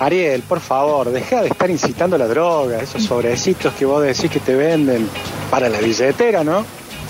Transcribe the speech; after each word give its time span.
Ariel, 0.00 0.42
por 0.42 0.58
favor, 0.58 1.08
deja 1.12 1.42
de 1.42 1.48
estar 1.50 1.70
incitando 1.70 2.18
la 2.18 2.26
droga, 2.26 2.80
esos 2.80 3.04
sobrecitos 3.04 3.72
que 3.74 3.84
vos 3.84 4.02
decís 4.02 4.28
que 4.28 4.40
te 4.40 4.52
venden 4.52 5.08
para 5.52 5.68
la 5.68 5.78
billetera, 5.78 6.42
¿no? 6.42 6.64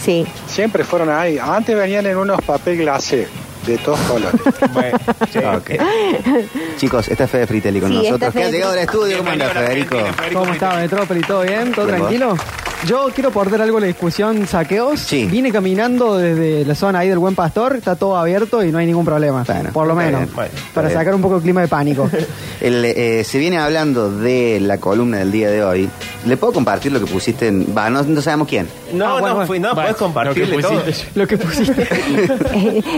Sí. 0.04 0.26
Siempre 0.46 0.84
fueron 0.84 1.08
ahí. 1.08 1.38
Antes 1.38 1.74
venían 1.74 2.04
en 2.04 2.18
unos 2.18 2.42
papel 2.42 2.76
glacé 2.76 3.26
de 3.66 3.78
todos 3.78 3.98
colores. 4.00 4.38
Bueno, 4.74 4.98
sí. 5.32 5.38
Ok. 5.38 5.70
Chicos, 6.76 7.08
esta 7.08 7.24
es 7.24 7.30
Fede 7.30 7.46
Fritelli 7.46 7.80
con 7.80 7.88
Sí, 7.88 7.96
nosotros. 7.96 8.34
¿Qué 8.34 8.44
ha 8.44 8.50
llegado 8.50 8.72
al 8.74 8.78
estudio? 8.80 9.16
¿Cómo 9.18 9.30
anda, 9.30 9.48
Federico? 9.48 9.96
¿Cómo 10.34 10.52
está, 10.52 10.74
Metrópoli? 10.76 11.20
¿Todo 11.22 11.40
bien? 11.42 11.72
¿Todo 11.72 11.86
tranquilo? 11.86 12.36
Yo 12.86 13.08
quiero 13.14 13.30
aportar 13.30 13.62
algo 13.62 13.78
a 13.78 13.80
la 13.80 13.86
discusión 13.86 14.46
saqueos. 14.46 15.00
Sí. 15.00 15.26
Vine 15.26 15.50
caminando 15.50 16.18
desde 16.18 16.66
la 16.66 16.74
zona 16.74 16.98
ahí 16.98 17.08
del 17.08 17.18
Buen 17.18 17.34
Pastor, 17.34 17.76
está 17.76 17.96
todo 17.96 18.16
abierto 18.16 18.62
y 18.62 18.70
no 18.70 18.76
hay 18.78 18.86
ningún 18.86 19.06
problema. 19.06 19.42
Bueno, 19.44 19.70
por 19.72 19.86
lo 19.86 19.94
menos. 19.94 20.20
bien, 20.22 20.34
bueno, 20.34 20.50
está 20.54 20.74
para 20.74 20.88
bien. 20.88 21.00
sacar 21.00 21.14
un 21.14 21.22
poco 21.22 21.36
el 21.36 21.42
clima 21.42 21.62
de 21.62 21.68
pánico. 21.68 22.10
El, 22.60 22.82
eh, 22.84 23.24
se 23.24 23.38
viene 23.38 23.58
hablando 23.58 24.10
de 24.10 24.58
la 24.60 24.78
columna 24.78 25.18
del 25.18 25.32
día 25.32 25.50
de 25.50 25.62
hoy. 25.62 25.88
¿Le 26.24 26.36
puedo 26.38 26.52
compartir 26.54 26.92
lo 26.92 27.00
que 27.00 27.04
pusiste 27.06 27.48
en.? 27.48 27.66
Va, 27.76 27.90
no, 27.90 28.02
no 28.02 28.22
sabemos 28.22 28.48
quién. 28.48 28.66
No, 28.94 29.04
Ah, 29.04 29.12
bueno, 29.12 29.26
no, 29.28 29.34
bueno. 29.34 29.46
fui, 29.46 29.58
no, 29.58 29.74
puedes 29.74 29.96
compartirle 29.96 30.50
lo 30.50 30.56
que 30.56 30.62
todo. 30.62 30.80
pusiste. 30.84 31.08
lo 31.14 31.26
que 31.26 31.36
pusiste. 31.36 31.88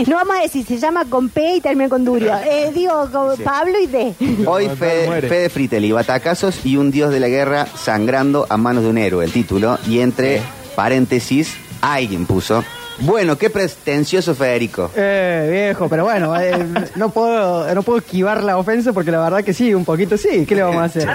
no 0.07 0.15
vamos 0.15 0.35
a 0.37 0.41
decir, 0.43 0.65
se 0.65 0.77
llama 0.77 1.03
con 1.09 1.27
P 1.29 1.55
y 1.55 1.61
termina 1.61 1.89
con 1.89 2.05
Durio. 2.05 2.33
Eh, 2.49 2.71
digo, 2.73 3.09
con 3.11 3.37
Pablo 3.39 3.73
y 3.81 3.87
D. 3.87 4.13
Hoy 4.45 4.69
Fede. 4.69 5.21
Fede 5.27 5.49
Fritelli, 5.49 5.91
batacazos 5.91 6.65
y 6.65 6.77
un 6.77 6.91
dios 6.91 7.11
de 7.11 7.19
la 7.19 7.27
guerra 7.27 7.67
sangrando 7.75 8.45
a 8.49 8.55
manos 8.57 8.83
de 8.83 8.89
un 8.89 8.97
héroe, 8.97 9.25
el 9.25 9.31
título. 9.31 9.76
Y 9.85 9.99
entre 9.99 10.41
paréntesis, 10.75 11.55
alguien 11.81 12.25
puso. 12.25 12.63
Bueno, 12.99 13.37
qué 13.37 13.49
pretencioso 13.51 14.33
Federico. 14.33 14.89
Eh, 14.95 15.67
viejo, 15.69 15.87
pero 15.87 16.05
bueno, 16.05 16.39
eh, 16.39 16.65
no 16.95 17.09
puedo 17.09 17.73
no 17.75 17.83
puedo 17.83 17.99
esquivar 17.99 18.43
la 18.43 18.57
ofensa 18.57 18.91
porque 18.91 19.11
la 19.11 19.19
verdad 19.21 19.43
que 19.43 19.53
sí, 19.53 19.73
un 19.73 19.85
poquito 19.85 20.17
sí. 20.17 20.45
¿Qué 20.47 20.55
le 20.55 20.63
vamos 20.63 20.81
a 20.81 20.85
hacer? 20.85 21.07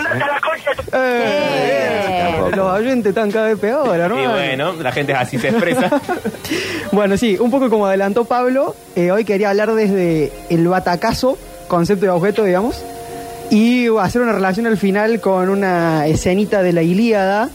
Eh, 0.92 0.92
Eh. 0.92 2.50
Los 2.54 2.78
oyentes 2.78 3.10
están 3.10 3.30
cada 3.30 3.48
vez 3.48 3.58
peor, 3.58 3.98
¿no? 4.08 4.22
Y 4.22 4.26
bueno, 4.26 4.74
la 4.74 4.92
gente 4.92 5.12
así 5.14 5.38
se 5.38 5.48
expresa. 5.48 5.90
Bueno, 6.92 7.16
sí, 7.16 7.38
un 7.40 7.50
poco 7.50 7.70
como 7.70 7.86
adelantó 7.86 8.26
Pablo, 8.26 8.76
eh, 8.94 9.10
hoy 9.10 9.24
quería 9.24 9.48
hablar 9.48 9.74
desde 9.74 10.30
el 10.50 10.68
batacazo, 10.68 11.38
concepto 11.66 12.04
de 12.04 12.10
objeto, 12.10 12.44
digamos, 12.44 12.84
y 13.50 13.86
hacer 13.98 14.20
una 14.20 14.32
relación 14.32 14.66
al 14.66 14.76
final 14.76 15.18
con 15.20 15.48
una 15.48 16.06
escenita 16.06 16.62
de 16.62 16.74
la 16.74 16.82
Ilíada, 16.82 17.48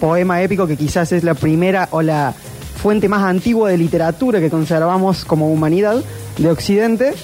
poema 0.00 0.42
épico 0.42 0.66
que 0.66 0.76
quizás 0.76 1.12
es 1.12 1.24
la 1.24 1.34
primera 1.34 1.88
o 1.90 2.02
la 2.02 2.34
fuente 2.76 3.08
más 3.08 3.22
antigua 3.22 3.70
de 3.70 3.76
literatura 3.76 4.40
que 4.40 4.50
conservamos 4.50 5.24
como 5.24 5.50
humanidad 5.50 6.02
de 6.38 6.50
Occidente. 6.50 7.14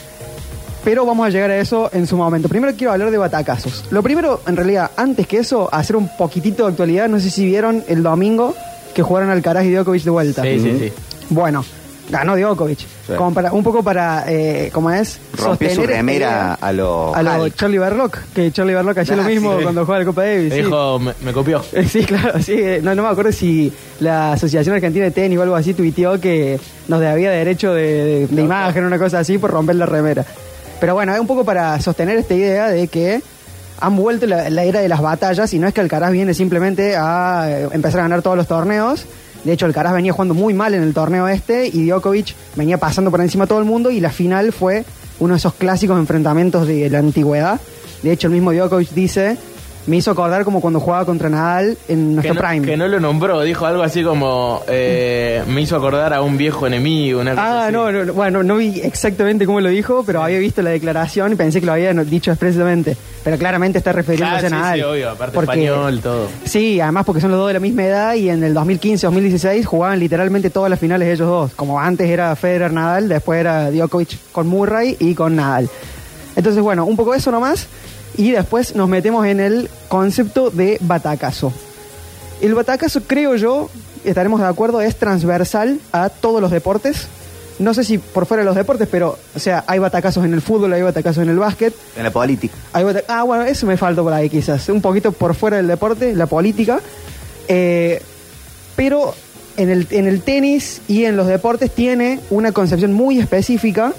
Pero 0.84 1.06
vamos 1.06 1.27
a 1.27 1.30
llegar 1.30 1.50
a 1.50 1.56
eso 1.58 1.89
en 1.95 2.06
su 2.06 2.17
momento. 2.17 2.48
Primero 2.48 2.75
quiero 2.77 2.92
hablar 2.92 3.11
de 3.11 3.17
batacazos. 3.17 3.86
Lo 3.91 4.02
primero, 4.02 4.42
en 4.47 4.55
realidad, 4.55 4.91
antes 4.97 5.27
que 5.27 5.39
eso, 5.39 5.70
hacer 5.72 5.97
un 5.97 6.11
poquitito 6.19 6.64
de 6.64 6.70
actualidad. 6.72 7.08
No 7.08 7.19
sé 7.20 7.30
si 7.30 7.47
vieron 7.47 7.83
el 7.89 8.02
domingo 8.02 8.55
que 8.95 9.02
jugaron 9.02 9.30
Alcaraz 9.30 9.64
y 9.64 9.72
Djokovic 9.72 10.02
de 10.02 10.11
vuelta. 10.11 10.42
Sí, 10.42 10.61
sí, 10.61 10.77
sí. 10.78 10.92
Bueno, 11.30 11.64
ganó 12.10 12.36
Djokovic. 12.36 12.78
Como 13.16 13.34
para, 13.34 13.52
un 13.52 13.62
poco 13.62 13.83
para, 13.83 14.24
eh, 14.27 14.70
¿cómo 14.72 14.91
es? 14.91 15.19
Rompió 15.36 15.69
su 15.69 15.74
Sostener 15.77 15.80
esta 15.91 15.97
remera 15.97 16.55
a 16.55 16.72
lo. 16.72 17.14
a 17.14 17.22
lo. 17.22 17.48
Charlie 17.50 17.78
Barlock, 17.78 18.19
que 18.34 18.50
Charlie 18.52 18.74
Barlock 18.74 18.98
hacía 18.98 19.14
Ah, 19.14 19.19
lo 19.19 19.22
mismo 19.24 19.56
sí. 19.58 19.62
cuando 19.62 19.83
jugaba 19.84 19.98
la 20.00 20.06
Copa 20.06 20.22
Davis. 20.24 20.52
sí. 20.52 20.62
Dijo, 20.62 20.98
me, 20.98 21.12
me 21.22 21.33
copió. 21.33 21.62
Eh, 21.72 21.86
Sí, 21.88 22.05
claro, 22.05 22.41
sí. 22.42 22.55
eh, 22.56 22.80
No, 22.83 22.94
no 22.94 23.02
me 23.02 23.08
acuerdo 23.08 23.33
si 23.33 23.72
la 24.00 24.33
Asociación 24.33 24.74
Argentina 24.74 25.05
de 25.05 25.11
Tenis 25.11 25.38
o 25.38 25.42
algo 25.42 25.55
así 25.56 25.74
tuiteó 25.74 26.19
que 26.20 26.58
nos 26.88 27.00
debía 27.00 27.30
derecho 27.30 27.72
de, 27.74 27.83
de- 28.05 28.27
de 28.27 28.42
imagen, 28.42 28.84
una 28.84 28.98
cosa 28.98 29.18
así, 29.20 29.36
por 29.39 29.50
romper 29.50 29.77
la 29.77 29.86
remera. 29.86 30.24
Pero 30.80 30.94
bueno, 30.94 31.14
es 31.14 31.20
un 31.20 31.27
poco 31.27 31.44
para 31.44 31.80
sostener 31.80 32.16
esta 32.18 32.34
idea 32.34 32.68
de 32.68 32.89
que 32.89 33.20
han 33.80 33.96
vuelto 33.96 34.27
la, 34.27 34.48
la 34.50 34.62
era 34.64 34.80
de 34.80 34.89
las 34.89 35.00
batallas 35.02 35.52
y 35.52 35.58
no 35.58 35.66
es 35.68 35.74
que 35.74 35.80
Alcaraz 35.80 36.11
viene 36.12 36.33
simplemente 36.33 36.96
a 36.96 37.46
eh, 37.48 37.68
empezar 37.72 38.00
a 38.00 38.02
ganar 38.05 38.22
todos 38.22 38.36
los 38.36 38.46
torneos. 38.46 39.05
De 39.44 39.52
hecho, 39.52 39.66
Alcaraz 39.66 39.92
venía 39.92 40.12
jugando 40.12 40.34
muy 40.34 40.54
mal 40.54 40.74
en 40.74 40.82
el 40.82 40.94
torneo 40.94 41.28
este 41.28 41.68
y 41.68 41.86
Djokovic 41.86 42.34
venía 42.56 42.78
pasando 42.78 43.10
por 43.10 43.20
encima 43.20 43.44
a 43.44 43.46
todo 43.46 43.58
el 43.58 43.66
mundo 43.66 43.90
y 43.90 44.00
la 44.00 44.10
final 44.10 44.52
fue 44.52 44.84
uno 45.20 45.34
de 45.34 45.38
esos 45.38 45.55
clásicos 45.55 45.98
enfrentamientos 45.98 46.66
de 46.66 46.88
la 46.88 46.98
antigüedad. 46.98 47.60
De 48.02 48.12
hecho, 48.12 48.28
el 48.28 48.33
mismo 48.33 48.52
Djokovic 48.52 48.90
dice, 48.90 49.36
me 49.86 49.96
hizo 49.96 50.11
acordar 50.11 50.45
como 50.45 50.61
cuando 50.61 50.80
jugaba 50.80 51.05
contra 51.05 51.28
Nadal 51.28 51.77
en 51.89 52.08
Que 52.08 52.14
nuestro 52.14 52.34
no, 52.34 52.40
prime. 52.40 52.67
que 52.67 52.77
no 52.77 52.89
lo 52.89 53.00
nombró, 53.00 53.42
dijo 53.42 53.67
algo 53.67 53.83
así 53.83 54.02
como 54.02 54.62
eh, 54.68 55.42
me 55.46 55.61
hizo 55.61 55.77
acordar 55.77 56.12
a 56.14 56.22
un 56.22 56.36
viejo 56.39 56.67
enemigo, 56.67 57.20
una 57.20 57.33
cosa 57.33 57.67
Ah, 57.67 57.70
no, 57.70 57.92
no, 57.92 58.05
no, 58.05 58.12
bueno, 58.14 58.42
no 58.42 58.56
vi 58.56 58.80
exactamente 58.80 59.45
cómo 59.46 59.61
lo 59.61 59.68
dijo, 59.68 60.02
pero 60.06 60.22
había 60.22 60.39
visto 60.39 60.62
la 60.62 60.70
declaración 60.70 61.33
y 61.33 61.34
pensé 61.36 61.61
que 61.61 61.67
lo 61.67 61.72
había 61.72 61.92
dicho 61.92 62.30
expresamente. 62.30 62.96
Pero 63.22 63.39
claramente 63.39 63.78
está 63.78 63.92
refiriéndose 63.92 64.46
Claro, 64.48 64.56
a 64.56 64.58
sí, 64.58 64.62
Nadal. 64.62 64.78
sí, 64.78 64.83
obvio, 64.84 65.11
aparte 65.11 65.34
Porque- 65.34 65.64
español, 65.64 66.01
todo. 66.01 66.28
Sí, 66.45 66.80
además 66.80 67.05
porque 67.06 67.20
son 67.20 67.30
los 67.30 67.39
dos 67.40 67.48
de 67.48 67.55
la 67.55 67.61
misma 67.61 67.84
edad 67.84 68.14
y 68.14 68.28
en 68.30 68.42
el 68.45 68.55
2015-2016 68.55 69.64
jugaban 69.64 69.98
literalmente 69.98 70.51
todas 70.51 70.70
las 70.70 70.78
finales 70.78 71.08
ellos 71.08 71.28
dos. 71.28 71.52
Como 71.55 71.80
antes 71.80 72.08
era 72.08 72.34
Federer 72.36 72.72
Nadal, 72.72 73.08
después 73.08 73.40
era 73.40 73.70
Djokovic 73.70 74.18
con 74.33 74.46
Murray 74.46 74.96
y 75.01 75.14
con 75.14 75.36
Nadal. 75.36 75.68
Entonces, 76.36 76.62
bueno, 76.62 76.84
un 76.84 76.96
poco 76.96 77.14
eso 77.14 77.30
nomás. 77.30 77.66
Y 78.17 78.30
después 78.30 78.75
nos 78.77 78.89
metemos 78.89 79.27
en 79.27 79.41
el 79.41 79.69
concepto 79.89 80.51
de 80.51 80.79
batacazo. 80.80 81.52
El 82.41 82.55
batacazo, 82.55 83.01
creo 83.07 83.35
yo, 83.36 83.70
estaremos 84.05 84.41
de 84.41 84.47
acuerdo, 84.47 84.80
es 84.80 84.97
transversal 84.97 85.79
a 85.92 86.08
todos 86.08 86.41
los 86.41 86.51
deportes. 86.51 87.07
No 87.58 87.73
sé 87.73 87.85
si 87.85 87.98
por 87.98 88.27
fuera 88.27 88.42
de 88.42 88.47
los 88.47 88.57
deportes, 88.57 88.89
pero, 88.91 89.17
o 89.35 89.39
sea, 89.39 89.63
hay 89.69 89.79
batacazos 89.79 90.25
en 90.25 90.35
el 90.35 90.42
fútbol, 90.42 90.73
hay 90.73 90.83
batacazos 90.83 91.23
en 91.23 91.29
el 91.30 91.39
básquet, 91.39 91.73
En 91.97 92.02
la 92.02 92.11
política. 92.11 92.55
hay 92.73 92.83
bata- 92.85 93.05
ah, 93.08 93.23
bueno, 93.23 93.45
eso 93.45 93.67
me 93.67 93.77
faltó 93.77 94.02
por 94.02 94.13
ahí 94.13 94.29
quizás. 94.29 94.69
Un 94.69 94.81
poquito 94.81 95.13
por 95.13 95.35
fuera 95.36 95.57
del 95.58 95.69
deporte, 95.69 96.14
la 96.17 96.27
política. 96.27 96.81
Eh, 97.48 98.02
pero 98.77 99.14
en 99.57 99.70
el, 99.70 99.86
en 99.91 100.07
el 100.08 100.20
tenis 100.23 100.81
y 100.89 101.05
en 101.05 101.17
los 101.17 101.29
deportes 101.29 101.70
tiene 101.70 102.19
una 102.31 102.51
concepción 102.52 102.92
muy 102.92 103.20
específica 103.20 103.92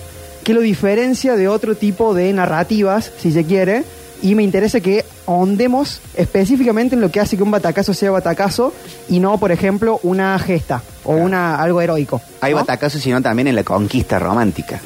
que 0.43 0.53
lo 0.53 0.59
diferencia 0.61 1.35
de 1.37 1.47
otro 1.47 1.75
tipo 1.75 2.13
de 2.13 2.31
narrativas, 2.33 3.11
si 3.21 3.31
se 3.31 3.45
quiere. 3.45 3.83
Y 4.21 4.33
me 4.35 4.43
interesa 4.43 4.79
que 4.79 5.05
ahondemos 5.27 6.01
específicamente 6.15 6.95
en 6.95 7.01
lo 7.01 7.11
que 7.11 7.19
hace 7.19 7.37
que 7.37 7.43
un 7.43 7.51
batacazo 7.51 7.93
sea 7.93 8.11
batacazo 8.11 8.73
y 9.09 9.19
no, 9.19 9.37
por 9.37 9.51
ejemplo, 9.51 9.99
una 10.03 10.37
gesta 10.39 10.81
o 11.03 11.13
una 11.15 11.61
algo 11.61 11.81
heroico. 11.81 12.21
Hay 12.41 12.53
¿no? 12.53 12.59
batacazos, 12.59 13.01
sino 13.01 13.21
también 13.21 13.47
en 13.47 13.55
la 13.55 13.63
conquista 13.63 14.17
romántica. 14.19 14.79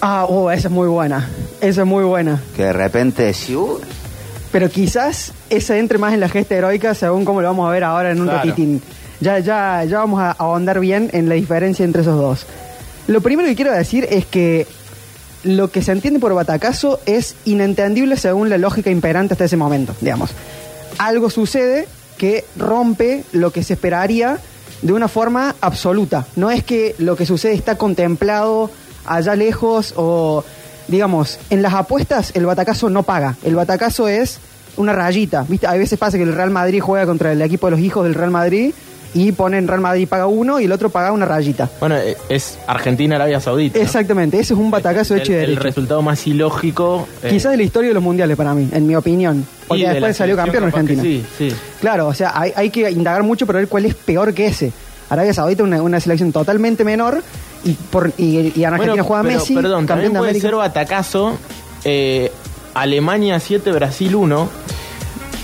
Ah, 0.00 0.26
oh, 0.28 0.50
esa 0.50 0.68
es 0.68 0.72
muy 0.74 0.88
buena. 0.88 1.28
Esa 1.60 1.82
es 1.82 1.86
muy 1.86 2.02
buena. 2.04 2.42
Que 2.56 2.64
de 2.64 2.72
repente, 2.72 3.32
si, 3.34 3.54
uh, 3.54 3.78
Pero 4.50 4.68
quizás 4.68 5.32
esa 5.48 5.78
entre 5.78 5.98
más 5.98 6.12
en 6.12 6.20
la 6.20 6.28
gesta 6.28 6.56
heroica 6.56 6.94
según 6.94 7.24
como 7.24 7.40
lo 7.40 7.48
vamos 7.48 7.68
a 7.68 7.72
ver 7.72 7.84
ahora 7.84 8.10
en 8.10 8.20
un 8.20 8.26
Claro. 8.26 8.38
ratitín. 8.40 8.82
Ya, 9.20 9.38
ya, 9.38 9.84
ya 9.84 9.98
vamos 9.98 10.20
a 10.20 10.32
ahondar 10.32 10.80
bien 10.80 11.08
en 11.12 11.28
la 11.28 11.36
diferencia 11.36 11.84
entre 11.84 12.02
esos 12.02 12.16
dos. 12.18 12.46
Lo 13.06 13.20
primero 13.20 13.48
que 13.48 13.54
quiero 13.54 13.70
decir 13.72 14.06
es 14.10 14.26
que 14.26 14.66
lo 15.44 15.70
que 15.70 15.82
se 15.82 15.92
entiende 15.92 16.20
por 16.20 16.34
batacazo 16.34 17.00
es 17.06 17.34
inentendible 17.44 18.16
según 18.16 18.48
la 18.48 18.58
lógica 18.58 18.90
imperante 18.90 19.34
hasta 19.34 19.44
ese 19.44 19.56
momento, 19.56 19.94
digamos. 20.00 20.30
Algo 20.98 21.30
sucede 21.30 21.88
que 22.18 22.44
rompe 22.56 23.24
lo 23.32 23.50
que 23.50 23.62
se 23.62 23.74
esperaría 23.74 24.38
de 24.82 24.92
una 24.92 25.08
forma 25.08 25.54
absoluta. 25.60 26.26
No 26.36 26.50
es 26.50 26.62
que 26.64 26.94
lo 26.98 27.16
que 27.16 27.26
sucede 27.26 27.54
está 27.54 27.76
contemplado 27.76 28.70
allá 29.06 29.34
lejos 29.34 29.94
o, 29.96 30.44
digamos, 30.88 31.38
en 31.50 31.62
las 31.62 31.74
apuestas 31.74 32.32
el 32.34 32.46
batacazo 32.46 32.90
no 32.90 33.02
paga. 33.02 33.36
El 33.42 33.54
batacazo 33.54 34.08
es 34.08 34.38
una 34.76 34.92
rayita. 34.92 35.44
¿Viste? 35.48 35.66
A 35.66 35.72
veces 35.72 35.98
pasa 35.98 36.16
que 36.16 36.24
el 36.24 36.34
Real 36.34 36.50
Madrid 36.50 36.80
juega 36.80 37.06
contra 37.06 37.32
el 37.32 37.42
equipo 37.42 37.66
de 37.66 37.72
los 37.72 37.80
hijos 37.80 38.04
del 38.04 38.14
Real 38.14 38.30
Madrid 38.30 38.74
y 39.14 39.32
ponen 39.32 39.68
Real 39.68 39.80
Madrid 39.80 40.08
paga 40.08 40.26
uno 40.26 40.58
y 40.60 40.64
el 40.64 40.72
otro 40.72 40.88
paga 40.90 41.12
una 41.12 41.26
rayita. 41.26 41.68
Bueno, 41.80 41.96
eh, 41.96 42.16
es 42.28 42.58
Argentina-Arabia 42.66 43.40
Saudita. 43.40 43.78
¿no? 43.78 43.84
Exactamente, 43.84 44.38
ese 44.40 44.54
es 44.54 44.58
un 44.58 44.70
batacazo 44.70 45.14
El- 45.14 45.20
hecho 45.20 45.32
el, 45.34 45.40
derecho. 45.40 45.60
resultado 45.60 46.02
más 46.02 46.26
ilógico. 46.26 47.06
eh, 47.22 47.28
Quizás 47.30 47.50
de 47.52 47.58
la 47.58 47.62
historia 47.62 47.88
de 47.88 47.94
los 47.94 48.02
mundiales 48.02 48.36
para 48.36 48.54
mí, 48.54 48.68
en 48.72 48.86
mi 48.86 48.94
opinión. 48.96 49.40
y 49.64 49.66
Porque 49.68 49.86
de 49.86 49.90
después 49.94 50.16
salió 50.16 50.36
campeón 50.36 50.64
Argentina. 50.64 51.02
Sí, 51.02 51.24
sí. 51.38 51.52
Claro, 51.80 52.08
o 52.08 52.14
sea, 52.14 52.32
hay, 52.34 52.52
hay 52.56 52.70
que 52.70 52.90
indagar 52.90 53.22
mucho 53.22 53.46
para 53.46 53.58
ver 53.58 53.68
cuál 53.68 53.84
es 53.86 53.94
peor 53.94 54.32
que 54.34 54.46
ese. 54.46 54.72
Arabia 55.10 55.34
Saudita 55.34 55.62
una, 55.62 55.82
una 55.82 56.00
selección 56.00 56.32
totalmente 56.32 56.84
menor 56.84 57.22
y 57.64 57.72
por 57.72 58.12
y, 58.16 58.52
y 58.56 58.64
en 58.64 58.72
Argentina 58.72 58.92
Bueno, 58.92 59.04
juega 59.04 59.22
pero, 59.24 59.38
Messi, 59.38 59.54
perdón, 59.54 59.86
también 59.86 60.12
de 60.14 60.18
puede 60.18 60.40
ser 60.40 60.54
batacazo 60.54 61.36
eh, 61.84 62.32
Alemania 62.74 63.38
7, 63.38 63.70
Brasil 63.72 64.14
1. 64.14 64.48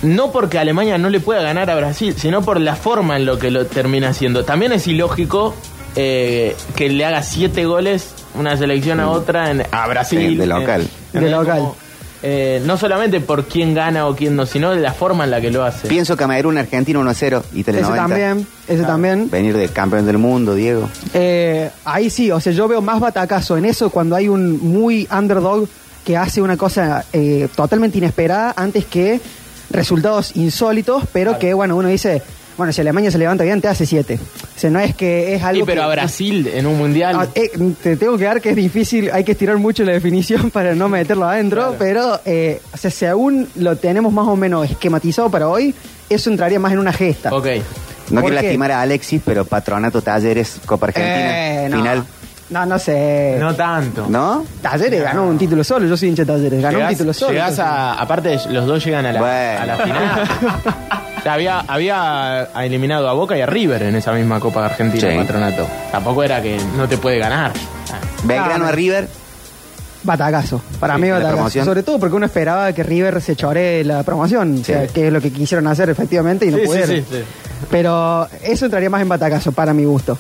No 0.03 0.31
porque 0.31 0.59
Alemania 0.59 0.97
no 0.99 1.11
le 1.11 1.21
pueda 1.21 1.43
ganar 1.43 1.69
a 1.71 1.77
Brasil, 1.77 2.15
sino 2.17 2.43
por 2.43 2.61
la 2.61 2.77
forma 2.77 3.17
en 3.17 3.27
lo 3.27 3.39
que 3.39 3.51
lo 3.51 3.67
termina 3.67 4.11
haciendo. 4.11 4.45
También 4.45 4.73
es 4.73 4.87
ilógico 4.87 5.55
eh, 5.97 6.55
que 6.77 6.89
le 6.89 7.05
haga 7.05 7.23
7 7.23 7.65
goles 7.67 8.11
una 8.35 8.57
selección 8.57 9.01
a 9.01 9.11
otra 9.11 9.51
en, 9.51 9.65
a 9.71 9.87
Brasil. 9.89 10.21
Sí, 10.31 10.37
de 10.37 10.47
local. 10.47 10.83
eh, 11.15 11.19
De 11.19 11.31
local. 11.31 11.59
como, 11.59 11.77
eh, 12.23 12.63
no 12.65 12.77
solamente 12.77 13.21
por 13.21 13.47
quién 13.47 13.75
gana 13.75 14.07
o 14.07 14.15
quién 14.15 14.37
no, 14.37 14.47
sino 14.47 14.71
de 14.71 14.81
la 14.81 14.93
forma 14.93 15.25
en 15.25 15.31
la 15.33 15.41
que 15.41 15.51
lo 15.51 15.65
hace. 15.65 15.89
pienso 15.89 16.17
Camerún, 16.17 16.59
Argentina 16.59 17.01
1-0 17.01 17.43
y 17.55 17.61
Ese 17.63 17.73
90. 17.81 17.97
también, 17.97 18.47
ese 18.69 18.83
también. 18.85 19.31
Venir 19.31 19.57
de 19.57 19.69
campeón 19.69 20.07
del 20.07 20.19
mundo, 20.19 20.55
Diego. 20.55 20.89
Eh, 21.15 21.71
ahí 21.85 22.11
sí, 22.11 22.31
o 22.31 22.39
sea, 22.41 22.53
yo 22.53 22.69
veo 22.69 22.81
más 22.81 23.01
batacazo 23.01 23.57
en 23.57 23.65
eso 23.65 23.91
cuando 23.91 24.15
hay 24.15 24.29
un 24.29 24.59
muy 24.61 25.09
underdog 25.17 25.69
que 26.05 26.17
hace 26.17 26.41
una 26.41 26.57
cosa 26.57 27.05
eh, 27.13 27.49
totalmente 27.55 27.99
inesperada 27.99 28.55
antes 28.57 28.85
que 28.87 29.21
resultados 29.71 30.35
insólitos, 30.37 31.05
pero 31.13 31.39
que, 31.39 31.55
bueno, 31.55 31.77
uno 31.77 31.89
dice, 31.89 32.23
bueno, 32.57 32.73
si 32.73 32.81
Alemania 32.81 33.11
se 33.11 33.19
levanta 33.19 33.45
bien, 33.45 33.61
te 33.61 33.69
hace 33.69 33.87
siete. 33.87 34.19
O 34.57 34.59
sea, 34.61 34.71
no 34.71 34.81
es 34.81 34.95
que 34.95 35.35
es 35.35 35.43
algo 35.43 35.61
Sí, 35.61 35.67
pero 35.67 35.83
que- 35.83 35.85
a 35.87 35.89
Brasil 35.89 36.51
en 36.53 36.67
un 36.67 36.77
mundial. 36.79 37.17
Ah, 37.19 37.27
eh, 37.35 37.51
te 37.83 37.97
tengo 37.97 38.19
que 38.19 38.25
dar 38.25 38.41
que 38.41 38.51
es 38.51 38.57
difícil, 38.57 39.11
hay 39.13 39.23
que 39.25 39.33
estirar 39.33 39.57
mucho 39.59 39.85
la 39.85 39.93
definición 39.93 40.51
para 40.53 40.75
no 40.75 40.89
meterlo 40.89 41.27
adentro, 41.29 41.77
pero 41.79 42.21
eh, 42.25 42.61
o 42.73 42.77
sea, 42.77 42.91
según 42.91 43.49
lo 43.57 43.77
tenemos 43.77 44.13
más 44.13 44.27
o 44.27 44.35
menos 44.37 44.69
esquematizado 44.71 45.31
para 45.31 45.49
hoy, 45.49 45.75
eso 46.11 46.31
entraría 46.31 46.59
más 46.59 46.73
en 46.73 46.79
una 46.81 46.93
gesta. 46.93 47.33
ok. 47.35 47.47
No 48.11 48.23
¿Por 48.23 48.31
quiero 48.31 48.43
lastimar 48.43 48.73
a 48.73 48.81
Alexis, 48.81 49.21
pero 49.23 49.45
Patronato 49.45 50.01
Talleres, 50.01 50.57
Copa 50.65 50.87
Argentina, 50.87 51.65
Eh, 51.65 51.69
no. 51.69 51.77
final. 51.77 52.05
No, 52.51 52.65
no 52.65 52.79
sé. 52.79 53.37
No 53.39 53.55
tanto. 53.55 54.07
¿No? 54.09 54.45
Talleres 54.63 55.03
ganó 55.03 55.27
un 55.27 55.37
título 55.37 55.63
solo, 55.63 55.87
yo 55.87 55.97
soy 55.97 56.09
hincha 56.09 56.25
de 56.25 56.33
Talleres, 56.33 56.63
ganó 56.63 56.79
un 56.79 56.85
Llegás- 56.85 56.93
título 56.97 57.13
solo. 57.13 57.33
llegás 57.33 57.59
a. 57.59 57.93
Aparte, 58.01 58.39
los 58.51 58.67
dos 58.67 58.83
llegan 58.85 59.05
a 59.05 59.13
la, 59.13 59.21
Bueno. 59.21 59.61
a 59.63 59.67
la 59.67 59.77
final. 59.77 60.29
O 61.19 61.21
sea, 61.21 61.33
había, 61.35 61.59
había 61.67 62.49
eliminado 62.63 63.09
a 63.09 63.13
Boca 63.13 63.37
y 63.37 63.41
a 63.41 63.47
River 63.47 63.83
en 63.83 63.97
esa 63.97 64.13
misma 64.13 64.39
Copa 64.39 64.65
Argentina, 64.65 65.11
Sí. 65.11 65.17
Patronato. 65.19 65.67
Tampoco 65.91 66.23
era 66.23 66.41
que 66.41 66.57
no 66.77 66.89
te 66.89 66.97
puede 66.97 67.19
ganar. 67.19 67.51
Belgrano 68.23 68.67
Ah, 68.67 68.69
a 68.69 68.73
River. 68.73 69.09
Batacazo, 70.05 70.63
para 70.79 70.95
Sí, 70.95 71.03
mí 71.03 71.09
la 71.09 71.29
promoción. 71.33 71.65
Sobre 71.65 71.83
todo 71.83 71.99
porque 71.99 72.15
uno 72.15 72.25
esperaba 72.27 72.73
que 72.73 72.85
River 72.85 73.21
se 73.21 73.35
chore 73.35 73.83
la 73.83 74.05
promoción, 74.05 74.59
o 74.61 74.65
sea, 74.65 74.87
Sí. 74.87 74.93
que 74.95 75.09
es 75.09 75.13
lo 75.13 75.21
que 75.21 75.33
quisieron 75.33 75.67
hacer 75.67 75.91
efectivamente 75.91 76.47
y 76.47 76.51
no 76.51 76.57
Sí, 76.59 76.63
sí, 76.63 76.67
pudieron. 76.69 76.97
sí, 76.97 77.05
sí. 77.11 77.23
Pero 77.69 78.29
eso 78.43 78.65
entraría 78.67 78.89
más 78.89 79.03
en 79.03 79.09
batacazo 79.09 79.51
para 79.51 79.75
mi 79.75 79.85
gusto. 79.85 80.17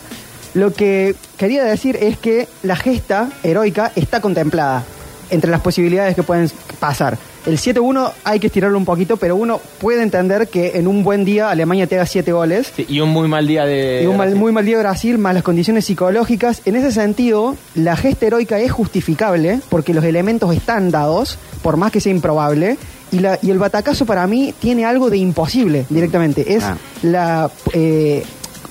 Lo 0.55 0.73
que 0.73 1.15
quería 1.37 1.65
decir 1.65 1.97
es 2.01 2.19
que 2.19 2.49
la 2.63 2.77
gesta 2.77 3.29
heroica 3.43 3.93
está 3.97 4.21
contemplada 4.21 4.85
entre 5.31 5.51
las 5.51 5.61
posibilidades 5.61 6.15
que 6.15 6.23
pueden 6.23 6.51
pasar. 6.81 7.19
El 7.47 7.59
7-1 7.59 8.13
hay 8.25 8.41
que 8.41 8.49
estirarlo 8.49 8.77
un 8.77 8.85
poquito, 8.85 9.17
pero 9.17 9.37
uno 9.37 9.61
puede 9.81 10.03
entender 10.03 10.49
que 10.49 10.73
en 10.79 10.87
un 10.87 11.03
buen 11.05 11.25
día 11.25 11.51
Alemania 11.51 11.87
te 11.87 11.95
haga 11.97 12.05
7 12.07 12.33
goles. 12.33 12.73
Sí, 12.75 12.85
y 12.89 13.01
un 13.01 13.11
muy 13.11 13.29
mal 13.29 13.47
día 13.47 13.65
de. 13.65 14.03
Y 14.03 14.07
un 14.07 14.17
mal- 14.17 14.35
muy 14.35 14.53
mal 14.53 14.65
día 14.67 14.77
de 14.77 14.83
Brasil, 14.83 15.17
más 15.19 15.35
las 15.35 15.43
condiciones 15.43 15.85
psicológicas. 15.85 16.63
En 16.65 16.77
ese 16.77 16.93
sentido, 16.93 17.57
la 17.75 17.97
gesta 17.97 18.27
heroica 18.27 18.59
es 18.59 18.73
justificable 18.73 19.61
porque 19.69 19.95
los 19.95 20.05
elementos 20.05 20.55
están 20.55 20.91
dados, 20.91 21.39
por 21.63 21.77
más 21.77 21.93
que 21.93 22.01
sea 22.01 22.13
improbable. 22.13 22.77
Y, 23.13 23.21
la, 23.21 23.39
y 23.41 23.51
el 23.51 23.59
batacazo 23.59 24.05
para 24.05 24.27
mí 24.27 24.53
tiene 24.61 24.85
algo 24.85 25.09
de 25.09 25.17
imposible 25.19 25.87
directamente. 25.89 26.55
Es 26.55 26.65
Ah. 26.65 26.77
la 27.03 27.51
eh, 27.73 28.25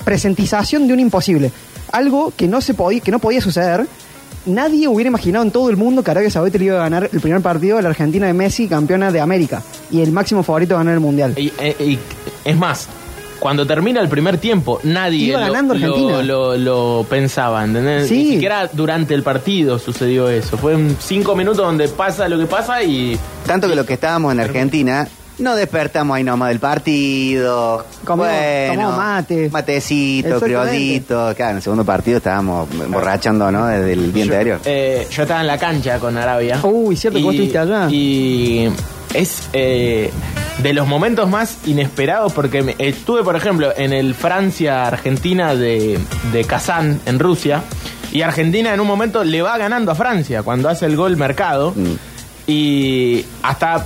presentización 0.06 0.88
de 0.88 0.94
un 0.94 1.00
imposible. 1.00 1.51
Algo 1.92 2.31
que 2.36 2.48
no, 2.48 2.62
se 2.62 2.74
podía, 2.74 3.00
que 3.01 3.12
no 3.12 3.19
podía 3.19 3.42
suceder. 3.42 3.88
Nadie 4.45 4.88
hubiera 4.88 5.10
imaginado 5.10 5.44
en 5.44 5.51
todo 5.51 5.69
el 5.69 5.75
mundo 5.75 6.04
que 6.04 6.12
Arabia 6.12 6.30
Saudita 6.31 6.57
le 6.57 6.66
iba 6.66 6.78
a 6.78 6.84
ganar 6.84 7.10
el 7.12 7.19
primer 7.19 7.42
partido 7.42 7.78
a 7.78 7.81
la 7.81 7.89
Argentina 7.89 8.28
de 8.28 8.34
Messi, 8.34 8.68
campeona 8.68 9.12
de 9.12 9.19
América. 9.19 9.62
Y 9.92 10.01
el 10.01 10.12
máximo 10.13 10.42
favorito 10.42 10.75
a 10.75 10.78
ganar 10.78 10.94
el 10.94 11.00
Mundial. 11.01 11.34
Y, 11.38 11.51
eh, 11.60 11.75
y- 11.80 12.00
es 12.45 12.56
más, 12.56 12.88
cuando 13.39 13.68
termina 13.68 14.00
el 14.00 14.07
primer 14.07 14.38
tiempo, 14.38 14.80
nadie 14.84 15.25
Iba 15.25 15.42
lo, 15.42 15.45
ganando 15.48 15.74
Argentina. 15.74 16.22
lo, 16.24 16.56
lo- 16.56 16.57
lo 17.01 17.06
pensaba, 17.10 17.63
¿entendés? 17.66 18.07
Sí. 18.07 18.24
Ni 18.24 18.31
siquiera 18.36 18.69
durante 18.72 19.13
el 19.13 19.22
partido 19.24 19.80
sucedió 19.80 20.30
eso. 20.30 20.57
Fue 20.57 20.74
en 20.75 20.95
cinco 20.98 21.36
minutos 21.36 21.66
donde 21.66 21.90
pasa 21.90 22.30
lo 22.30 22.40
que 22.40 22.45
pasa 22.45 22.81
y. 22.83 23.19
Tanto 23.45 23.68
que 23.68 23.75
los 23.75 23.86
que 23.86 23.94
estábamos 23.95 24.31
en 24.31 24.40
Argentina 24.40 25.07
no 25.39 25.56
despertamos 25.56 26.18
ahí 26.18 26.24
nomás 26.24 26.50
del 26.50 26.60
partido. 26.60 27.86
Comimos- 28.04 28.28
bueno, 28.68 28.92
mate. 28.98 29.50
Matecito, 29.51 30.39
criollito. 30.39 31.34
Claro, 31.36 31.51
en 31.51 31.57
el 31.57 31.62
segundo 31.63 31.86
partido 31.86 32.18
estábamos 32.18 32.68
emborrachando, 32.72 33.51
¿no? 33.51 33.68
Desde 33.68 33.94
el 33.94 34.12
día 34.13 34.24
anterior. 34.24 34.60
Eh, 34.66 35.07
yo 35.12 35.22
estaba 35.24 35.42
en 35.42 35.48
la 35.48 35.57
cancha 35.57 36.00
con 36.00 36.18
Arabia. 36.18 36.60
Uy, 36.63 36.95
cierto 36.95 37.19
que 37.19 37.24
vos 37.24 37.34
estuviste 37.34 37.57
allá. 37.60 37.88
Y 37.89 38.69
es 39.13 39.48
eh, 39.54 40.12
de 40.63 40.74
los 40.74 40.88
momentos 40.88 41.30
más 41.30 41.57
inesperados 41.66 42.33
porque 42.33 42.63
me- 42.63 42.75
estuve, 42.80 43.24
por 43.24 43.36
ejemplo, 43.36 43.72
en 43.78 43.94
el 43.94 44.16
Francia-Argentina 44.16 45.56
de, 45.56 46.00
de 46.33 46.44
Kazán, 46.45 47.00
en 47.06 47.19
Rusia. 47.19 47.62
Y 48.12 48.22
Argentina 48.22 48.74
en 48.74 48.80
un 48.80 48.88
momento 48.88 49.24
le 49.24 49.42
va 49.42 49.57
ganando 49.57 49.92
a 49.92 49.95
Francia 49.95 50.42
cuando 50.42 50.69
hace 50.69 50.86
el 50.88 50.95
gol 50.95 51.16
Mercado. 51.18 51.74
Mm. 51.75 51.94
Y 52.50 53.25
hasta 53.44 53.86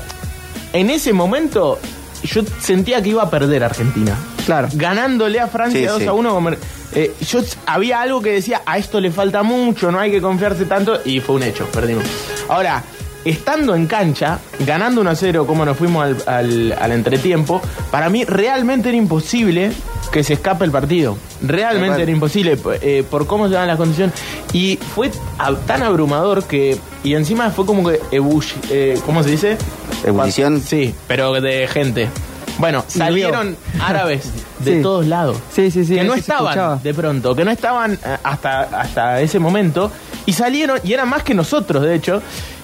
en 0.73 0.89
ese 0.89 1.13
momento 1.13 1.79
yo 2.23 2.41
sentía 2.59 3.01
que 3.01 3.09
iba 3.09 3.23
a 3.23 3.29
perder 3.29 3.63
Argentina. 3.63 4.15
Claro. 4.45 4.67
Ganándole 4.73 5.39
a 5.39 5.47
Francia 5.47 5.79
Sí, 5.79 5.85
2 5.87 5.97
sí. 6.01 6.07
a 6.07 6.13
1. 6.13 6.33
con 6.33 6.43
Mer- 6.43 6.57
eh, 6.93 7.13
yo 7.27 7.39
había 7.65 8.01
algo 8.01 8.21
que 8.21 8.31
decía, 8.33 8.61
a 8.65 8.77
esto 8.77 8.99
le 8.99 9.11
falta 9.11 9.43
mucho, 9.43 9.91
no 9.91 9.99
hay 9.99 10.11
que 10.11 10.21
confiarse 10.21 10.65
tanto. 10.65 10.99
Y 11.05 11.19
fue 11.19 11.35
un 11.35 11.43
hecho, 11.43 11.65
perdimos. 11.71 12.03
Ahora, 12.49 12.83
estando 13.23 13.75
en 13.75 13.87
cancha, 13.87 14.39
ganando 14.65 15.01
1 15.01 15.09
a 15.09 15.15
0, 15.15 15.45
como 15.47 15.63
nos 15.65 15.77
fuimos 15.77 16.03
al, 16.03 16.17
al- 16.27 16.73
al 16.79 16.91
entretiempo, 16.91 17.61
para 17.91 18.09
mí 18.09 18.25
realmente 18.25 18.89
era 18.89 18.97
imposible 18.97 19.71
que 20.11 20.23
se 20.23 20.33
escape 20.33 20.65
el 20.65 20.71
partido. 20.71 21.17
Realmente 21.41 22.01
era 22.01 22.11
imposible 22.11 22.57
eh, 22.81 23.03
por 23.09 23.25
cómo 23.25 23.47
se 23.47 23.53
dan 23.53 23.67
las 23.67 23.77
condiciones. 23.77 24.13
Y 24.53 24.77
fue 24.93 25.09
a- 25.39 25.53
tan 25.55 25.81
abrumador 25.83 26.43
que. 26.43 26.77
Y 27.03 27.15
encima 27.15 27.49
fue 27.49 27.65
como 27.65 27.87
que. 27.89 27.99
ebull- 28.11 28.45
eh, 28.69 28.99
¿Cómo 29.05 29.23
se 29.23 29.31
dice? 29.31 29.57
Ebullición. 30.05 30.61
Sí, 30.61 30.93
pero 31.07 31.33
de 31.33 31.67
gente. 31.67 32.09
Bueno, 32.57 32.83
salieron 32.87 33.55
árabes 33.81 34.29
de 34.59 34.77
Sí. 34.77 34.81
todos 34.83 35.07
lados. 35.07 35.37
Sí, 35.51 35.71
sí, 35.71 35.83
sí, 35.83 35.95
Que 35.95 36.03
no 36.03 36.13
eso 36.13 36.25
se 36.25 36.31
escuchaba. 36.31 36.49
estaban 36.51 36.83
de 36.83 36.93
pronto, 36.93 37.35
que 37.35 37.43
no 37.45 37.51
estaban 37.51 37.93
eh, 37.93 38.17
hasta, 38.23 38.61
hasta 38.61 39.19
ese 39.21 39.39
momento. 39.39 39.91
Y 40.27 40.33
salieron, 40.33 40.79
y 40.83 40.93
eran 40.93 41.09
más 41.09 41.23
que 41.23 41.33
nosotros, 41.33 41.81
de 41.83 41.95
hecho. 41.95 42.21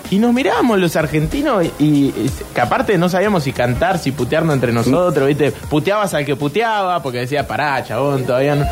Y 0.09 0.19
nos 0.19 0.33
mirábamos 0.33 0.79
los 0.79 0.95
argentinos 0.95 1.65
y, 1.79 1.83
y 1.83 2.31
que 2.53 2.61
aparte 2.61 2.97
no 2.97 3.09
sabíamos 3.09 3.43
si 3.43 3.51
cantar, 3.51 3.97
si 3.97 4.11
putearnos 4.11 4.53
entre 4.53 4.71
nosotros, 4.71 5.27
¿viste? 5.27 5.51
Puteabas 5.51 6.13
al 6.13 6.23
que 6.25 6.35
puteaba 6.37 7.01
porque 7.03 7.17
decía, 7.19 7.45
pará, 7.45 7.83
chabón, 7.83 8.23
todavía 8.25 8.55
no. 8.55 8.65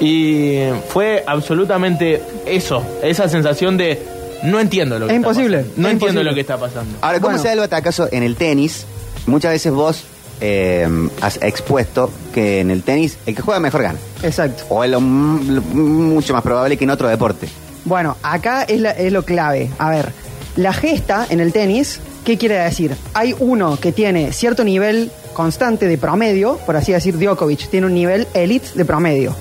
Y 0.00 0.58
fue 0.90 1.24
absolutamente 1.26 2.22
eso, 2.46 2.84
esa 3.02 3.28
sensación 3.28 3.76
de 3.76 4.00
no 4.44 4.60
entiendo 4.60 4.98
lo 4.98 5.06
que 5.06 5.12
Es 5.12 5.16
está 5.18 5.28
imposible, 5.28 5.56
pasando. 5.58 5.74
No 5.82 5.88
es 5.88 5.92
entiendo 5.92 6.20
imposible. 6.20 6.24
lo 6.30 6.34
que 6.34 6.40
está 6.40 6.56
pasando. 6.58 6.98
Ahora, 7.00 7.18
¿cómo 7.20 7.28
Bueno. 7.28 7.42
se 7.42 7.48
da 7.48 7.52
el 7.54 7.60
batacazo 7.60 8.08
en 8.12 8.22
el 8.22 8.36
tenis? 8.36 8.84
Muchas 9.26 9.52
veces 9.52 9.72
vos 9.72 10.04
eh, 10.40 10.86
has 11.22 11.38
expuesto 11.42 12.10
que 12.34 12.60
en 12.60 12.70
el 12.70 12.82
tenis 12.82 13.16
el 13.26 13.34
que 13.34 13.42
juega 13.42 13.58
mejor 13.60 13.82
gana. 13.82 13.98
Exacto. 14.22 14.64
O 14.68 14.84
es 14.84 14.90
lo, 14.90 14.98
m- 14.98 15.52
lo 15.52 15.62
mucho 15.62 16.32
más 16.34 16.42
probable 16.42 16.76
que 16.76 16.84
en 16.84 16.90
otro 16.90 17.08
deporte. 17.08 17.48
Bueno, 17.84 18.16
acá 18.22 18.62
es, 18.64 18.80
la- 18.80 18.90
es 18.90 19.12
lo 19.12 19.24
clave. 19.24 19.70
A 19.78 19.90
ver, 19.90 20.12
la 20.56 20.72
gesta 20.72 21.26
en 21.30 21.40
el 21.40 21.52
tenis, 21.52 22.00
¿qué 22.24 22.36
quiere 22.36 22.56
decir? 22.58 22.94
Hay 23.14 23.34
uno 23.38 23.78
que 23.80 23.92
tiene 23.92 24.32
cierto 24.32 24.62
nivel 24.64 25.10
constante 25.32 25.86
de 25.86 25.96
promedio, 25.98 26.58
por 26.66 26.76
así 26.76 26.92
decir, 26.92 27.18
Djokovic 27.18 27.68
tiene 27.70 27.86
un 27.86 27.94
nivel 27.94 28.26
elite 28.34 28.68
de 28.74 28.84
promedio. 28.84 29.34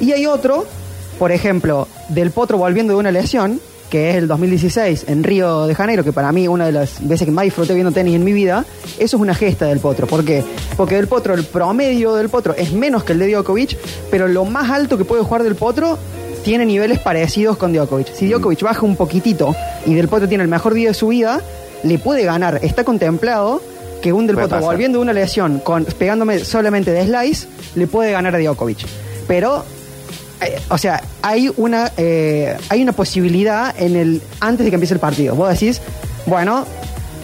Y 0.00 0.12
hay 0.12 0.26
otro, 0.26 0.66
por 1.18 1.30
ejemplo, 1.32 1.88
del 2.08 2.30
Potro 2.30 2.58
volviendo 2.58 2.94
de 2.94 2.98
una 3.00 3.10
lesión, 3.10 3.60
que 3.92 4.08
es 4.08 4.16
el 4.16 4.26
2016 4.26 5.04
en 5.08 5.22
Río 5.22 5.66
de 5.66 5.74
Janeiro, 5.74 6.02
que 6.02 6.14
para 6.14 6.32
mí 6.32 6.48
una 6.48 6.64
de 6.64 6.72
las 6.72 7.06
veces 7.06 7.26
que 7.26 7.30
más 7.30 7.44
disfruté 7.44 7.74
viendo 7.74 7.92
tenis 7.92 8.14
en 8.14 8.24
mi 8.24 8.32
vida, 8.32 8.64
eso 8.98 9.18
es 9.18 9.20
una 9.20 9.34
gesta 9.34 9.66
del 9.66 9.80
Potro. 9.80 10.06
¿Por 10.06 10.24
qué? 10.24 10.42
Porque 10.78 10.94
del 10.94 11.08
Potro, 11.08 11.34
el 11.34 11.44
promedio 11.44 12.14
del 12.14 12.30
Potro 12.30 12.54
es 12.56 12.72
menos 12.72 13.04
que 13.04 13.12
el 13.12 13.18
de 13.18 13.30
Djokovic, 13.30 13.76
pero 14.10 14.28
lo 14.28 14.46
más 14.46 14.70
alto 14.70 14.96
que 14.96 15.04
puede 15.04 15.22
jugar 15.22 15.42
del 15.42 15.56
Potro 15.56 15.98
tiene 16.42 16.64
niveles 16.64 17.00
parecidos 17.00 17.58
con 17.58 17.74
Djokovic. 17.74 18.14
Si 18.14 18.30
Djokovic 18.30 18.62
baja 18.62 18.80
un 18.80 18.96
poquitito 18.96 19.54
y 19.84 19.92
Del 19.92 20.08
Potro 20.08 20.26
tiene 20.26 20.42
el 20.42 20.48
mejor 20.48 20.72
día 20.72 20.88
de 20.88 20.94
su 20.94 21.08
vida, 21.08 21.42
le 21.82 21.98
puede 21.98 22.24
ganar. 22.24 22.60
Está 22.62 22.84
contemplado 22.84 23.60
que 24.00 24.14
un 24.14 24.26
Del 24.26 24.36
Puede 24.36 24.46
Potro 24.46 24.56
pasar. 24.60 24.72
volviendo 24.72 25.00
de 25.00 25.02
una 25.02 25.12
lesión, 25.12 25.58
con, 25.58 25.84
pegándome 25.84 26.38
solamente 26.46 26.92
de 26.92 27.04
slice, 27.04 27.46
le 27.74 27.86
puede 27.86 28.10
ganar 28.12 28.34
a 28.34 28.38
Djokovic. 28.38 28.86
Pero, 29.28 29.66
o 30.68 30.78
sea, 30.78 31.02
hay 31.22 31.50
una, 31.56 31.90
eh, 31.96 32.56
hay 32.68 32.82
una 32.82 32.92
posibilidad 32.92 33.74
en 33.78 33.96
el 33.96 34.22
antes 34.40 34.64
de 34.64 34.70
que 34.70 34.76
empiece 34.76 34.94
el 34.94 35.00
partido. 35.00 35.34
Vos 35.34 35.48
decís, 35.50 35.80
bueno, 36.26 36.64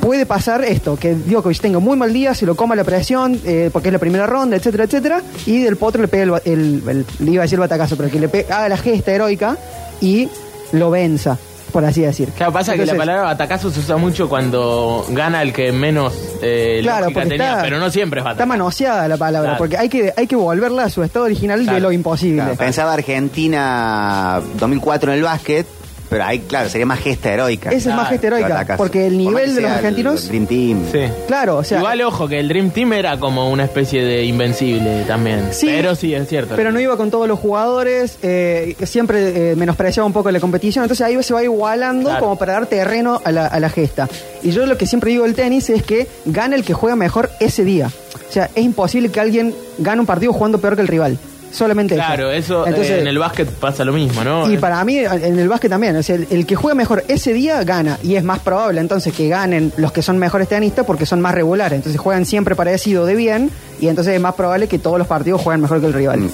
puede 0.00 0.26
pasar 0.26 0.64
esto, 0.64 0.96
que 0.96 1.14
Djokovic 1.14 1.60
tenga 1.60 1.78
muy 1.80 1.96
mal 1.96 2.12
día, 2.12 2.34
se 2.34 2.46
lo 2.46 2.54
coma 2.56 2.74
la 2.76 2.84
presión, 2.84 3.40
eh, 3.44 3.70
porque 3.72 3.88
es 3.88 3.92
la 3.92 3.98
primera 3.98 4.26
ronda, 4.26 4.56
etcétera, 4.56 4.84
etcétera, 4.84 5.22
y 5.46 5.58
Del 5.62 5.76
Potro 5.76 6.00
le 6.02 6.08
pega 6.08 6.22
el, 6.24 6.32
el- 6.44 6.82
el- 6.88 7.06
le 7.18 7.30
iba 7.32 7.42
a 7.42 7.44
decir 7.44 7.56
el 7.56 7.60
batacazo, 7.60 7.96
pero 7.96 8.10
que 8.10 8.20
le 8.20 8.30
haga 8.50 8.68
la 8.68 8.76
gesta 8.76 9.12
heroica 9.12 9.56
y 10.00 10.28
lo 10.72 10.90
venza, 10.90 11.36
por 11.72 11.84
así 11.84 12.02
decir. 12.02 12.28
Claro, 12.30 12.52
pasa 12.52 12.74
que 12.74 12.84
la 12.86 12.94
palabra 12.94 13.22
batacazo 13.22 13.70
se 13.70 13.80
usa 13.80 13.96
mucho 13.96 14.28
cuando 14.28 15.04
gana 15.10 15.42
el 15.42 15.52
que 15.52 15.72
menos 15.72 16.14
eh, 16.42 16.78
Claro, 16.82 17.06
lógica 17.06 17.20
porque 17.20 17.28
tenía, 17.36 17.50
está, 17.52 17.62
pero 17.62 17.78
no 17.78 17.90
siempre 17.90 18.20
es 18.20 18.22
está 18.22 18.30
batacazo. 18.30 18.48
manoseada 18.48 19.08
la 19.08 19.16
palabra, 19.16 19.50
Claro. 19.50 19.58
porque 19.58 19.76
hay 19.76 19.88
que, 19.88 20.12
hay 20.16 20.26
que 20.26 20.36
volverla 20.36 20.84
a 20.84 20.90
su 20.90 21.02
estado 21.02 21.24
original 21.26 21.58
de 21.60 21.64
Claro. 21.66 21.80
lo 21.80 21.92
imposible. 21.92 22.42
Claro, 22.42 22.56
pensaba 22.56 22.92
Argentina 22.94 24.40
2004 24.58 25.12
en 25.12 25.18
el 25.18 25.24
básquet, 25.24 25.66
Pero 26.08 26.24
ahí, 26.24 26.38
claro, 26.40 26.68
sería 26.68 26.86
más 26.86 27.00
gesta 27.00 27.32
heroica. 27.32 27.70
Esa 27.70 27.90
es 27.90 27.96
más 27.96 28.08
gesta 28.08 28.26
heroica, 28.28 28.76
porque 28.76 29.06
el 29.06 29.14
Por 29.14 29.24
más 29.24 29.34
nivel 29.34 29.44
que 29.50 29.54
de 29.54 29.60
los 29.60 29.70
sea 29.70 29.78
el 29.78 29.84
argentinos... 29.86 30.28
Dream 30.28 30.46
Team. 30.46 30.82
Sí. 30.90 31.00
Claro, 31.26 31.56
o 31.58 31.64
sea... 31.64 31.78
Igual, 31.78 32.00
ojo, 32.02 32.26
que 32.28 32.38
el 32.40 32.48
Dream 32.48 32.70
Team 32.70 32.92
era 32.94 33.18
como 33.18 33.50
una 33.50 33.64
especie 33.64 34.02
de 34.04 34.24
invencible 34.24 35.04
también. 35.06 35.48
Sí, 35.52 35.66
pero 35.66 35.94
sí, 35.94 36.14
es 36.14 36.26
cierto. 36.28 36.54
Pero 36.56 36.72
no 36.72 36.80
iba 36.80 36.96
con 36.96 37.10
todos 37.10 37.28
los 37.28 37.38
jugadores, 37.38 38.18
eh, 38.22 38.74
siempre 38.84 39.52
eh, 39.52 39.56
menospreciaba 39.56 40.06
un 40.06 40.12
poco 40.12 40.30
la 40.30 40.40
competición, 40.40 40.84
entonces 40.84 41.04
ahí 41.06 41.22
se 41.22 41.34
va 41.34 41.42
igualando 41.42 42.08
Claro. 42.08 42.24
como 42.24 42.38
para 42.38 42.54
dar 42.54 42.66
terreno 42.66 43.20
a 43.24 43.30
la, 43.32 43.46
a 43.46 43.60
la 43.60 43.68
gesta. 43.68 44.08
Y 44.42 44.50
yo 44.50 44.64
lo 44.66 44.78
que 44.78 44.86
siempre 44.86 45.10
digo 45.10 45.24
del 45.24 45.34
tenis 45.34 45.68
es 45.70 45.82
que 45.82 46.06
gana 46.24 46.56
el 46.56 46.64
que 46.64 46.72
juega 46.74 46.96
mejor 46.96 47.28
ese 47.40 47.64
día. 47.64 47.90
O 48.28 48.32
sea, 48.32 48.48
es 48.54 48.64
imposible 48.64 49.10
que 49.10 49.20
alguien 49.20 49.54
gane 49.78 50.00
un 50.00 50.06
partido 50.06 50.32
jugando 50.32 50.58
peor 50.58 50.74
que 50.76 50.82
el 50.82 50.88
rival. 50.88 51.18
Solamente 51.50 51.94
Claro, 51.94 52.30
eso 52.30 52.66
eh, 52.66 52.70
Entonces, 52.70 53.00
en 53.00 53.06
el 53.06 53.18
básquet 53.18 53.48
pasa 53.50 53.84
lo 53.84 53.92
mismo, 53.92 54.22
¿no? 54.22 54.50
y 54.50 54.58
para 54.58 54.84
mí, 54.84 54.98
en 54.98 55.38
el 55.38 55.48
básquet 55.48 55.70
también, 55.70 55.96
o 55.96 56.02
sea, 56.02 56.16
el, 56.16 56.26
el 56.30 56.46
que 56.46 56.56
juega 56.56 56.74
mejor 56.74 57.04
ese 57.08 57.32
día 57.32 57.62
gana. 57.64 57.98
Y 58.02 58.16
es 58.16 58.24
más 58.24 58.40
probable 58.40 58.80
entonces 58.80 59.14
que 59.14 59.28
ganen 59.28 59.72
los 59.76 59.92
que 59.92 60.02
son 60.02 60.18
mejores 60.18 60.48
tenistas 60.48 60.84
porque 60.84 61.06
son 61.06 61.20
más 61.20 61.34
regulares. 61.34 61.76
Entonces 61.76 62.00
juegan 62.00 62.26
siempre 62.26 62.54
parecido 62.54 63.06
de 63.06 63.14
bien 63.14 63.50
y 63.80 63.88
entonces 63.88 64.14
es 64.14 64.20
más 64.20 64.34
probable 64.34 64.68
que 64.68 64.78
todos 64.78 64.98
los 64.98 65.06
partidos 65.06 65.40
jueguen 65.40 65.60
mejor 65.60 65.80
que 65.80 65.86
el 65.86 65.92
rival. 65.92 66.20
Mm. 66.20 66.30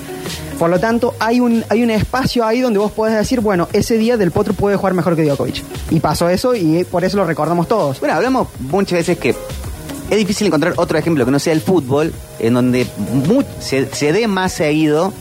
Por 0.58 0.70
lo 0.70 0.78
tanto, 0.78 1.14
hay 1.18 1.40
un, 1.40 1.64
hay 1.68 1.82
un 1.82 1.90
espacio 1.90 2.44
ahí 2.44 2.60
donde 2.60 2.78
vos 2.78 2.92
podés 2.92 3.16
decir, 3.16 3.40
bueno, 3.40 3.68
ese 3.72 3.98
día 3.98 4.16
Del 4.16 4.30
Potro 4.30 4.54
puede 4.54 4.76
jugar 4.76 4.94
mejor 4.94 5.16
que 5.16 5.24
Djokovic. 5.24 5.62
Y 5.90 6.00
pasó 6.00 6.28
eso 6.28 6.54
y 6.54 6.84
por 6.84 7.04
eso 7.04 7.16
lo 7.16 7.24
recordamos 7.24 7.66
todos. 7.66 7.98
Bueno, 8.00 8.14
hablamos 8.14 8.48
muchas 8.60 9.00
veces 9.00 9.18
que 9.18 9.34
es 10.10 10.16
difícil 10.18 10.46
encontrar 10.46 10.74
otro 10.76 10.98
ejemplo 10.98 11.24
que 11.24 11.30
no 11.30 11.38
sea 11.38 11.52
el 11.52 11.60
fútbol, 11.60 12.12
en 12.38 12.54
donde 12.54 12.86
se, 13.60 13.86
se 13.94 14.12
dé 14.12 14.26
más 14.28 14.52
seguido 14.52 15.12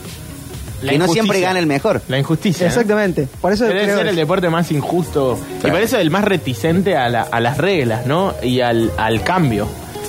La 0.82 0.92
que 0.94 0.98
no 0.98 1.08
siempre 1.08 1.40
gana 1.40 1.60
el 1.60 1.66
mejor. 1.68 2.02
La 2.08 2.20
injusticia. 2.20 2.66
¿eh? 2.66 2.70
Exactamente. 2.70 3.28
Por 3.42 3.54
eso 3.54 3.66
Debe 3.66 3.86
ser 3.86 4.08
el 4.08 4.16
deporte 4.16 4.50
más 4.50 4.72
injusto 4.72 5.40
y 5.64 5.68
por 5.68 5.80
eso 5.80 5.98
el 5.98 6.10
más 6.12 6.26
reticente 6.26 6.98
a, 6.98 7.08
la- 7.10 7.22
a 7.24 7.40
las 7.40 7.58
reglas, 7.58 8.06
¿no? 8.06 8.34
Y 8.44 8.60
al, 8.62 8.92
al 8.98 9.24
cambio. 9.24 9.68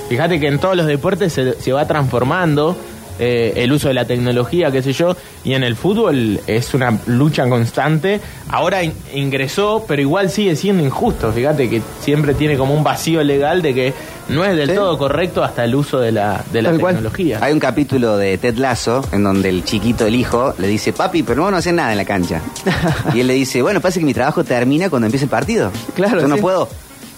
Fíjate 0.09 0.39
que 0.41 0.49
en 0.49 0.59
todos 0.59 0.77
los 0.77 0.87
deportes 0.87 1.33
se, 1.33 1.61
se 1.61 1.73
va 1.73 1.87
transformando 1.87 2.77
eh, 3.19 3.53
el 3.57 3.73
uso 3.73 3.89
de 3.89 3.95
la 3.95 4.05
tecnología, 4.07 4.71
qué 4.71 4.83
sé 4.83 4.93
yo, 4.93 5.17
y 5.45 5.55
en 5.55 5.63
el 5.63 5.77
fútbol 5.77 6.41
es 6.47 6.75
una 6.75 6.99
lucha 7.07 7.49
constante. 7.49 8.21
Ahora 8.49 8.83
in- 8.83 8.95
ingresó, 9.15 9.85
pero 9.87 10.03
igual 10.03 10.31
sigue 10.31 10.57
siendo 10.57 10.83
injusto. 10.85 11.33
Fíjate 11.33 11.69
que 11.71 11.81
siempre 12.01 12.35
tiene 12.35 12.57
como 12.57 12.75
un 12.75 12.83
vacío 12.85 13.23
legal 13.23 13.63
de 13.63 13.75
que 13.75 13.95
no 14.29 14.45
es 14.45 14.57
del 14.57 14.71
Sí. 14.71 14.75
todo 14.75 14.97
correcto 14.99 15.45
hasta 15.45 15.65
el 15.65 15.75
uso 15.75 16.01
de 16.01 16.11
la, 16.13 16.43
de 16.53 16.63
la 16.63 16.71
cual. 16.79 16.95
tecnología. 16.95 17.39
Hay 17.43 17.53
un 17.53 17.61
capítulo 17.61 18.17
de 18.17 18.39
Ted 18.39 18.57
Lasso 18.57 19.05
en 19.13 19.23
donde 19.23 19.49
el 19.51 19.65
chiquito, 19.65 20.07
el 20.07 20.15
hijo, 20.15 20.55
le 20.59 20.67
dice, 20.67 20.93
papi, 20.93 21.23
pero 21.23 21.43
vos 21.43 21.51
no 21.51 21.59
haces 21.59 21.75
nada 21.75 21.93
en 21.93 21.99
la 21.99 22.05
cancha. 22.05 22.41
y 23.15 23.21
él 23.21 23.27
le 23.27 23.35
dice, 23.35 23.61
bueno, 23.63 23.81
pasa 23.81 24.01
que 24.01 24.07
mi 24.07 24.15
trabajo 24.15 24.43
termina 24.45 24.89
cuando 24.91 25.07
empiece 25.07 25.25
el 25.27 25.31
partido. 25.31 25.71
Claro, 25.95 26.21
Yo 26.21 26.29
no 26.29 26.37
puedo, 26.39 26.69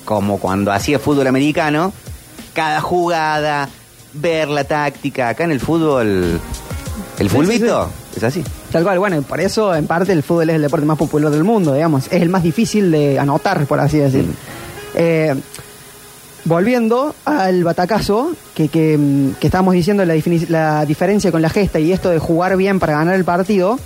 como 0.05 0.39
cuando 0.39 0.73
hacía 0.73 0.99
fútbol 0.99 1.27
americano, 1.29 1.93
cada 2.55 2.81
jugada, 2.81 3.69
ver 4.21 4.49
la 4.49 4.65
táctica. 4.65 5.31
Acá 5.31 5.45
en 5.45 5.53
el 5.53 5.61
fútbol, 5.61 6.41
el 7.19 7.31
fulbito, 7.31 7.91
es 8.17 8.23
así. 8.23 8.45
Tal 8.71 8.83
cual, 8.83 8.99
bueno, 8.99 9.17
y 9.19 9.21
por 9.21 9.41
eso 9.41 9.75
en 9.75 9.87
parte 9.87 10.13
el 10.13 10.23
fútbol 10.23 10.51
es 10.51 10.57
el 10.57 10.63
deporte 10.63 10.87
más 10.87 10.99
popular 10.99 11.31
del 11.31 11.45
mundo, 11.45 11.75
digamos. 11.75 12.07
Es 12.07 12.23
el 12.23 12.29
más 12.29 12.43
difícil 12.43 12.91
de 12.91 13.19
anotar, 13.19 13.65
por 13.67 13.81
así 13.81 13.99
decir. 13.99 14.25
Mm. 14.25 14.35
Eh, 14.95 15.35
volviendo 16.45 17.15
al 17.25 17.65
batacazo, 17.65 18.33
que, 18.55 18.69
que, 18.69 18.97
mm, 18.97 19.35
que 19.41 19.47
estábamos 19.47 19.75
diciendo 19.75 20.05
la 20.05 20.85
diferencia 20.85 21.33
con 21.33 21.43
la 21.43 21.51
gesta 21.51 21.79
y 21.79 21.93
esto 21.93 22.11
de 22.11 22.19
jugar 22.19 22.57
bien 22.57 22.79
para 22.79 22.95
ganar 22.95 23.15
el 23.15 23.25
partido, 23.25 23.79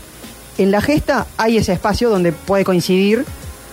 en 0.59 0.71
la 0.71 0.81
gesta 0.81 1.27
hay 1.37 1.57
ese 1.57 1.73
espacio 1.73 2.11
donde 2.11 2.33
puede 2.33 2.65
coincidir 2.65 3.25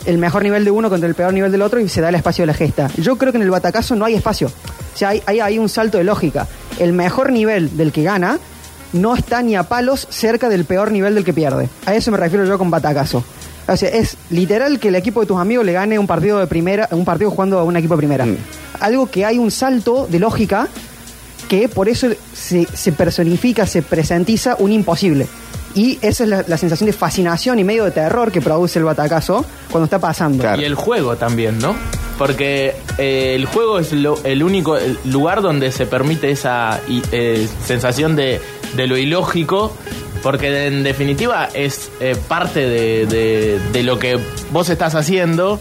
el 0.05 0.17
mejor 0.17 0.43
nivel 0.43 0.63
de 0.63 0.71
uno 0.71 0.89
contra 0.89 1.07
el 1.07 1.15
peor 1.15 1.33
nivel 1.33 1.51
del 1.51 1.61
otro 1.61 1.79
y 1.79 1.89
se 1.89 2.01
da 2.01 2.09
el 2.09 2.15
espacio 2.15 2.43
de 2.43 2.47
la 2.47 2.53
gesta. 2.53 2.89
Yo 2.97 3.17
creo 3.17 3.31
que 3.31 3.37
en 3.37 3.43
el 3.43 3.49
batacazo 3.49 3.95
no 3.95 4.05
hay 4.05 4.15
espacio. 4.15 4.47
O 4.47 4.97
sea, 4.97 5.09
hay, 5.09 5.21
hay, 5.25 5.39
hay 5.39 5.59
un 5.59 5.69
salto 5.69 5.97
de 5.97 6.03
lógica. 6.03 6.47
El 6.79 6.93
mejor 6.93 7.31
nivel 7.31 7.75
del 7.77 7.91
que 7.91 8.03
gana 8.03 8.39
no 8.93 9.15
está 9.15 9.41
ni 9.41 9.55
a 9.55 9.63
palos 9.63 10.07
cerca 10.09 10.49
del 10.49 10.65
peor 10.65 10.91
nivel 10.91 11.15
del 11.15 11.23
que 11.23 11.33
pierde. 11.33 11.69
A 11.85 11.95
eso 11.95 12.11
me 12.11 12.17
refiero 12.17 12.45
yo 12.45 12.57
con 12.57 12.71
batacazo. 12.71 13.23
O 13.67 13.75
sea, 13.75 13.89
es 13.89 14.15
literal 14.29 14.79
que 14.79 14.87
el 14.87 14.95
equipo 14.95 15.21
de 15.21 15.27
tus 15.27 15.37
amigos 15.37 15.65
le 15.65 15.73
gane 15.73 15.99
un 15.99 16.07
partido 16.07 16.39
de 16.39 16.47
primera, 16.47 16.87
un 16.91 17.03
partido 17.03 17.29
jugando 17.31 17.59
a 17.59 17.63
un 17.63 17.75
equipo 17.75 17.95
de 17.95 17.97
primera. 17.97 18.25
Mm. 18.25 18.37
Algo 18.79 19.07
que 19.07 19.25
hay 19.25 19.37
un 19.37 19.51
salto 19.51 20.07
de 20.09 20.19
lógica 20.19 20.69
que 21.49 21.67
por 21.67 21.89
eso 21.89 22.07
se, 22.33 22.65
se 22.65 22.91
personifica, 22.91 23.65
se 23.67 23.81
presentiza 23.81 24.55
un 24.59 24.71
imposible. 24.71 25.27
Y 25.75 25.99
esa 26.01 26.23
es 26.23 26.29
la, 26.29 26.43
la 26.47 26.57
sensación 26.57 26.87
de 26.87 26.93
fascinación 26.93 27.59
y 27.59 27.63
medio 27.63 27.85
de 27.85 27.91
terror 27.91 28.31
que 28.31 28.41
produce 28.41 28.79
el 28.79 28.85
batacazo 28.85 29.45
cuando 29.71 29.85
está 29.85 29.99
pasando. 29.99 30.41
Claro. 30.43 30.61
Y 30.61 30.65
el 30.65 30.75
juego 30.75 31.15
también, 31.17 31.59
¿no? 31.59 31.75
Porque 32.17 32.73
eh, 32.97 33.33
el 33.35 33.45
juego 33.45 33.77
es 33.77 33.93
lo- 33.93 34.19
el 34.23 34.41
único 34.41 34.77
lugar 35.05 35.41
donde 35.43 35.71
se 35.71 35.85
permite 35.85 36.31
esa 36.31 36.79
eh, 37.11 37.47
sensación 37.63 38.15
de, 38.15 38.41
de 38.75 38.87
lo 38.87 38.97
ilógico, 38.97 39.75
porque 40.23 40.65
en 40.67 40.81
definitiva 40.83 41.47
es 41.53 41.91
eh, 41.99 42.15
parte 42.27 42.61
de, 42.61 43.05
de- 43.05 43.59
de 43.71 43.83
lo 43.83 43.99
que 43.99 44.17
vos 44.51 44.69
estás 44.69 44.95
haciendo 44.95 45.59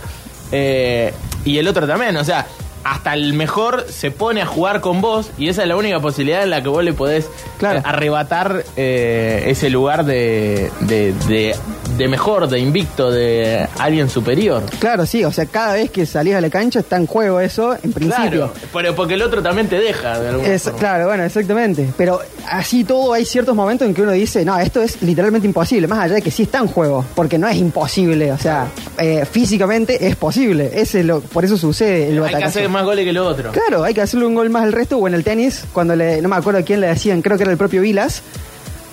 eh, 0.50 1.12
y 1.44 1.58
el 1.58 1.68
otro 1.68 1.86
también, 1.86 2.16
o 2.16 2.24
sea... 2.24 2.46
Hasta 2.88 3.14
el 3.14 3.32
mejor 3.32 3.86
se 3.90 4.12
pone 4.12 4.40
a 4.42 4.46
jugar 4.46 4.80
con 4.80 5.00
vos 5.00 5.30
y 5.38 5.48
esa 5.48 5.62
es 5.62 5.68
la 5.68 5.74
única 5.76 5.98
posibilidad 5.98 6.44
en 6.44 6.50
la 6.50 6.62
que 6.62 6.68
vos 6.68 6.84
le 6.84 6.92
podés 6.92 7.28
Claro. 7.58 7.80
eh, 7.80 7.82
arrebatar 7.84 8.64
eh, 8.76 9.44
ese 9.48 9.70
lugar 9.70 10.04
de, 10.04 10.70
de, 10.80 11.12
de- 11.26 11.56
de 11.96 12.08
mejor, 12.08 12.46
de 12.48 12.58
invicto, 12.58 13.10
de 13.10 13.66
alguien 13.78 14.10
superior. 14.10 14.62
Claro, 14.78 15.06
sí, 15.06 15.24
o 15.24 15.32
sea, 15.32 15.46
cada 15.46 15.74
vez 15.74 15.90
que 15.90 16.04
salís 16.04 16.34
a 16.34 16.40
la 16.42 16.50
cancha 16.50 16.80
está 16.80 16.96
en 16.96 17.06
juego 17.06 17.40
eso, 17.40 17.74
en 17.82 17.92
principio. 17.92 18.50
Claro, 18.50 18.52
pero 18.72 18.94
porque 18.94 19.14
el 19.14 19.22
otro 19.22 19.42
también 19.42 19.66
te 19.68 19.78
deja 19.80 20.20
de 20.20 20.54
Es- 20.54 20.64
forma. 20.64 20.78
claro, 20.78 21.06
bueno, 21.06 21.24
exactamente. 21.24 21.88
Pero 21.96 22.20
así 22.48 22.84
todo 22.84 23.14
hay 23.14 23.24
ciertos 23.24 23.54
momentos 23.56 23.88
en 23.88 23.94
que 23.94 24.02
uno 24.02 24.12
dice, 24.12 24.44
no, 24.44 24.58
esto 24.58 24.82
es 24.82 25.00
literalmente 25.02 25.46
imposible, 25.46 25.86
más 25.88 26.00
allá 26.00 26.14
de 26.16 26.22
que 26.22 26.30
sí 26.30 26.42
está 26.42 26.58
en 26.58 26.66
juego, 26.68 27.04
porque 27.14 27.38
no 27.38 27.48
es 27.48 27.56
imposible, 27.56 28.30
o 28.30 28.38
sea, 28.38 28.66
eh, 28.98 29.24
físicamente 29.30 30.06
es 30.06 30.16
posible. 30.16 30.70
Ese 30.74 31.00
es 31.00 31.06
lo, 31.06 31.20
por 31.20 31.44
eso 31.46 31.56
sucede 31.56 32.08
el 32.10 32.22
hacer 32.44 32.68
más 32.84 32.96
que 32.96 33.12
lo 33.12 33.26
otro. 33.26 33.52
Claro, 33.52 33.84
hay 33.84 33.94
que 33.94 34.02
hacerle 34.02 34.26
un 34.26 34.34
gol 34.34 34.50
más 34.50 34.64
al 34.64 34.72
resto, 34.72 34.98
o 34.98 35.08
en 35.08 35.14
el 35.14 35.24
tenis, 35.24 35.64
cuando 35.72 35.96
le, 35.96 36.20
no 36.20 36.28
me 36.28 36.36
acuerdo 36.36 36.64
quién 36.64 36.80
le 36.80 36.88
decían, 36.88 37.22
creo 37.22 37.36
que 37.36 37.44
era 37.44 37.52
el 37.52 37.58
propio 37.58 37.82
Vilas, 37.82 38.22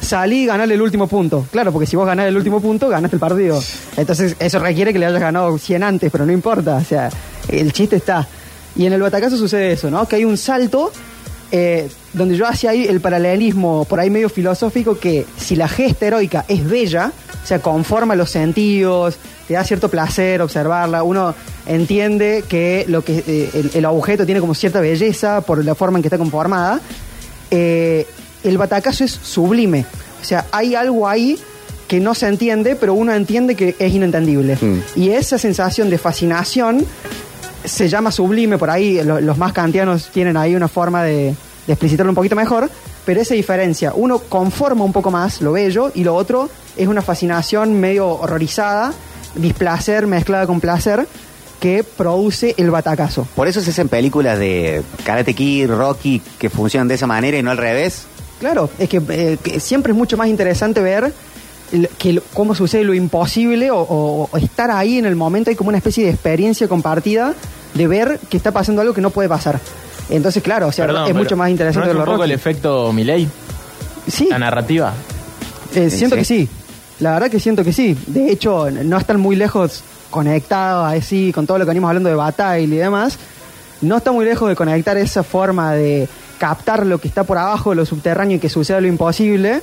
salí 0.02 0.44
y 0.44 0.46
ganarle 0.46 0.76
el 0.76 0.82
último 0.82 1.08
punto. 1.08 1.46
Claro, 1.52 1.72
porque 1.72 1.86
si 1.86 1.96
vos 1.96 2.06
ganás 2.06 2.28
el 2.28 2.38
último 2.38 2.62
punto, 2.62 2.90
ganaste 2.90 3.16
el 3.16 3.20
partido. 3.20 3.62
Entonces, 3.98 4.36
eso 4.40 4.60
requiere 4.60 4.94
que 4.94 5.00
le 5.00 5.06
hayas 5.06 5.20
ganado 5.20 5.58
100 5.58 5.84
antes, 5.84 6.12
pero 6.12 6.26
no 6.26 6.32
importa, 6.32 6.76
o 6.76 6.84
sea, 6.84 7.10
el 7.50 7.74
chiste 7.74 7.98
está. 7.98 8.28
Y 8.76 8.86
en 8.86 8.94
el 8.94 9.02
batacazo 9.02 9.38
sucede 9.38 9.74
eso, 9.74 9.92
¿no? 9.92 10.08
Que 10.08 10.18
hay 10.18 10.26
un 10.26 10.38
salto 10.38 10.92
eh, 11.52 11.88
donde 12.14 12.36
yo 12.36 12.48
hacía 12.48 12.72
ahí 12.72 12.86
el 12.88 13.00
paralelismo 13.00 13.86
por 13.86 14.00
ahí 14.00 14.10
medio 14.10 14.28
filosófico 14.28 14.98
que 14.98 15.26
si 15.38 15.56
la 15.56 15.68
gesta 15.68 16.08
heroica 16.08 16.46
es 16.48 16.68
bella, 16.68 17.12
o 17.44 17.46
sea, 17.46 17.60
conforma 17.60 18.16
los 18.16 18.32
sentidos, 18.32 19.18
te 19.48 19.54
da 19.56 19.64
cierto 19.64 19.90
placer 19.90 20.42
observarla, 20.42 21.04
uno 21.04 21.34
entiende 21.66 22.44
que 22.48 22.86
lo 22.88 23.04
que 23.04 23.24
eh, 23.28 23.50
el, 23.54 23.72
el 23.74 23.86
objeto 23.86 24.26
tiene 24.26 24.40
como 24.42 24.54
cierta 24.54 24.80
belleza 24.80 25.42
por 25.42 25.64
la 25.64 25.76
forma 25.76 25.98
en 25.98 26.02
que 26.04 26.08
está 26.08 26.18
conformada, 26.18 26.80
eh, 27.52 28.08
el 28.44 28.58
batacazo 28.58 29.04
es 29.04 29.12
sublime. 29.12 29.86
O 30.22 30.26
sea, 30.26 30.46
hay 30.52 30.76
algo 30.76 31.08
ahí 31.08 31.38
que 31.88 32.00
no 32.00 32.16
se 32.16 32.28
entiende, 32.28 32.76
pero 32.76 32.94
uno 32.94 33.14
entiende 33.14 33.56
que 33.56 33.76
es 33.78 33.94
inentendible. 33.94 34.58
Mm. 34.60 34.80
Y 34.96 35.10
esa 35.10 35.38
sensación 35.38 35.90
de 35.90 35.98
fascinación 35.98 36.86
se 37.66 37.88
llama 37.88 38.12
sublime, 38.12 38.58
por 38.58 38.70
ahí 38.70 39.02
lo- 39.04 39.22
los 39.22 39.38
más 39.38 39.54
kantianos 39.54 40.10
tienen 40.12 40.36
ahí 40.38 40.56
una 40.56 40.68
forma 40.68 41.04
de, 41.04 41.36
de 41.68 41.74
explicitarlo 41.74 42.12
un 42.12 42.16
poquito 42.16 42.36
mejor, 42.36 42.70
pero 43.06 43.22
esa 43.22 43.34
diferencia, 43.34 43.94
uno 43.96 44.20
conforma 44.20 44.84
un 44.86 44.94
poco 44.94 45.12
más 45.12 45.42
lo 45.42 45.52
bello 45.54 45.92
y 45.94 46.04
lo 46.04 46.16
otro 46.16 46.50
es 46.76 46.88
una 46.88 47.02
fascinación 47.02 47.80
medio 47.80 48.08
horrorizada, 48.08 48.94
displacer 49.36 50.08
mezclada 50.08 50.46
con 50.48 50.60
placer 50.60 51.08
que 51.60 51.84
produce 51.84 52.56
el 52.58 52.72
batacazo. 52.72 53.26
Por 53.36 53.48
eso 53.48 53.62
se 53.62 53.70
hacen 53.72 53.88
películas 53.88 54.38
de 54.38 54.82
Karate 55.06 55.34
Kid, 55.34 55.70
Rocky, 55.70 56.22
que 56.38 56.50
funcionan 56.50 56.88
de 56.88 56.96
esa 56.96 57.08
manera 57.08 57.38
y 57.38 57.44
no 57.44 57.52
al 57.52 57.58
revés. 57.58 58.04
Claro, 58.40 58.70
es 58.78 58.90
que, 58.90 59.02
eh, 59.10 59.38
que 59.42 59.60
siempre 59.62 59.94
es 59.94 59.98
mucho 59.98 60.18
más 60.18 60.28
interesante 60.28 60.82
ver 60.82 61.14
el- 61.72 61.88
que, 61.98 62.14
lo- 62.14 62.24
cómo 62.34 62.54
sucede 62.54 62.84
lo 62.84 62.94
imposible 62.94 63.72
o, 63.72 63.78
o- 63.80 64.30
o 64.30 64.38
estar 64.38 64.70
ahí 64.72 64.98
en 64.98 65.06
el 65.06 65.16
momento, 65.16 65.50
hay 65.50 65.56
como 65.56 65.70
una 65.70 65.78
especie 65.78 66.04
de 66.04 66.12
experiencia 66.12 66.68
compartida 66.68 67.34
de 67.74 67.88
ver 67.88 68.20
que 68.30 68.36
está 68.36 68.52
pasando 68.52 68.82
algo 68.82 68.94
que 68.94 69.02
no 69.02 69.10
puede 69.12 69.30
pasar. 69.30 69.60
Entonces, 70.10 70.44
claro, 70.44 70.68
o 70.68 70.72
sea, 70.74 70.86
Perdón, 70.86 71.08
es 71.08 71.16
mucho 71.16 71.38
más 71.38 71.50
interesante 71.50 71.86
¿no 71.88 71.92
es 71.94 71.98
verlo 71.98 72.12
un 72.12 72.16
poco 72.18 72.26
el 72.26 72.32
efecto 72.32 72.92
Milei, 72.92 73.28
Sí, 74.06 74.28
la 74.30 74.38
narrativa. 74.38 74.94
eh, 75.74 75.90
siento 75.90 76.16
Sí. 76.18 76.20
que 76.20 76.26
sí. 76.26 76.50
La 77.04 77.12
verdad 77.12 77.30
que 77.30 77.42
siento 77.42 77.66
que 77.66 77.74
sí. 77.74 77.98
De 78.08 78.32
hecho, 78.32 78.72
no 78.72 78.98
están 78.98 79.20
muy 79.20 79.36
lejos 79.36 79.84
conectados 80.10 80.94
así 80.94 81.34
con 81.34 81.46
todo 81.46 81.58
lo 81.58 81.66
que 81.66 81.70
venimos 81.72 81.90
hablando 81.90 82.08
de 82.08 82.16
batalla 82.16 82.60
y 82.60 82.68
demás. 82.68 83.20
No 83.82 83.98
está 83.98 84.14
muy 84.14 84.24
lejos 84.24 84.48
de 84.48 84.56
conectar 84.56 84.96
esa 84.96 85.22
forma 85.22 85.74
de 85.74 86.08
captar 86.40 86.86
lo 86.86 87.00
que 87.00 87.10
está 87.10 87.26
por 87.26 87.38
abajo, 87.38 87.76
lo 87.76 87.86
subterráneo 87.86 88.38
y 88.38 88.40
que 88.40 88.48
suceda 88.48 88.80
lo 88.80 88.88
imposible 88.88 89.62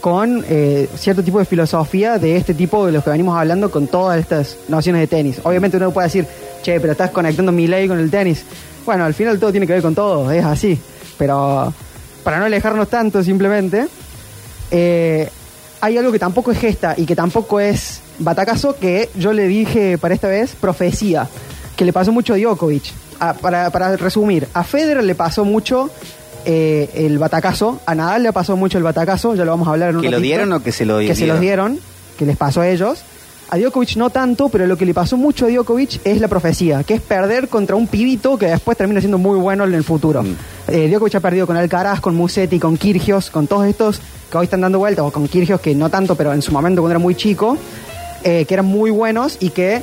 con 0.00 0.44
eh, 0.48 0.88
cierto 0.96 1.22
tipo 1.22 1.38
de 1.38 1.44
filosofía 1.44 2.18
de 2.18 2.36
este 2.36 2.52
tipo 2.52 2.84
de 2.84 2.90
los 2.90 3.04
que 3.04 3.10
venimos 3.10 3.38
hablando 3.38 3.70
con 3.70 3.86
todas 3.86 4.18
estas 4.18 4.56
nociones 4.66 5.02
de 5.02 5.06
tenis. 5.06 5.40
Obviamente 5.44 5.76
uno 5.76 5.92
puede 5.92 6.08
decir, 6.08 6.26
che, 6.62 6.80
pero 6.80 6.94
estás 6.94 7.10
conectando 7.10 7.52
mi 7.52 7.68
ley 7.68 7.86
con 7.86 8.00
el 8.00 8.10
tenis. 8.10 8.44
Bueno, 8.84 9.04
al 9.04 9.14
final 9.14 9.38
todo 9.38 9.52
tiene 9.52 9.68
que 9.68 9.74
ver 9.74 9.82
con 9.82 9.94
todo, 9.94 10.32
es 10.32 10.44
así. 10.44 10.76
Pero 11.16 11.72
para 12.24 12.40
no 12.40 12.46
alejarnos 12.46 12.88
tanto 12.88 13.22
simplemente, 13.22 13.86
eh, 14.72 15.30
hay 15.82 15.98
algo 15.98 16.10
que 16.12 16.18
tampoco 16.18 16.50
es 16.52 16.58
gesta 16.58 16.94
y 16.96 17.04
que 17.04 17.14
tampoco 17.14 17.60
es 17.60 18.00
batacazo, 18.18 18.76
que 18.78 19.10
yo 19.18 19.32
le 19.34 19.46
dije 19.48 19.98
para 19.98 20.14
esta 20.14 20.28
vez 20.28 20.54
profecía, 20.58 21.28
que 21.76 21.84
le 21.84 21.92
pasó 21.92 22.12
mucho 22.12 22.32
a 22.32 22.38
Djokovic. 22.38 22.84
A- 23.20 23.34
para, 23.34 23.68
para 23.70 23.94
resumir, 23.96 24.48
a 24.54 24.64
Federer 24.64 25.04
le 25.04 25.14
pasó 25.14 25.44
mucho 25.44 25.90
eh, 26.44 26.88
el 26.94 27.18
batacazo, 27.18 27.80
a 27.86 27.94
Nadal 27.94 28.22
le 28.24 28.32
pasó 28.32 28.56
mucho 28.56 28.78
el 28.78 28.84
batacazo, 28.84 29.34
ya 29.34 29.44
lo 29.44 29.50
vamos 29.52 29.68
a 29.68 29.72
hablar 29.72 29.90
en 29.90 29.96
un 29.96 30.02
¿Que 30.02 30.10
lo 30.10 30.18
dieron 30.20 30.52
o 30.52 30.62
que 30.62 30.72
se 30.72 30.84
lo 30.84 30.98
Que 30.98 31.14
se 31.14 31.26
los 31.26 31.38
dieron, 31.40 31.78
que 32.18 32.26
les 32.26 32.36
pasó 32.36 32.60
a 32.62 32.68
ellos. 32.68 33.02
A 33.50 33.58
Djokovic 33.58 33.96
no 33.96 34.08
tanto, 34.10 34.48
pero 34.48 34.66
lo 34.66 34.78
que 34.78 34.86
le 34.86 34.94
pasó 34.94 35.16
mucho 35.18 35.44
a 35.46 35.48
Djokovic 35.50 36.00
es 36.04 36.20
la 36.20 36.28
profecía, 36.28 36.82
que 36.84 36.94
es 36.94 37.00
perder 37.02 37.48
contra 37.48 37.76
un 37.76 37.86
pibito 37.86 38.38
que 38.38 38.46
después 38.46 38.78
termina 38.78 39.00
siendo 39.00 39.18
muy 39.18 39.38
bueno 39.38 39.64
en 39.64 39.74
el 39.74 39.84
futuro. 39.84 40.22
Mm. 40.22 40.34
Eh, 40.68 40.88
Djokovic 40.88 41.16
ha 41.16 41.20
perdido 41.20 41.46
con 41.46 41.56
Alcaraz, 41.56 42.00
con 42.00 42.14
Musetti, 42.14 42.58
con 42.58 42.76
Kirgios, 42.78 43.30
con 43.30 43.46
todos 43.46 43.66
estos 43.66 44.00
que 44.32 44.38
hoy 44.38 44.44
están 44.44 44.62
dando 44.62 44.78
vueltas, 44.78 45.04
o 45.04 45.12
con 45.12 45.28
Kirgios 45.28 45.60
que 45.60 45.74
no 45.74 45.90
tanto, 45.90 46.16
pero 46.16 46.32
en 46.32 46.40
su 46.40 46.52
momento 46.52 46.80
cuando 46.80 46.92
era 46.92 46.98
muy 46.98 47.14
chico, 47.14 47.58
eh, 48.24 48.46
que 48.46 48.54
eran 48.54 48.64
muy 48.64 48.90
buenos 48.90 49.36
y 49.40 49.50
que 49.50 49.82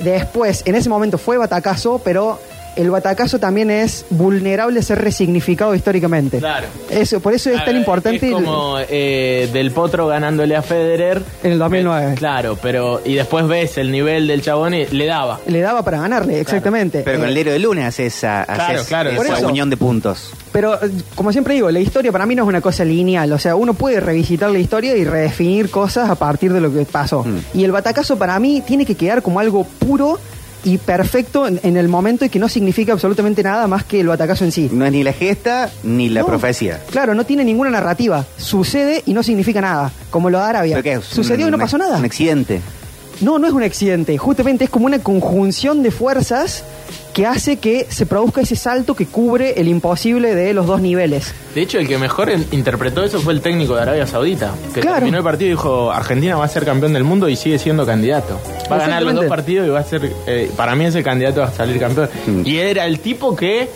después, 0.00 0.62
en 0.66 0.74
ese 0.74 0.88
momento 0.88 1.16
fue 1.16 1.38
batacazo, 1.38 2.00
pero 2.02 2.40
el 2.76 2.90
batacazo 2.90 3.38
también 3.38 3.70
es 3.70 4.04
vulnerable 4.10 4.80
a 4.80 4.82
ser 4.82 5.00
resignificado 5.00 5.74
históricamente. 5.74 6.38
Claro. 6.38 6.66
Eso, 6.90 7.20
por 7.20 7.32
eso 7.34 7.50
es 7.50 7.64
tan 7.64 7.76
importante 7.76 8.26
Es 8.26 8.32
como 8.32 8.76
eh, 8.88 9.48
Del 9.52 9.70
Potro 9.70 10.06
ganándole 10.06 10.56
a 10.56 10.62
Federer. 10.62 11.22
en 11.42 11.52
el 11.52 11.58
2009. 11.58 12.14
Claro, 12.16 12.58
pero. 12.60 13.00
Y 13.04 13.14
después 13.14 13.46
ves 13.46 13.78
el 13.78 13.90
nivel 13.92 14.26
del 14.26 14.42
chabón 14.42 14.74
y 14.74 14.86
le 14.86 15.06
daba. 15.06 15.40
Le 15.46 15.60
daba 15.60 15.82
para 15.82 16.00
ganarle, 16.00 16.40
exactamente. 16.40 17.02
Pero 17.04 17.18
con 17.18 17.26
Eh, 17.26 17.28
el 17.28 17.34
diario 17.34 17.52
de 17.52 17.58
lunes 17.58 17.84
hace 17.86 18.06
esa, 18.06 18.42
haces 18.42 18.86
Claro, 18.88 19.10
esa 19.10 19.38
eso. 19.38 19.48
unión 19.48 19.70
de 19.70 19.76
puntos. 19.76 20.30
Pero, 20.52 20.74
eh, 20.74 20.90
como 21.14 21.32
siempre 21.32 21.54
digo, 21.54 21.70
la 21.70 21.80
historia 21.80 22.12
para 22.12 22.26
mí 22.26 22.34
no 22.34 22.42
es 22.44 22.48
una 22.48 22.60
cosa 22.60 22.84
lineal. 22.84 23.32
O 23.32 23.38
sea, 23.38 23.56
uno 23.56 23.74
puede 23.74 24.00
revisitar 24.00 24.50
la 24.50 24.58
historia 24.58 24.96
y 24.96 25.04
redefinir 25.04 25.70
cosas 25.70 26.08
a 26.10 26.14
partir 26.14 26.52
de 26.52 26.60
lo 26.60 26.72
que 26.72 26.84
pasó. 26.84 27.24
Mm. 27.24 27.38
Y 27.58 27.64
el 27.64 27.72
batacazo 27.72 28.16
para 28.18 28.38
mí 28.38 28.62
tiene 28.66 28.86
que 28.86 28.94
quedar 28.94 29.22
como 29.22 29.40
algo 29.40 29.64
puro 29.64 30.18
y 30.64 30.78
perfecto 30.78 31.46
en, 31.46 31.60
en 31.62 31.76
el 31.76 31.88
momento 31.88 32.24
y 32.24 32.28
que 32.28 32.38
no 32.38 32.48
significa 32.48 32.92
absolutamente 32.92 33.42
nada 33.42 33.66
más 33.66 33.84
que 33.84 34.00
el 34.00 34.08
batacazo 34.08 34.44
en 34.44 34.52
sí. 34.52 34.68
No 34.72 34.84
es 34.86 34.92
ni 34.92 35.04
la 35.04 35.12
gesta 35.12 35.70
ni 35.82 36.08
la 36.08 36.20
No. 36.20 36.26
profecía. 36.26 36.80
Claro, 36.90 37.14
no 37.14 37.24
tiene 37.24 37.44
ninguna 37.44 37.70
narrativa. 37.70 38.24
Sucede 38.36 39.02
y 39.06 39.12
no 39.14 39.22
significa 39.22 39.60
nada. 39.60 39.92
Como 40.10 40.30
lo 40.30 40.38
de 40.38 40.44
Arabia. 40.44 40.76
¿Pero 40.76 40.82
qué 40.82 40.92
es? 40.94 41.04
Sucedió 41.04 41.48
y 41.48 41.50
no 41.50 41.58
pasó 41.58 41.78
nada. 41.78 41.98
Un 41.98 42.04
accidente. 42.04 42.60
No, 43.20 43.38
no 43.38 43.46
es 43.46 43.52
un 43.52 43.62
accidente. 43.62 44.16
Justamente 44.18 44.64
es 44.64 44.70
como 44.70 44.86
una 44.86 44.98
conjunción 44.98 45.82
de 45.82 45.90
fuerzas 45.90 46.64
que 47.12 47.26
hace 47.26 47.58
que 47.58 47.86
se 47.88 48.06
produzca 48.06 48.40
ese 48.40 48.56
salto 48.56 48.94
que 48.96 49.06
cubre 49.06 49.52
el 49.60 49.68
imposible 49.68 50.34
de 50.34 50.52
los 50.52 50.66
dos 50.66 50.80
niveles. 50.80 51.32
De 51.54 51.62
hecho, 51.62 51.78
el 51.78 51.86
que 51.86 51.96
mejor 51.96 52.28
en- 52.28 52.44
interpretó 52.50 53.04
eso 53.04 53.20
fue 53.20 53.32
el 53.34 53.40
técnico 53.40 53.76
de 53.76 53.82
Arabia 53.82 54.06
Saudita, 54.08 54.52
que 54.74 54.80
Claro. 54.80 54.96
terminó 54.96 55.18
el 55.18 55.24
partido 55.24 55.46
y 55.46 55.50
dijo, 55.50 55.92
Argentina 55.92 56.36
va 56.36 56.44
a 56.44 56.48
ser 56.48 56.64
campeón 56.64 56.92
del 56.92 57.04
mundo 57.04 57.28
y 57.28 57.36
sigue 57.36 57.58
siendo 57.60 57.86
candidato. 57.86 58.40
Va 58.70 58.76
a 58.76 58.78
ganar 58.80 59.02
los 59.04 59.14
dos 59.14 59.26
partidos 59.26 59.68
y 59.68 59.70
va 59.70 59.78
a 59.78 59.84
ser, 59.84 60.12
eh, 60.26 60.50
para 60.56 60.74
mí 60.74 60.86
ese 60.86 61.04
candidato 61.04 61.40
a 61.42 61.52
salir 61.52 61.78
campeón. 61.78 62.08
Mm. 62.26 62.42
Y 62.44 62.58
era 62.58 62.84
el 62.84 62.98
tipo 62.98 63.36
que 63.36 63.68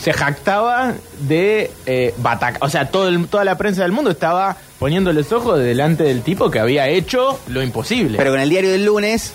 se 0.00 0.12
jactaba 0.12 0.94
de 1.20 1.70
eh, 1.86 2.14
bataca. 2.18 2.58
O 2.62 2.68
sea, 2.68 2.88
todo 2.90 3.08
el- 3.08 3.26
toda 3.28 3.44
la 3.44 3.56
prensa 3.58 3.82
del 3.82 3.92
mundo 3.92 4.10
estaba 4.10 4.56
poniendo 4.78 5.12
los 5.12 5.32
ojos 5.32 5.58
delante 5.58 6.04
del 6.04 6.22
tipo 6.22 6.50
que 6.50 6.60
había 6.60 6.88
hecho 6.88 7.40
lo 7.48 7.62
imposible. 7.62 8.16
Pero 8.18 8.30
con 8.30 8.40
el 8.40 8.48
diario 8.48 8.70
del 8.70 8.84
lunes, 8.84 9.32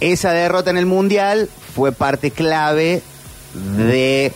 esa 0.00 0.32
derrota 0.32 0.70
en 0.70 0.78
el 0.78 0.86
Mundial 0.86 1.48
fue 1.74 1.92
parte 1.92 2.30
clave 2.30 3.02
de 3.76 4.32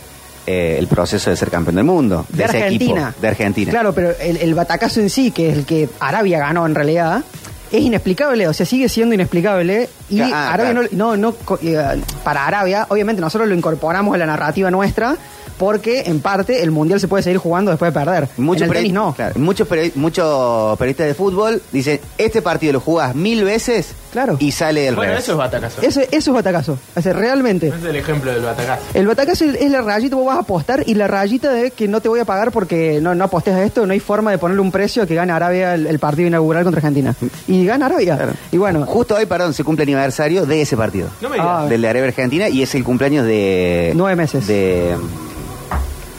eh, 0.47 0.75
el 0.79 0.87
proceso 0.87 1.29
de 1.29 1.35
ser 1.37 1.49
campeón 1.49 1.75
del 1.75 1.85
mundo. 1.85 2.25
De, 2.29 2.43
ese 2.45 2.57
Argentina. 2.63 3.01
equipo, 3.09 3.21
de 3.21 3.27
Argentina. 3.27 3.71
Claro, 3.71 3.93
pero 3.93 4.11
el, 4.19 4.37
el 4.37 4.53
batacazo 4.53 4.99
en 4.99 5.09
sí, 5.09 5.31
que 5.31 5.49
es 5.49 5.57
el 5.57 5.65
que 5.65 5.89
Arabia 5.99 6.39
ganó 6.39 6.65
en 6.65 6.73
realidad, 6.75 7.23
es 7.71 7.81
inexplicable, 7.81 8.47
o 8.47 8.53
sea, 8.53 8.65
sigue 8.65 8.89
siendo 8.89 9.15
inexplicable. 9.15 9.89
Y 10.09 10.19
Ah, 10.21 10.53
Arabia 10.53 10.73
claro. 10.73 10.87
no, 10.91 11.15
no, 11.17 11.31
no 11.49 11.57
eh, 11.61 12.01
para 12.23 12.45
Arabia, 12.47 12.85
obviamente 12.89 13.21
nosotros 13.21 13.47
lo 13.49 13.55
incorporamos 13.55 14.13
a 14.15 14.17
la 14.17 14.25
narrativa 14.25 14.69
nuestra, 14.71 15.15
porque 15.61 16.01
en 16.07 16.21
parte 16.21 16.63
el 16.63 16.71
mundial 16.71 16.99
se 16.99 17.07
puede 17.07 17.21
seguir 17.21 17.37
jugando 17.37 17.69
después 17.69 17.93
de 17.93 17.99
perder. 17.99 18.27
Muchos, 18.37 18.63
en 18.63 18.67
el 18.69 18.71
periodi- 18.71 18.79
tenis 18.81 18.93
no. 18.93 19.13
claro, 19.13 19.39
muchos, 19.39 19.69
periodi- 19.69 19.91
muchos 19.93 20.75
periodistas 20.79 21.05
de 21.05 21.13
fútbol 21.13 21.61
dicen, 21.71 21.99
este 22.17 22.41
partido 22.41 22.73
lo 22.73 22.79
jugás 22.79 23.13
mil 23.13 23.43
veces 23.43 23.93
Claro. 24.11 24.37
y 24.39 24.51
sale 24.51 24.87
el 24.87 24.95
bueno, 24.95 25.11
revés. 25.11 25.23
eso 25.23 25.33
es 25.33 25.37
batacazo. 25.37 25.81
Eso, 25.83 26.01
eso 26.01 26.09
es 26.11 26.27
batacazo. 26.33 26.77
O 26.95 27.01
sea, 27.01 27.13
realmente. 27.13 27.67
Ese 27.67 27.77
es 27.77 27.83
el 27.85 27.95
ejemplo 27.95 28.33
del 28.33 28.41
batacazo. 28.41 28.81
El 28.95 29.05
batacazo 29.07 29.45
es 29.45 29.55
es 29.61 29.69
la 29.71 29.81
rayita, 29.81 30.15
vos 30.15 30.25
vas 30.25 30.37
a 30.37 30.41
apostar 30.41 30.83
y 30.87 30.95
la 30.95 31.07
rayita 31.07 31.51
de 31.51 31.69
que 31.69 31.87
no 31.87 32.01
te 32.01 32.09
voy 32.09 32.19
a 32.19 32.25
pagar 32.25 32.51
porque 32.51 32.99
no, 32.99 33.13
no 33.13 33.23
apostes 33.25 33.53
a 33.53 33.63
esto, 33.63 33.85
no 33.85 33.93
hay 33.93 33.99
forma 33.99 34.31
de 34.31 34.39
ponerle 34.39 34.61
un 34.61 34.71
precio 34.71 35.03
a 35.03 35.05
que 35.05 35.13
gane 35.13 35.31
Arabia 35.31 35.75
el, 35.75 35.85
el 35.85 35.99
partido 35.99 36.27
inaugural 36.27 36.63
contra 36.63 36.79
Argentina. 36.79 37.15
Y 37.47 37.63
gana 37.65 37.85
Arabia. 37.85 38.15
Claro. 38.17 38.33
Y 38.51 38.57
bueno, 38.57 38.85
Justo 38.87 39.15
hoy, 39.15 39.27
perdón, 39.27 39.53
se 39.53 39.63
cumple 39.63 39.83
aniversario 39.83 40.45
de 40.47 40.61
ese 40.63 40.75
partido. 40.75 41.07
No 41.21 41.29
me 41.29 41.35
digas. 41.35 41.47
Ah, 41.49 41.65
del 41.67 41.81
de 41.81 41.87
Arabia 41.87 42.07
Argentina 42.09 42.49
y 42.49 42.63
es 42.63 42.73
el 42.73 42.83
cumpleaños 42.83 43.25
de... 43.27 43.91
Nueve 43.95 44.15
meses. 44.15 44.47
De, 44.47 44.95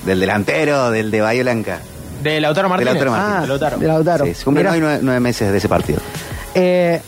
del 0.05 0.21
delantero, 0.21 0.91
del 0.91 1.11
de 1.11 1.21
Bahía 1.21 1.43
Blanca. 1.43 1.81
De 2.23 2.41
Lautaro 2.41 2.69
Martínez. 2.69 2.95
Lautaro 2.95 3.11
Martínez. 3.11 3.37
Ah, 3.39 3.43
De 3.43 3.49
Lautaro. 3.49 3.79
de 3.79 3.87
Lautaro. 3.87 4.25
Sí, 4.27 4.35
se 4.35 4.45
cumplen 4.45 4.67
hoy 4.69 4.81
nueve, 4.81 4.99
nueve 5.03 5.21
meses 5.21 5.51
de 5.51 5.59
ese 5.59 5.69
partido. 5.69 6.01
Eh, 6.55 7.01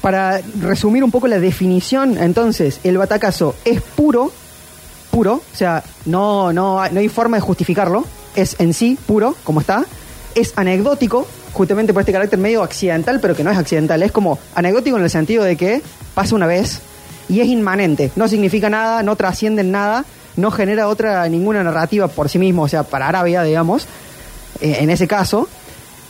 para 0.00 0.40
resumir 0.60 1.04
un 1.04 1.10
poco 1.12 1.28
la 1.28 1.38
definición, 1.38 2.18
entonces, 2.18 2.80
el 2.82 2.98
batacazo 2.98 3.54
es 3.64 3.80
puro, 3.80 4.32
puro, 5.12 5.34
o 5.34 5.56
sea, 5.56 5.84
no, 6.06 6.52
no, 6.52 6.88
no 6.88 7.00
hay 7.00 7.08
forma 7.08 7.36
de 7.36 7.40
justificarlo, 7.40 8.04
es 8.34 8.56
en 8.58 8.74
sí 8.74 8.98
puro, 9.06 9.36
como 9.44 9.60
está, 9.60 9.84
es 10.34 10.54
anecdótico, 10.56 11.28
justamente 11.52 11.92
por 11.92 12.00
este 12.02 12.12
carácter 12.12 12.38
medio 12.40 12.62
accidental, 12.64 13.20
pero 13.20 13.36
que 13.36 13.44
no 13.44 13.50
es 13.52 13.58
accidental, 13.58 14.02
es 14.02 14.10
como 14.10 14.40
anecdótico 14.56 14.96
en 14.96 15.04
el 15.04 15.10
sentido 15.10 15.44
de 15.44 15.56
que 15.56 15.82
pasa 16.14 16.34
una 16.34 16.46
vez 16.48 16.80
y 17.28 17.40
es 17.40 17.46
inmanente, 17.46 18.10
no 18.16 18.26
significa 18.26 18.68
nada, 18.68 19.04
no 19.04 19.14
trasciende 19.14 19.60
en 19.60 19.70
nada, 19.70 20.04
no 20.36 20.50
genera 20.50 20.88
otra, 20.88 21.28
ninguna 21.28 21.62
narrativa 21.62 22.08
por 22.08 22.28
sí 22.28 22.38
mismo, 22.38 22.62
o 22.62 22.68
sea, 22.68 22.82
para 22.84 23.08
Arabia, 23.08 23.42
digamos, 23.42 23.86
eh, 24.60 24.78
en 24.80 24.90
ese 24.90 25.06
caso, 25.06 25.48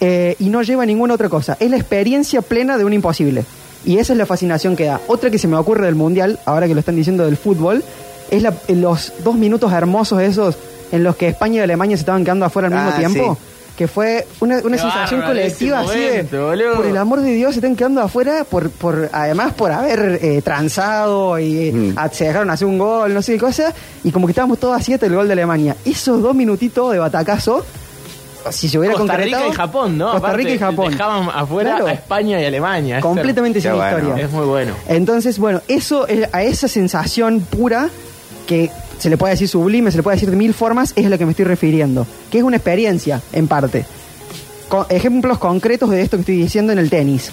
eh, 0.00 0.36
y 0.38 0.48
no 0.48 0.62
lleva 0.62 0.84
ninguna 0.86 1.14
otra 1.14 1.28
cosa. 1.28 1.56
Es 1.60 1.70
la 1.70 1.76
experiencia 1.76 2.42
plena 2.42 2.76
de 2.78 2.84
un 2.84 2.92
imposible. 2.92 3.44
Y 3.84 3.98
esa 3.98 4.12
es 4.12 4.18
la 4.18 4.26
fascinación 4.26 4.76
que 4.76 4.84
da. 4.84 5.00
Otra 5.08 5.30
que 5.30 5.38
se 5.38 5.48
me 5.48 5.56
ocurre 5.56 5.86
del 5.86 5.94
Mundial, 5.96 6.38
ahora 6.44 6.66
que 6.68 6.74
lo 6.74 6.80
están 6.80 6.96
diciendo 6.96 7.24
del 7.24 7.36
fútbol, 7.36 7.82
es 8.30 8.42
la- 8.42 8.54
los 8.68 9.12
dos 9.24 9.34
minutos 9.36 9.72
hermosos 9.72 10.20
esos 10.22 10.56
en 10.92 11.02
los 11.04 11.16
que 11.16 11.28
España 11.28 11.56
y 11.56 11.60
Alemania 11.64 11.96
se 11.96 12.02
estaban 12.02 12.24
quedando 12.24 12.44
afuera 12.44 12.68
al 12.68 12.74
mismo 12.74 12.90
Ah, 12.92 12.96
tiempo. 12.98 13.34
sí. 13.40 13.51
Que 13.82 13.88
fue 13.88 14.28
una, 14.38 14.60
sensación 14.60 15.22
colectiva 15.22 15.80
así 15.80 15.98
de, 15.98 16.22
momento, 16.22 16.76
por 16.76 16.86
el 16.86 16.96
amor 16.96 17.20
de 17.20 17.32
Dios 17.32 17.52
se 17.54 17.58
están 17.58 17.74
quedando 17.74 18.00
afuera 18.00 18.44
por, 18.48 18.70
por 18.70 19.10
además 19.12 19.54
por 19.54 19.72
haber 19.72 20.20
eh, 20.22 20.40
transado 20.40 21.36
y 21.40 21.68
eh, 21.70 21.72
Mm. 21.72 21.98
a- 21.98 22.08
se 22.08 22.26
dejaron 22.26 22.48
hacer 22.50 22.68
un 22.68 22.78
gol, 22.78 23.12
no 23.12 23.20
sé 23.22 23.32
qué 23.32 23.38
cosa, 23.40 23.74
y 24.04 24.12
como 24.12 24.28
que 24.28 24.30
estábamos 24.30 24.60
todos 24.60 24.76
a 24.78 24.80
siete 24.80 25.06
el 25.06 25.16
gol 25.16 25.26
de 25.26 25.32
Alemania. 25.32 25.74
Esos 25.84 26.22
dos 26.22 26.32
minutitos 26.32 26.92
de 26.92 27.00
batacazo, 27.00 27.66
si 28.50 28.68
se 28.68 28.78
hubiera 28.78 28.94
Costa 28.94 29.16
Rica 29.16 29.48
y 29.48 29.52
Japón, 29.52 29.98
¿no? 29.98 30.12
Costa 30.12 30.32
Rica 30.34 30.50
y 30.50 30.58
Japón. 30.58 30.92
Dejaban 30.92 31.28
afuera 31.34 31.70
Claro. 31.70 31.86
a 31.88 31.92
España 31.92 32.40
y 32.40 32.44
Alemania. 32.44 33.00
Completamente 33.00 33.60
sin 33.60 33.72
bueno. 33.74 33.98
historia. 33.98 34.24
Es 34.24 34.30
muy 34.30 34.46
bueno. 34.46 34.74
Entonces, 34.86 35.40
bueno, 35.40 35.60
eso 35.66 36.06
es- 36.06 36.28
a 36.32 36.44
esa 36.44 36.68
sensación 36.68 37.40
pura 37.40 37.88
que 38.46 38.70
se 39.02 39.10
le 39.10 39.16
puede 39.16 39.32
decir 39.34 39.48
sublime, 39.48 39.90
se 39.90 39.96
le 39.96 40.02
puede 40.02 40.16
decir 40.16 40.30
de 40.30 40.36
mil 40.36 40.54
formas, 40.54 40.92
es 40.96 41.04
a 41.04 41.08
la 41.08 41.18
que 41.18 41.24
me 41.26 41.32
estoy 41.32 41.44
refiriendo, 41.44 42.06
que 42.30 42.38
es 42.38 42.44
una 42.44 42.56
experiencia 42.56 43.20
en 43.32 43.48
parte. 43.48 43.84
Co- 44.68 44.86
ejemplos 44.88 45.38
concretos 45.38 45.90
de 45.90 46.02
esto 46.02 46.16
que 46.16 46.20
estoy 46.22 46.36
diciendo 46.36 46.72
en 46.72 46.78
el 46.78 46.88
tenis. 46.88 47.30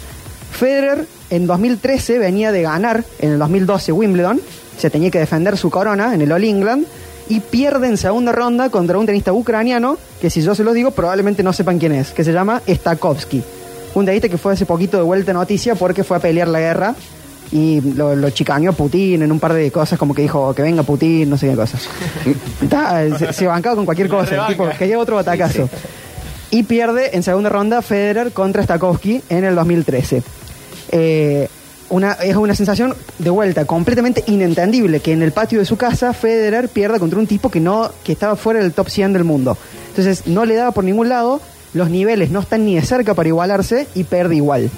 Federer 0.52 1.06
en 1.30 1.46
2013 1.48 2.18
venía 2.20 2.52
de 2.52 2.64
ganar 2.64 3.04
en 3.20 3.34
el 3.34 3.40
2012 3.40 3.92
Wimbledon, 3.92 4.42
se 4.78 4.90
tenía 4.90 5.12
que 5.12 5.20
defender 5.20 5.58
su 5.58 5.70
corona 5.70 6.14
en 6.14 6.22
el 6.22 6.32
All 6.32 6.44
England 6.44 6.86
y 7.30 7.40
pierde 7.42 7.88
en 7.88 7.98
segunda 7.98 8.32
ronda 8.32 8.70
contra 8.70 8.98
un 8.98 9.06
tenista 9.06 9.32
ucraniano 9.32 9.98
que 10.20 10.30
si 10.32 10.42
yo 10.42 10.56
se 10.56 10.64
los 10.64 10.74
digo 10.74 10.92
probablemente 10.92 11.44
no 11.44 11.54
sepan 11.54 11.78
quién 11.78 11.92
es, 11.92 12.10
que 12.12 12.24
se 12.24 12.34
llama 12.34 12.62
Stakovsky. 12.68 13.44
Un 13.94 14.06
tenista 14.06 14.28
que 14.30 14.38
fue 14.38 14.54
hace 14.54 14.66
poquito 14.66 14.98
de 14.98 15.04
vuelta 15.04 15.32
noticia 15.34 15.76
porque 15.76 16.04
fue 16.04 16.18
a 16.18 16.20
pelear 16.20 16.48
la 16.48 16.60
guerra 16.60 16.96
y 17.52 17.82
lo, 17.82 18.16
lo 18.16 18.30
chicaneó 18.30 18.74
Putin 18.74 19.24
en 19.24 19.32
un 19.32 19.40
par 19.40 19.54
de 19.54 19.72
cosas, 19.72 19.98
como 19.98 20.14
que 20.14 20.22
dijo 20.22 20.54
que 20.54 20.62
venga 20.62 20.84
Putin, 20.84 21.30
no 21.30 21.38
sé 21.38 21.50
qué 21.50 21.56
cosas. 21.56 21.88
Está- 22.62 23.18
se, 23.18 23.34
se 23.34 23.48
bancaba 23.48 23.76
con 23.76 23.86
cualquier 23.86 24.08
cosa, 24.10 24.36
el 24.42 24.48
tipo, 24.48 24.68
que 24.78 24.88
lleva 24.88 25.02
otro 25.02 25.16
batacazo. 25.16 25.70
Y 26.52 26.64
pierde 26.64 27.16
en 27.16 27.24
segunda 27.24 27.50
ronda 27.50 27.82
Federer 27.82 28.32
contra 28.32 28.64
Stakowski 28.64 29.22
en 29.30 29.44
el 29.44 29.56
2013. 29.56 30.24
Eh, 30.92 31.48
una, 31.90 32.14
es 32.14 32.36
una 32.36 32.54
sensación 32.56 32.96
de 33.18 33.30
vuelta 33.32 33.66
completamente 33.66 34.24
inentendible 34.28 35.00
que 35.00 35.12
en 35.12 35.24
el 35.24 35.32
patio 35.32 35.58
de 35.60 35.66
su 35.66 35.76
casa 35.78 36.14
Federer 36.14 36.70
pierda 36.70 37.00
contra 37.00 37.18
un 37.20 37.26
tipo 37.28 37.50
que 37.50 37.60
no 37.60 37.92
que 38.04 38.12
estaba 38.12 38.36
fuera 38.36 38.60
del 38.62 38.74
top 38.74 38.90
100 38.90 39.14
del 39.14 39.24
mundo. 39.24 39.58
Entonces 39.90 40.28
no 40.28 40.46
le 40.46 40.56
daba 40.56 40.72
por 40.72 40.84
ningún 40.84 41.10
lado 41.10 41.42
los 41.74 41.90
niveles 41.90 42.32
no 42.32 42.40
están 42.40 42.66
ni 42.66 42.76
de 42.76 42.82
cerca 42.84 43.14
para 43.14 43.30
igualarse 43.30 43.88
y 43.96 44.04
pierde 44.04 44.36
igual. 44.36 44.70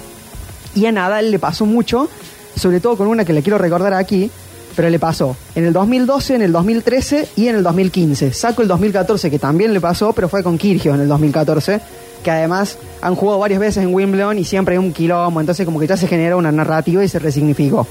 Y 0.74 0.84
a 0.86 0.92
Nadal 0.92 1.30
le 1.30 1.38
pasó 1.38 1.64
mucho, 1.66 2.08
sobre 2.56 2.80
todo 2.80 2.96
con 2.96 3.06
una 3.06 3.24
que 3.24 3.32
le 3.32 3.42
quiero 3.42 3.58
recordar 3.58 3.94
aquí, 3.94 4.30
pero 4.74 4.88
le 4.88 4.98
pasó 4.98 5.36
en 5.54 5.64
el 5.64 5.72
2012, 5.72 6.34
en 6.34 6.42
el 6.42 6.52
2013 6.52 7.28
y 7.36 7.48
en 7.48 7.56
el 7.56 7.62
2015. 7.62 8.32
Saco 8.32 8.62
el 8.62 8.68
2014 8.68 9.30
que 9.30 9.38
también 9.38 9.72
le 9.72 9.80
pasó, 9.80 10.12
pero 10.12 10.28
fue 10.28 10.42
con 10.42 10.58
Kirgio 10.58 10.94
en 10.94 11.00
el 11.00 11.08
2014, 11.08 11.80
que 12.22 12.30
además 12.30 12.78
han 13.00 13.14
jugado 13.14 13.38
varias 13.38 13.60
veces 13.60 13.84
en 13.84 13.94
Wimbledon 13.94 14.38
y 14.38 14.44
siempre 14.44 14.74
hay 14.74 14.78
un 14.78 14.92
quilombo, 14.92 15.40
entonces 15.40 15.66
como 15.66 15.78
que 15.78 15.86
ya 15.86 15.96
se 15.96 16.06
genera 16.08 16.36
una 16.36 16.52
narrativa 16.52 17.04
y 17.04 17.08
se 17.08 17.18
resignificó. 17.18 17.86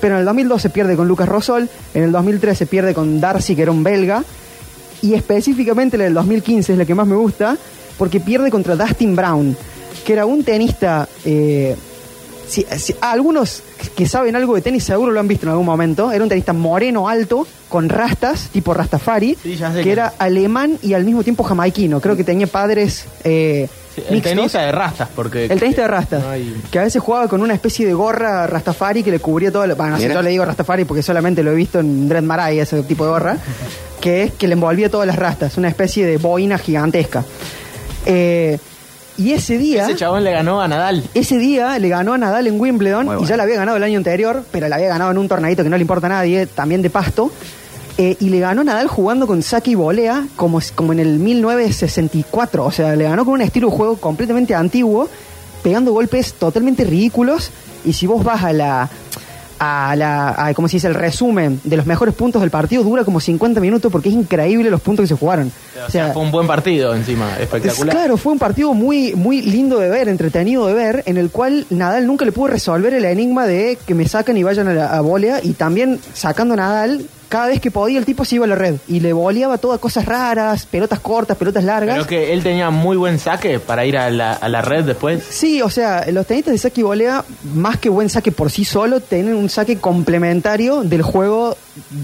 Pero 0.00 0.14
en 0.14 0.20
el 0.20 0.26
2012 0.26 0.70
pierde 0.70 0.96
con 0.96 1.08
Lucas 1.08 1.28
Rosol, 1.28 1.68
en 1.94 2.02
el 2.02 2.12
2013 2.12 2.66
pierde 2.66 2.94
con 2.94 3.20
Darcy, 3.20 3.56
que 3.56 3.62
era 3.62 3.72
un 3.72 3.82
belga, 3.82 4.24
y 5.02 5.14
específicamente 5.14 5.98
la 5.98 6.04
del 6.04 6.14
2015 6.14 6.72
es 6.72 6.78
la 6.78 6.84
que 6.84 6.94
más 6.94 7.06
me 7.06 7.16
gusta, 7.16 7.56
porque 7.96 8.20
pierde 8.20 8.50
contra 8.50 8.76
Dustin 8.76 9.14
Brown, 9.14 9.56
que 10.04 10.12
era 10.12 10.26
un 10.26 10.44
tenista... 10.44 11.08
eh, 11.24 11.76
si- 12.48 12.66
si- 12.78 12.94
algunos 13.00 13.62
que 13.96 14.06
saben 14.08 14.34
algo 14.36 14.54
de 14.54 14.62
tenis 14.62 14.84
seguro 14.84 15.12
lo 15.12 15.20
han 15.20 15.28
visto 15.28 15.46
en 15.46 15.50
algún 15.50 15.66
momento. 15.66 16.10
Era 16.10 16.22
un 16.22 16.28
tenista 16.28 16.52
moreno, 16.52 17.08
alto, 17.08 17.46
con 17.68 17.88
rastas, 17.88 18.48
tipo 18.52 18.72
Rastafari, 18.74 19.36
Sí, 19.42 19.56
ya 19.56 19.72
sé 19.72 19.82
que 19.82 19.92
era 19.92 20.08
es. 20.08 20.12
alemán 20.18 20.78
y 20.82 20.94
al 20.94 21.04
mismo 21.04 21.22
tiempo 21.22 21.44
jamaiquino. 21.44 22.00
Creo 22.00 22.16
que 22.16 22.24
tenía 22.24 22.46
padres 22.46 23.04
eh, 23.24 23.68
Sí, 23.94 24.02
el 24.06 24.14
mixtos. 24.14 24.32
tenista 24.32 24.60
de 24.62 24.72
rastas, 24.72 25.08
porque. 25.14 25.46
El 25.46 25.58
tenista 25.58 25.82
de 25.82 25.88
rastas, 25.88 26.22
No 26.22 26.30
hay- 26.30 26.62
que 26.70 26.78
a 26.78 26.82
veces 26.84 27.02
jugaba 27.02 27.28
con 27.28 27.42
una 27.42 27.52
especie 27.54 27.84
de 27.86 27.92
gorra 27.92 28.46
Rastafari 28.46 29.02
que 29.02 29.10
le 29.10 29.18
cubría 29.20 29.50
todo. 29.52 29.64
el- 29.64 29.74
Bueno, 29.74 29.92
no 29.92 29.98
sé, 29.98 30.08
yo 30.12 30.22
le 30.22 30.30
digo 30.30 30.44
Rastafari 30.44 30.84
porque 30.84 31.02
solamente 31.02 31.42
lo 31.42 31.50
he 31.52 31.54
visto 31.54 31.80
en 31.80 32.08
Dread 32.08 32.22
Marai, 32.22 32.58
ese 32.60 32.82
tipo 32.84 33.04
de 33.04 33.10
gorra, 33.10 33.36
que 34.00 34.22
es 34.24 34.32
que 34.34 34.46
le 34.46 34.54
envolvía 34.54 34.88
todas 34.90 35.06
las 35.06 35.16
rastas, 35.16 35.56
una 35.58 35.68
especie 35.68 36.06
de 36.06 36.16
boina 36.16 36.56
gigantesca. 36.58 37.24
Eh, 38.06 38.58
y 39.18 39.32
ese 39.32 39.58
día. 39.58 39.84
Ese 39.84 39.96
chabón 39.96 40.24
le 40.24 40.30
ganó 40.30 40.60
a 40.60 40.68
Nadal. 40.68 41.02
Ese 41.12 41.38
día 41.38 41.78
le 41.78 41.88
ganó 41.88 42.14
a 42.14 42.18
Nadal 42.18 42.46
en 42.46 42.58
Wimbledon 42.58 43.20
y 43.20 43.26
ya 43.26 43.36
la 43.36 43.42
había 43.42 43.56
ganado 43.56 43.76
el 43.76 43.82
año 43.82 43.98
anterior, 43.98 44.44
pero 44.50 44.68
la 44.68 44.76
había 44.76 44.88
ganado 44.88 45.10
en 45.10 45.18
un 45.18 45.28
torneito 45.28 45.64
que 45.64 45.68
no 45.68 45.76
le 45.76 45.82
importa 45.82 46.06
a 46.06 46.10
nadie, 46.10 46.46
también 46.46 46.80
de 46.80 46.88
pasto. 46.88 47.30
Eh, 48.00 48.16
y 48.20 48.28
le 48.28 48.38
ganó 48.38 48.60
a 48.60 48.64
Nadal 48.64 48.86
jugando 48.86 49.26
con 49.26 49.42
saque 49.42 49.72
y 49.72 49.74
volea 49.74 50.24
como, 50.36 50.60
como 50.76 50.92
en 50.92 51.00
el 51.00 51.18
1964. 51.18 52.64
O 52.64 52.70
sea, 52.70 52.94
le 52.94 53.04
ganó 53.04 53.24
con 53.24 53.34
un 53.34 53.42
estilo 53.42 53.70
de 53.70 53.76
juego 53.76 53.96
completamente 53.96 54.54
antiguo, 54.54 55.08
pegando 55.64 55.92
golpes 55.92 56.34
totalmente 56.34 56.84
ridículos. 56.84 57.50
Y 57.84 57.92
si 57.94 58.06
vos 58.06 58.22
vas 58.22 58.44
a 58.44 58.52
la. 58.52 58.88
A 59.60 59.96
la, 59.96 60.34
a, 60.46 60.54
¿cómo 60.54 60.68
se 60.68 60.76
dice? 60.76 60.86
El 60.86 60.94
resumen 60.94 61.60
de 61.64 61.76
los 61.76 61.84
mejores 61.84 62.14
puntos 62.14 62.40
del 62.42 62.50
partido 62.50 62.84
dura 62.84 63.04
como 63.04 63.18
50 63.18 63.60
minutos 63.60 63.90
porque 63.90 64.08
es 64.08 64.14
increíble 64.14 64.70
los 64.70 64.80
puntos 64.80 65.02
que 65.02 65.08
se 65.08 65.16
jugaron. 65.16 65.50
O 65.86 65.90
sea, 65.90 66.12
fue 66.12 66.22
un 66.22 66.30
buen 66.30 66.46
partido 66.46 66.94
encima, 66.94 67.32
Es- 67.36 67.42
espectacular. 67.42 67.94
Claro, 67.96 68.16
fue 68.16 68.32
un 68.32 68.38
partido 68.38 68.72
muy, 68.74 69.14
muy 69.16 69.42
lindo 69.42 69.78
de 69.80 69.88
ver, 69.88 70.08
entretenido 70.08 70.66
de 70.66 70.74
ver, 70.74 71.02
en 71.06 71.16
el 71.16 71.30
cual 71.30 71.66
Nadal 71.70 72.06
nunca 72.06 72.24
le 72.24 72.30
pudo 72.32 72.48
resolver 72.48 72.94
el 72.94 73.04
enigma 73.04 73.46
de 73.46 73.76
que 73.86 73.94
me 73.94 74.06
sacan 74.06 74.36
y 74.36 74.42
vayan 74.44 74.68
a 74.68 74.74
la 74.74 74.86
a 74.96 75.00
volea, 75.00 75.40
y 75.42 75.54
también 75.54 75.98
sacando 76.14 76.54
a 76.54 76.58
Nadal, 76.58 77.02
cada 77.28 77.48
vez 77.48 77.60
que 77.60 77.70
podía 77.70 77.98
el 77.98 78.04
tipo 78.04 78.24
se 78.24 78.36
iba 78.36 78.44
a 78.44 78.48
la 78.48 78.54
red 78.54 78.76
y 78.88 79.00
le 79.00 79.12
voleaba 79.12 79.58
todas 79.58 79.78
cosas 79.80 80.06
raras, 80.06 80.64
pelotas 80.66 81.00
cortas, 81.00 81.36
pelotas 81.36 81.62
largas. 81.64 81.94
Pero 81.96 82.06
que 82.06 82.32
él 82.32 82.42
tenía 82.42 82.70
muy 82.70 82.96
buen 82.96 83.18
saque 83.18 83.60
para 83.60 83.84
ir 83.84 83.98
a 83.98 84.10
la, 84.10 84.32
a 84.32 84.48
la 84.48 84.62
red 84.62 84.84
después. 84.84 85.22
Sí, 85.28 85.60
o 85.62 85.68
sea, 85.70 86.06
los 86.10 86.26
tenistas 86.26 86.52
de 86.52 86.58
saque 86.58 86.80
y 86.80 86.84
volea, 86.84 87.24
más 87.54 87.78
que 87.78 87.88
buen 87.88 88.08
saque 88.08 88.32
por 88.32 88.50
sí 88.50 88.64
solo, 88.64 89.00
tienen 89.00 89.34
un 89.34 89.48
saque 89.50 89.78
complementario 89.78 90.82
del 90.82 91.02
juego 91.02 91.56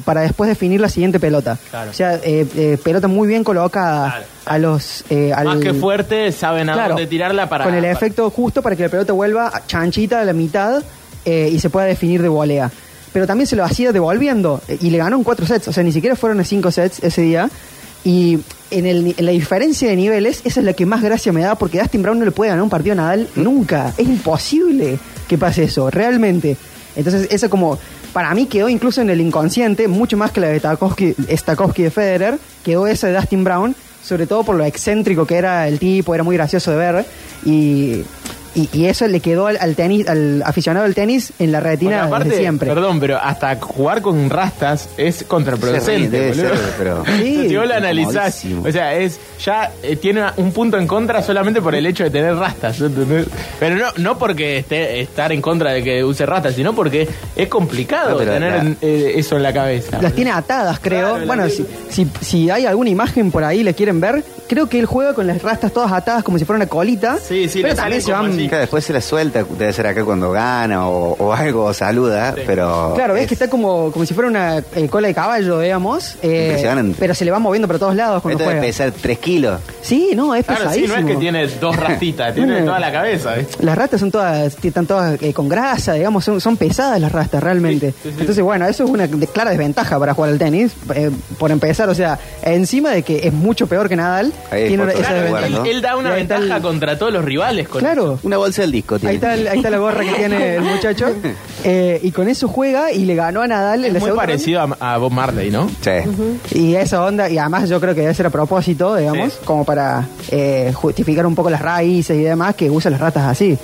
para 0.05 0.21
después 0.21 0.49
definir 0.49 0.81
la 0.81 0.89
siguiente 0.89 1.19
pelota. 1.19 1.59
Claro. 1.71 1.91
O 1.91 1.95
sea, 1.95 2.15
eh, 2.23 2.47
eh, 2.57 2.79
pelota 2.83 3.09
muy 3.09 3.27
bien 3.27 3.43
colocada 3.45 4.11
Claro. 4.11 4.25
a 4.47 4.59
los... 4.59 5.05
eh, 5.11 5.33
al- 5.35 5.47
Más 5.47 5.59
que 5.59 5.73
fuerte, 5.75 6.31
saben 6.33 6.69
a 6.69 6.75
Claro, 6.75 6.89
dónde 6.95 7.07
tirarla 7.07 7.49
para. 7.49 7.65
Con 7.65 7.75
el 7.75 7.85
efecto 7.87 8.31
justo 8.31 8.63
para 8.63 8.77
que 8.77 8.83
la 8.85 8.89
pelota 8.89 9.13
vuelva 9.13 9.51
chanchita 9.67 10.21
a 10.21 10.25
la 10.25 10.33
mitad 10.33 10.83
eh, 11.25 11.49
y 11.51 11.59
se 11.59 11.71
pueda 11.71 11.87
definir 11.87 12.21
de 12.23 12.29
volea. 12.29 12.71
Pero 13.15 13.29
también 13.29 13.47
se 13.47 13.55
lo 13.55 13.65
hacía 13.65 13.93
devolviendo 13.93 14.61
eh, 14.67 14.77
y 14.81 14.91
le 14.91 14.99
ganó 14.99 15.17
en 15.17 15.23
cuatro 15.23 15.47
sets. 15.47 15.69
O 15.69 15.73
sea, 15.73 15.85
ni 15.85 15.93
siquiera 15.93 16.17
fueron 16.17 16.41
a 16.41 16.45
cinco 16.45 16.73
sets 16.73 16.99
ese 17.03 17.23
día. 17.23 17.49
Y 18.03 18.41
en, 18.73 18.87
el, 18.87 19.15
en 19.17 19.25
la 19.25 19.31
diferencia 19.31 19.89
de 19.89 19.95
niveles, 19.95 20.43
esa 20.45 20.59
es 20.59 20.67
la 20.67 20.73
que 20.73 20.85
más 20.85 21.01
gracia 21.01 21.33
me 21.33 21.41
da 21.41 21.55
porque 21.55 21.79
Dustin 21.79 22.03
Brown 22.03 22.19
no 22.19 22.25
le 22.25 22.33
puede 22.33 22.51
ganar 22.51 22.65
un 22.65 22.69
partido 22.69 22.95
a 22.95 22.97
Nadal 22.97 23.29
nunca. 23.37 23.95
Es 23.97 24.07
imposible 24.09 24.99
que 25.29 25.39
pase 25.39 25.63
eso, 25.63 25.89
realmente. 25.91 26.57
Entonces, 26.97 27.29
eso 27.31 27.49
como, 27.49 27.79
para 28.13 28.35
mí 28.35 28.47
quedó 28.47 28.69
incluso 28.69 29.01
en 29.01 29.11
el 29.11 29.21
inconsciente, 29.21 29.87
mucho 29.87 30.17
más 30.17 30.33
que 30.33 30.41
la 30.41 30.49
de 30.49 30.59
Stakowski, 30.59 31.15
Stakowski 31.37 31.85
de 31.85 31.91
Federer, 31.91 32.39
quedó 32.65 32.89
esa 32.89 33.07
de 33.07 33.15
Dustin 33.15 33.45
Brown, 33.45 33.77
sobre 34.03 34.27
todo 34.27 34.43
por 34.43 34.57
lo 34.57 34.65
excéntrico 34.65 35.25
que 35.25 35.37
era 35.37 35.69
el 35.69 35.79
tipo, 35.79 36.17
era 36.17 36.25
muy 36.25 36.37
gracioso 36.37 36.73
de 36.73 36.77
ver. 36.77 37.07
Y, 37.47 38.03
y, 38.55 38.69
y 38.73 38.87
eso 38.87 39.07
le 39.09 39.21
quedó 39.21 39.47
al, 39.47 39.57
al 39.61 39.75
tenis, 39.75 40.09
al 40.09 40.43
aficionado 40.45 40.85
del 40.85 40.95
tenis 40.95 41.33
en 41.39 41.53
la 41.53 41.61
retina 41.61 42.05
aparte, 42.05 42.31
de 42.31 42.37
siempre. 42.39 42.69
perdón, 42.69 43.01
pero 43.01 43.19
hasta 43.19 43.57
jugar 43.57 44.01
con 44.03 44.31
rastas 44.31 44.89
es 44.97 45.25
contraproducente. 45.25 46.09
Debe 46.09 46.29
boludo. 46.31 46.49
ser, 46.57 46.59
pero- 46.79 47.05
Sí, 47.19 47.49
si 47.49 47.57
vos 47.57 47.67
lo 47.67 47.75
analizás, 47.75 48.45
o 48.65 48.71
sea, 48.73 48.95
es 48.95 49.19
ya 49.45 49.71
eh, 49.83 49.97
tiene 49.97 50.25
un 50.37 50.53
punto 50.53 50.79
en 50.79 50.87
contra 50.87 51.23
solamente 51.23 51.61
por 51.61 51.75
el 51.75 51.85
hecho 51.87 52.05
de 52.05 52.11
tener 52.11 52.35
rastas. 52.37 52.81
¿entendés? 52.81 53.27
Pero 53.59 53.77
no, 53.77 53.87
no 53.97 54.19
porque 54.19 54.59
esté 54.59 55.01
estar 55.01 55.33
en 55.33 55.41
contra 55.43 55.73
de 55.73 55.83
que 55.83 56.05
use 56.05 56.25
rastas, 56.27 56.55
sino 56.55 56.75
porque 56.75 57.09
es 57.37 57.49
complicado 57.49 58.11
No, 58.11 58.17
tener 58.19 58.55
en- 58.55 58.77
eh, 58.81 59.13
eso 59.17 59.37
en 59.37 59.43
la 59.43 59.53
cabeza. 59.53 60.01
Las 60.01 60.13
tiene 60.13 60.31
atadas, 60.31 60.79
creo. 60.81 61.11
Claro, 61.13 61.27
bueno, 61.27 61.49
si, 61.49 61.67
si, 61.91 62.09
si 62.21 62.51
hay 62.51 62.67
alguna 62.67 62.91
imagen 62.91 63.31
por 63.31 63.45
ahí, 63.45 63.63
le 63.63 63.75
quieren 63.75 64.01
ver, 64.01 64.25
creo 64.49 64.69
que 64.69 64.79
él 64.79 64.87
juega 64.87 65.15
con 65.15 65.27
las 65.27 65.43
rastas 65.43 65.73
todas 65.73 65.93
atadas 65.93 66.23
como 66.23 66.39
si 66.39 66.45
fuera 66.45 66.57
una 66.59 66.67
colita. 66.67 67.17
Sí, 67.19 67.49
sí, 67.49 67.61
pero 67.63 67.75
también 67.75 68.03
se 68.03 68.13
van. 68.13 68.44
Claro, 68.49 68.61
después 68.63 68.85
se 68.85 68.93
la 68.93 69.01
suelta, 69.01 69.45
debe 69.59 69.73
ser 69.73 69.87
acá 69.87 70.05
cuando 70.05 70.31
gana 70.33 70.89
o, 70.89 71.17
o 71.19 71.33
algo, 71.33 71.65
o 71.65 71.75
saluda, 71.75 72.35
pero... 72.47 72.93
Claro, 72.95 73.15
ves 73.15 73.23
es- 73.23 73.29
que 73.29 73.35
está 73.35 73.49
como, 73.49 73.91
como 73.93 74.05
si 74.05 74.15
fuera 74.15 74.29
una 74.29 74.59
eh, 74.59 74.89
cola 74.89 75.09
de 75.09 75.15
caballo, 75.15 75.61
digamos. 75.61 76.17
eh, 76.23 76.47
Impresionante. 76.49 76.97
pero 76.99 77.15
se 77.15 77.25
le 77.25 77.31
va 77.31 77.39
moviendo 77.39 77.67
para 77.69 77.79
todos 77.79 77.95
lados 77.95 78.23
cuando 78.23 78.41
Esto 78.41 78.51
debe 78.51 78.61
pesar 78.67 78.93
3 78.93 79.19
kilos. 79.19 79.61
Sí, 79.83 80.11
no, 80.15 80.35
es 80.35 80.45
Claro, 80.45 80.61
sí, 80.63 80.67
pesadísimo. 80.83 80.95
no 81.01 81.01
es 81.09 81.15
que 81.15 81.21
tiene 81.21 81.47
dos 81.47 81.77
rastitas, 81.81 82.35
tiene 82.35 82.63
toda 82.63 82.79
la 82.79 82.93
cabeza. 82.93 83.39
¿eh? 83.39 83.47
Las 83.61 83.77
rastas 83.77 84.01
son 84.01 84.11
todas, 84.11 84.57
están 84.65 84.87
todas 84.87 85.21
eh, 85.23 85.33
con 85.33 85.49
grasa, 85.49 85.95
digamos, 85.95 86.25
son, 86.25 86.41
son 86.41 86.57
pesadas 86.57 87.01
las 87.01 87.13
rastas 87.13 87.43
realmente. 87.43 87.91
Sí, 87.93 87.97
sí, 88.03 88.09
sí. 88.11 88.17
Entonces, 88.21 88.45
bueno, 88.45 88.67
eso 88.67 88.85
es 88.85 88.91
una 88.91 89.07
de- 89.07 89.27
clara 89.27 89.51
desventaja 89.51 89.99
para 89.99 90.15
jugar 90.15 90.31
al 90.31 90.39
tenis, 90.39 90.73
eh, 90.95 91.11
por 91.39 91.51
empezar, 91.51 91.89
o 91.89 91.95
sea, 91.95 92.19
encima 92.43 92.91
de 92.91 93.03
que 93.03 93.27
es 93.27 93.33
mucho 93.33 93.67
peor 93.67 93.89
que 93.89 93.97
Nadal, 93.97 94.33
tiene 94.51 94.85
esa 94.93 95.13
desventaja. 95.15 95.69
él, 95.69 95.83
da 95.83 95.97
una 95.97 96.11
ventaja 96.11 96.61
contra 96.61 96.99
todos 96.99 97.13
los 97.13 97.25
rivales. 97.25 97.69
Con 97.69 97.81
Claro. 97.81 98.19
Una 98.23 98.34
bolsa 98.37 98.63
del 98.63 98.73
disco 98.73 98.99
tiene. 98.99 99.11
Ahí 99.11 99.17
está, 99.17 99.35
el- 99.35 99.49
ahí 99.49 99.57
está 99.59 99.71
la 99.71 99.79
gorra 99.79 100.05
que 100.05 100.13
tiene 100.13 100.57
el 100.57 100.63
muchacho. 100.63 101.07
Eh, 101.67 101.99
y 102.03 102.11
con 102.11 102.29
eso 102.29 102.47
juega 102.47 102.93
y 102.93 103.07
le 103.07 103.15
ganó 103.15 103.41
a 103.41 103.47
Nadal 103.47 103.81
Es 103.85 103.87
en 103.89 103.95
la 103.95 104.01
muy 104.01 104.07
segunda 104.09 104.23
parecido 104.27 104.61
a, 104.61 104.95
a 104.95 104.99
Bob 104.99 105.11
Marley, 105.13 105.51
¿no? 105.51 105.67
Sí. 105.81 106.59
Y 106.59 106.75
esa 106.75 107.03
onda, 107.03 107.31
y 107.31 107.39
además 107.39 107.71
yo 107.71 107.81
creo 107.81 107.95
que 107.95 108.03
debe 108.03 108.13
ser 108.13 108.27
a 108.27 108.31
propósito, 108.31 108.95
digamos, 108.97 109.33
Sí. 109.33 109.39
como 109.47 109.65
para 109.65 110.07
eh, 110.31 110.73
justificar 110.75 111.25
un 111.25 111.35
poco 111.35 111.49
las 111.49 111.63
raíces 111.63 112.19
y 112.19 112.23
demás, 112.23 112.55
que 112.55 112.71
usa 112.71 112.91
las 112.91 113.01
ratas 113.01 113.23
así. 113.25 113.57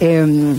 Eh, 0.00 0.54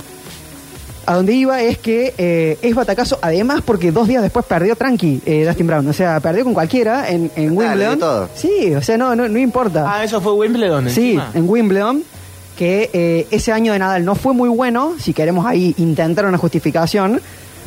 a 1.06 1.16
donde 1.16 1.34
iba 1.34 1.62
es 1.62 1.78
que 1.80 2.14
eh, 2.18 2.58
es 2.62 2.76
batacazo, 2.76 3.20
además 3.22 3.62
porque 3.66 3.92
dos 3.92 4.08
días 4.08 4.22
después 4.22 4.46
perdió 4.46 4.76
tranqui 4.78 5.22
eh, 5.26 5.44
Dustin 5.46 5.68
Brown. 5.68 5.88
O 5.88 5.94
sea, 5.94 6.20
perdió 6.22 6.44
con 6.46 6.54
cualquiera 6.54 7.10
en, 7.10 7.24
en 7.24 7.30
Ah, 7.36 7.36
le 7.36 7.50
dio 7.50 7.58
Wimbledon. 7.60 8.00
todo. 8.00 8.30
Sí, 8.36 8.74
o 8.76 8.82
sea, 8.82 8.98
no, 8.98 9.14
no, 9.16 9.28
no 9.28 9.40
importa. 9.40 9.84
Ah, 9.94 10.04
eso 10.04 10.22
fue 10.22 10.32
Wimbledon. 10.34 10.90
Sí, 10.90 11.16
encima. 11.16 11.32
en 11.34 11.50
Wimbledon, 11.50 12.04
que 12.62 12.92
eh, 12.94 13.26
ese 13.32 13.52
año 13.52 13.74
de 13.74 13.80
Nadal 13.80 14.06
no 14.06 14.14
fue 14.14 14.36
muy 14.36 14.48
bueno, 14.48 14.94
si 15.00 15.14
queremos 15.14 15.48
ahí 15.48 15.74
intentar 15.80 16.28
una 16.28 16.38
justificación, 16.38 17.20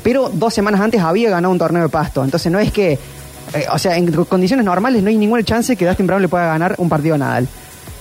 pero 0.04 0.30
dos 0.32 0.54
semanas 0.54 0.80
antes 0.80 1.00
había 1.00 1.30
ganado 1.30 1.50
un 1.50 1.58
torneo 1.58 1.82
de 1.82 1.88
pasto. 1.88 2.22
Entonces 2.22 2.52
no 2.52 2.60
es 2.60 2.70
que, 2.70 2.92
eh, 2.92 3.66
o 3.72 3.78
sea, 3.80 3.96
en 3.96 4.12
condiciones 4.12 4.64
normales 4.64 5.02
no 5.02 5.08
hay 5.08 5.16
ninguna 5.16 5.42
chance 5.42 5.74
que 5.74 5.84
Dustin 5.84 6.06
Brown 6.06 6.22
le 6.22 6.28
pueda 6.28 6.46
ganar 6.46 6.76
un 6.78 6.88
partido 6.88 7.16
a 7.16 7.18
Nadal. 7.18 7.48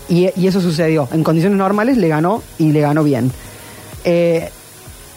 Y, 0.08 0.30
y 0.40 0.46
eso 0.46 0.62
sucedió. 0.62 1.10
En 1.12 1.24
condiciones 1.24 1.58
normales 1.58 1.98
le 1.98 2.10
ganó 2.10 2.44
y 2.60 2.72
le 2.72 2.82
ganó 2.82 3.04
bien. 3.04 3.32
Eh, 4.04 4.52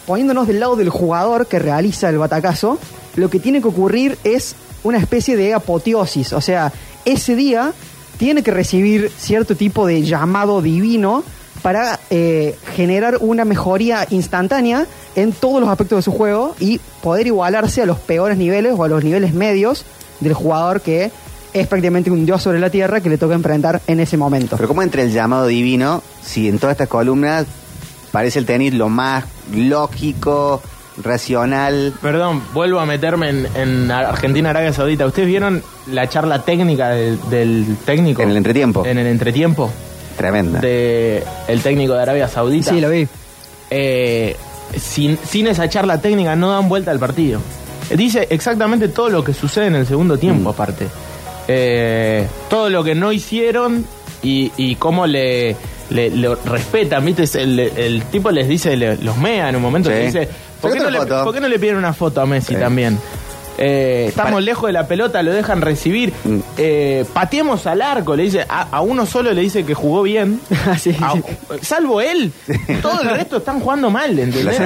poniéndonos 0.07 0.47
del 0.47 0.59
lado 0.59 0.77
del 0.77 0.89
jugador 0.89 1.45
que 1.45 1.59
realiza 1.59 2.09
el 2.09 2.17
batacazo, 2.17 2.79
lo 3.17 3.29
que 3.29 3.39
tiene 3.39 3.61
que 3.61 3.67
ocurrir 3.67 4.17
es 4.23 4.55
una 4.83 4.97
especie 4.97 5.37
de 5.37 5.53
apoteosis. 5.53 6.33
O 6.33 6.41
sea, 6.41 6.73
ese 7.05 7.35
día 7.35 7.71
tiene 8.17 8.41
que 8.41 8.49
recibir 8.49 9.11
cierto 9.15 9.55
tipo 9.55 9.85
de 9.85 10.01
llamado 10.01 10.63
divino 10.63 11.23
para 11.57 11.99
eh, 12.09 12.55
generar 12.75 13.17
una 13.19 13.45
mejoría 13.45 14.05
instantánea 14.09 14.85
en 15.15 15.33
todos 15.33 15.59
los 15.59 15.69
aspectos 15.69 15.97
de 15.97 16.01
su 16.03 16.11
juego 16.11 16.55
y 16.59 16.79
poder 17.01 17.27
igualarse 17.27 17.81
a 17.81 17.85
los 17.85 17.99
peores 17.99 18.37
niveles 18.37 18.73
o 18.77 18.83
a 18.83 18.87
los 18.87 19.03
niveles 19.03 19.33
medios 19.33 19.85
del 20.19 20.33
jugador 20.33 20.81
que 20.81 21.11
es 21.53 21.67
prácticamente 21.67 22.11
un 22.11 22.25
dios 22.25 22.41
sobre 22.41 22.59
la 22.59 22.69
tierra 22.69 23.01
que 23.01 23.09
le 23.09 23.17
toca 23.17 23.33
enfrentar 23.33 23.81
en 23.87 23.99
ese 23.99 24.17
momento. 24.17 24.57
Pero 24.57 24.67
¿cómo 24.67 24.83
entre 24.83 25.03
el 25.03 25.11
llamado 25.11 25.47
divino 25.47 26.03
si 26.21 26.47
en 26.47 26.59
todas 26.59 26.73
estas 26.73 26.87
columnas 26.87 27.45
parece 28.11 28.39
el 28.39 28.45
tenis 28.45 28.73
lo 28.73 28.89
más 28.89 29.25
lógico, 29.53 30.61
racional? 31.01 31.93
Perdón, 32.01 32.43
vuelvo 32.53 32.79
a 32.79 32.85
meterme 32.85 33.29
en, 33.29 33.47
en 33.55 33.91
Argentina, 33.91 34.49
Arabia 34.51 34.73
Saudita. 34.73 35.05
¿Ustedes 35.05 35.27
vieron 35.27 35.63
la 35.87 36.07
charla 36.09 36.43
técnica 36.43 36.89
del, 36.89 37.19
del 37.29 37.77
técnico? 37.85 38.21
En 38.21 38.29
el 38.29 38.37
entretiempo. 38.37 38.85
En 38.85 38.97
el 38.97 39.07
entretiempo. 39.07 39.71
Tremenda. 40.17 40.59
de 40.59 41.23
el 41.47 41.61
técnico 41.61 41.93
de 41.93 42.01
Arabia 42.01 42.27
Saudita. 42.27 42.71
Sí, 42.71 42.81
lo 42.81 42.89
vi. 42.89 43.07
Eh, 43.69 44.35
sin, 44.75 45.17
sin 45.17 45.47
esa 45.47 45.69
charla 45.69 46.01
técnica 46.01 46.35
no 46.35 46.51
dan 46.51 46.67
vuelta 46.67 46.91
al 46.91 46.99
partido. 46.99 47.39
Dice 47.95 48.27
exactamente 48.31 48.89
todo 48.89 49.09
lo 49.09 49.23
que 49.23 49.33
sucede 49.33 49.67
en 49.67 49.75
el 49.75 49.87
segundo 49.87 50.17
tiempo, 50.17 50.49
Mm. 50.49 50.53
aparte. 50.53 50.87
Eh, 51.47 52.27
todo 52.49 52.69
lo 52.69 52.83
que 52.83 52.95
no 52.95 53.11
hicieron 53.13 53.85
y, 54.21 54.51
y 54.57 54.75
cómo 54.75 55.05
le, 55.07 55.55
le- 55.89 56.09
lo 56.09 56.35
respetan, 56.35 57.05
¿viste? 57.05 57.23
El, 57.41 57.59
el 57.59 58.01
tipo 58.11 58.31
les 58.31 58.47
dice, 58.49 58.75
le- 58.75 58.97
los 58.97 59.15
mea 59.17 59.47
en 59.49 59.55
un 59.55 59.61
momento, 59.61 59.89
Sí. 59.89 59.95
le 59.95 60.05
dice, 60.07 60.27
¿por 60.59 60.73
qué, 60.73 60.79
no 60.79 60.89
le, 60.89 60.99
por 61.05 61.33
qué 61.33 61.39
no 61.39 61.47
le 61.47 61.59
piden 61.59 61.77
una 61.77 61.93
foto 61.93 62.19
a 62.19 62.25
Messi 62.25 62.53
Sí. 62.55 62.59
también? 62.59 62.99
Eh, 63.57 64.05
estamos 64.09 64.33
Para- 64.33 64.41
lejos 64.41 64.67
de 64.67 64.73
la 64.73 64.87
pelota, 64.87 65.23
lo 65.23 65.31
dejan 65.33 65.61
recibir. 65.61 66.13
Mm. 66.23 66.37
Eh, 66.57 67.05
pateemos 67.13 67.65
al 67.67 67.81
arco, 67.81 68.15
le 68.15 68.23
dice. 68.23 68.45
A, 68.47 68.67
a 68.71 68.81
uno 68.81 69.05
solo 69.05 69.33
le 69.33 69.41
dice 69.41 69.65
que 69.65 69.73
jugó 69.73 70.03
bien. 70.03 70.39
Sí, 70.79 70.95
A- 71.01 71.13
sí. 71.13 71.21
salvo 71.61 72.01
él. 72.01 72.31
Todo 72.81 73.01
el 73.01 73.09
resto 73.09 73.37
están 73.37 73.59
jugando 73.59 73.89
mal, 73.89 74.17
¿entendés? 74.19 74.59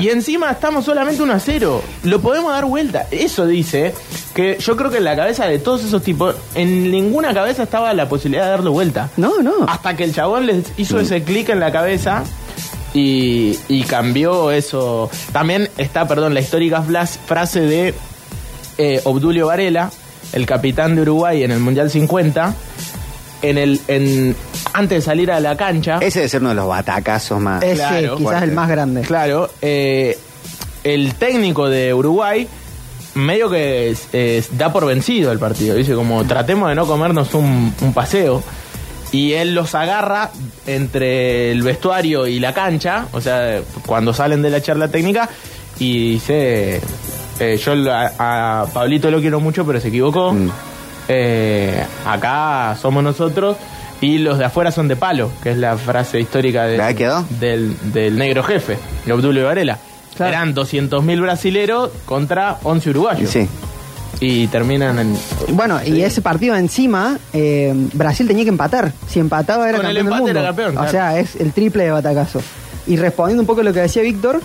Y 0.00 0.08
encima 0.10 0.50
estamos 0.50 0.84
solamente 0.84 1.22
1 1.22 1.32
a 1.32 1.40
0. 1.40 1.82
Lo 2.04 2.20
podemos 2.20 2.52
dar 2.52 2.64
vuelta. 2.66 3.06
Eso 3.10 3.46
dice 3.46 3.94
que 4.34 4.58
yo 4.60 4.76
creo 4.76 4.90
que 4.90 4.98
en 4.98 5.04
la 5.04 5.16
cabeza 5.16 5.46
de 5.46 5.58
todos 5.58 5.82
esos 5.84 6.02
tipos, 6.02 6.34
en 6.54 6.90
ninguna 6.90 7.32
cabeza 7.32 7.62
estaba 7.62 7.92
la 7.94 8.08
posibilidad 8.08 8.44
de 8.44 8.50
darle 8.50 8.70
vuelta. 8.70 9.08
No, 9.16 9.40
no. 9.40 9.52
Hasta 9.66 9.96
que 9.96 10.04
el 10.04 10.14
chabón 10.14 10.46
les 10.46 10.72
hizo 10.76 11.00
ese 11.00 11.22
clic 11.22 11.48
en 11.48 11.60
la 11.60 11.72
cabeza 11.72 12.22
y, 12.92 13.58
y 13.68 13.82
cambió 13.84 14.50
eso. 14.50 15.10
También 15.32 15.68
está, 15.78 16.06
perdón, 16.06 16.34
la 16.34 16.40
histórica 16.40 16.82
frase 17.26 17.60
de 17.60 17.94
eh, 18.78 19.00
Obdulio 19.04 19.46
Varela, 19.46 19.90
el 20.32 20.46
capitán 20.46 20.94
de 20.96 21.02
Uruguay 21.02 21.42
en 21.42 21.50
el 21.50 21.60
Mundial 21.60 21.90
50, 21.90 22.54
en 23.42 23.58
el, 23.58 23.80
en, 23.88 24.34
antes 24.72 24.98
de 24.98 25.02
salir 25.02 25.30
a 25.30 25.40
la 25.40 25.56
cancha. 25.56 25.98
Ese 26.00 26.20
debe 26.20 26.28
ser 26.28 26.40
uno 26.40 26.50
de 26.50 26.56
los 26.56 26.68
batacazos 26.68 27.40
más. 27.40 27.62
Ese 27.62 27.76
claro, 27.76 28.16
quizás 28.16 28.22
fuerte. 28.30 28.44
el 28.44 28.52
más 28.52 28.68
grande. 28.68 29.00
Claro, 29.02 29.50
eh, 29.62 30.18
el 30.84 31.14
técnico 31.14 31.68
de 31.68 31.92
Uruguay 31.94 32.48
medio 33.14 33.48
que 33.48 33.90
es- 33.90 34.08
es- 34.12 34.56
da 34.58 34.72
por 34.72 34.84
vencido 34.86 35.32
el 35.32 35.38
partido. 35.38 35.74
Dice 35.74 35.94
como 35.94 36.24
tratemos 36.24 36.68
de 36.68 36.74
no 36.74 36.86
comernos 36.86 37.32
un, 37.34 37.72
un 37.80 37.94
paseo. 37.94 38.42
Y 39.12 39.32
él 39.34 39.54
los 39.54 39.74
agarra 39.76 40.30
entre 40.66 41.52
el 41.52 41.62
vestuario 41.62 42.26
y 42.26 42.40
la 42.40 42.52
cancha, 42.52 43.06
o 43.12 43.20
sea, 43.20 43.60
cuando 43.86 44.12
salen 44.12 44.42
de 44.42 44.50
la 44.50 44.60
charla 44.60 44.88
técnica, 44.88 45.30
y 45.78 46.14
dice, 46.14 46.80
eh, 47.40 47.56
yo 47.56 47.72
a, 47.92 48.62
a 48.62 48.66
Pablito 48.66 49.10
lo 49.10 49.20
quiero 49.20 49.40
mucho, 49.40 49.64
pero 49.66 49.80
se 49.80 49.88
equivocó. 49.88 50.32
Mm. 50.32 50.50
Eh, 51.08 51.84
acá 52.04 52.76
somos 52.80 53.02
nosotros 53.04 53.56
y 54.00 54.18
los 54.18 54.38
de 54.38 54.44
afuera 54.46 54.70
son 54.72 54.88
de 54.88 54.96
palo, 54.96 55.30
que 55.42 55.50
es 55.52 55.56
la 55.56 55.76
frase 55.76 56.20
histórica 56.20 56.64
de- 56.64 56.76
¿La 56.78 56.94
quedó? 56.94 57.24
del, 57.40 57.76
del 57.92 58.16
negro 58.18 58.42
jefe, 58.42 58.76
de 59.04 59.12
Obdulio 59.12 59.44
Varela. 59.46 59.78
Claro. 60.16 60.32
Eran 60.32 60.54
200.000 60.54 61.20
brasileros 61.20 61.90
contra 62.06 62.56
11 62.62 62.90
uruguayos. 62.90 63.30
Sí. 63.30 63.46
Y 64.18 64.46
terminan 64.46 64.98
en... 64.98 65.16
Bueno, 65.50 65.78
y 65.84 66.00
ese 66.00 66.22
partido 66.22 66.56
encima, 66.56 67.18
eh, 67.34 67.72
Brasil 67.92 68.26
tenía 68.26 68.44
que 68.44 68.48
empatar. 68.50 68.92
Si 69.06 69.20
empataba 69.20 69.68
era 69.68 69.76
Con 69.76 69.86
el 69.86 69.94
campeón 69.96 70.14
del 70.14 70.22
mundo. 70.24 70.40
era 70.40 70.48
campeón, 70.48 70.78
O 70.78 70.88
sea, 70.88 71.18
es 71.18 71.36
el 71.36 71.52
triple 71.52 71.84
de 71.84 71.90
batacazo. 71.90 72.40
Y 72.86 72.96
respondiendo 72.96 73.42
un 73.42 73.46
poco 73.46 73.60
a 73.60 73.64
lo 73.64 73.74
que 73.74 73.80
decía 73.80 74.00
Víctor, 74.00 74.40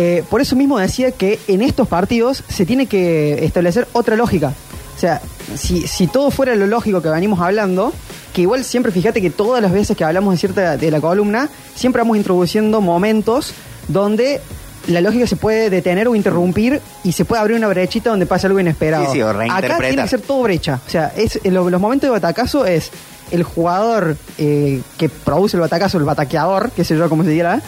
eh, 0.00 0.22
por 0.30 0.40
eso 0.40 0.54
mismo 0.54 0.78
decía 0.78 1.10
que 1.10 1.40
en 1.48 1.60
estos 1.60 1.88
partidos 1.88 2.44
se 2.48 2.64
tiene 2.64 2.86
que 2.86 3.44
establecer 3.44 3.88
otra 3.92 4.14
lógica. 4.14 4.52
O 4.96 5.00
sea, 5.00 5.20
si, 5.56 5.86
si 5.88 6.06
todo 6.06 6.30
fuera 6.30 6.54
lo 6.54 6.66
lógico 6.68 7.02
que 7.02 7.08
venimos 7.08 7.40
hablando, 7.40 7.92
que 8.32 8.42
igual 8.42 8.62
siempre 8.64 8.92
fíjate 8.92 9.20
que 9.20 9.30
todas 9.30 9.60
las 9.60 9.72
veces 9.72 9.96
que 9.96 10.04
hablamos 10.04 10.34
de 10.34 10.38
cierta 10.38 10.76
de 10.76 10.90
la 10.92 11.00
columna, 11.00 11.48
siempre 11.74 12.00
vamos 12.02 12.16
introduciendo 12.16 12.80
momentos 12.80 13.52
donde 13.88 14.40
la 14.86 15.00
lógica 15.00 15.26
se 15.26 15.36
puede 15.36 15.68
detener 15.70 16.06
o 16.08 16.14
interrumpir 16.14 16.80
y 17.04 17.12
se 17.12 17.24
puede 17.24 17.40
abrir 17.42 17.56
una 17.56 17.68
brechita 17.68 18.10
donde 18.10 18.26
pasa 18.26 18.46
algo 18.46 18.58
inesperado. 18.60 19.06
Sí, 19.06 19.12
sí, 19.14 19.22
o 19.22 19.32
Acá 19.52 19.60
tiene 19.88 20.02
que 20.04 20.08
ser 20.08 20.20
todo 20.20 20.42
brecha. 20.42 20.80
O 20.86 20.90
sea, 20.90 21.12
es, 21.16 21.40
en 21.42 21.54
lo- 21.54 21.68
los 21.70 21.80
momentos 21.80 22.06
de 22.06 22.12
batacazo 22.12 22.64
es 22.66 22.90
el 23.30 23.42
jugador 23.42 24.16
eh, 24.38 24.80
que 24.96 25.08
produce 25.08 25.56
el 25.56 25.60
batacazo, 25.60 25.98
el 25.98 26.04
bataqueador, 26.04 26.70
qué 26.74 26.84
sé 26.84 26.96
yo 26.96 27.08
cómo 27.10 27.22
se 27.24 27.30
diga, 27.30 27.60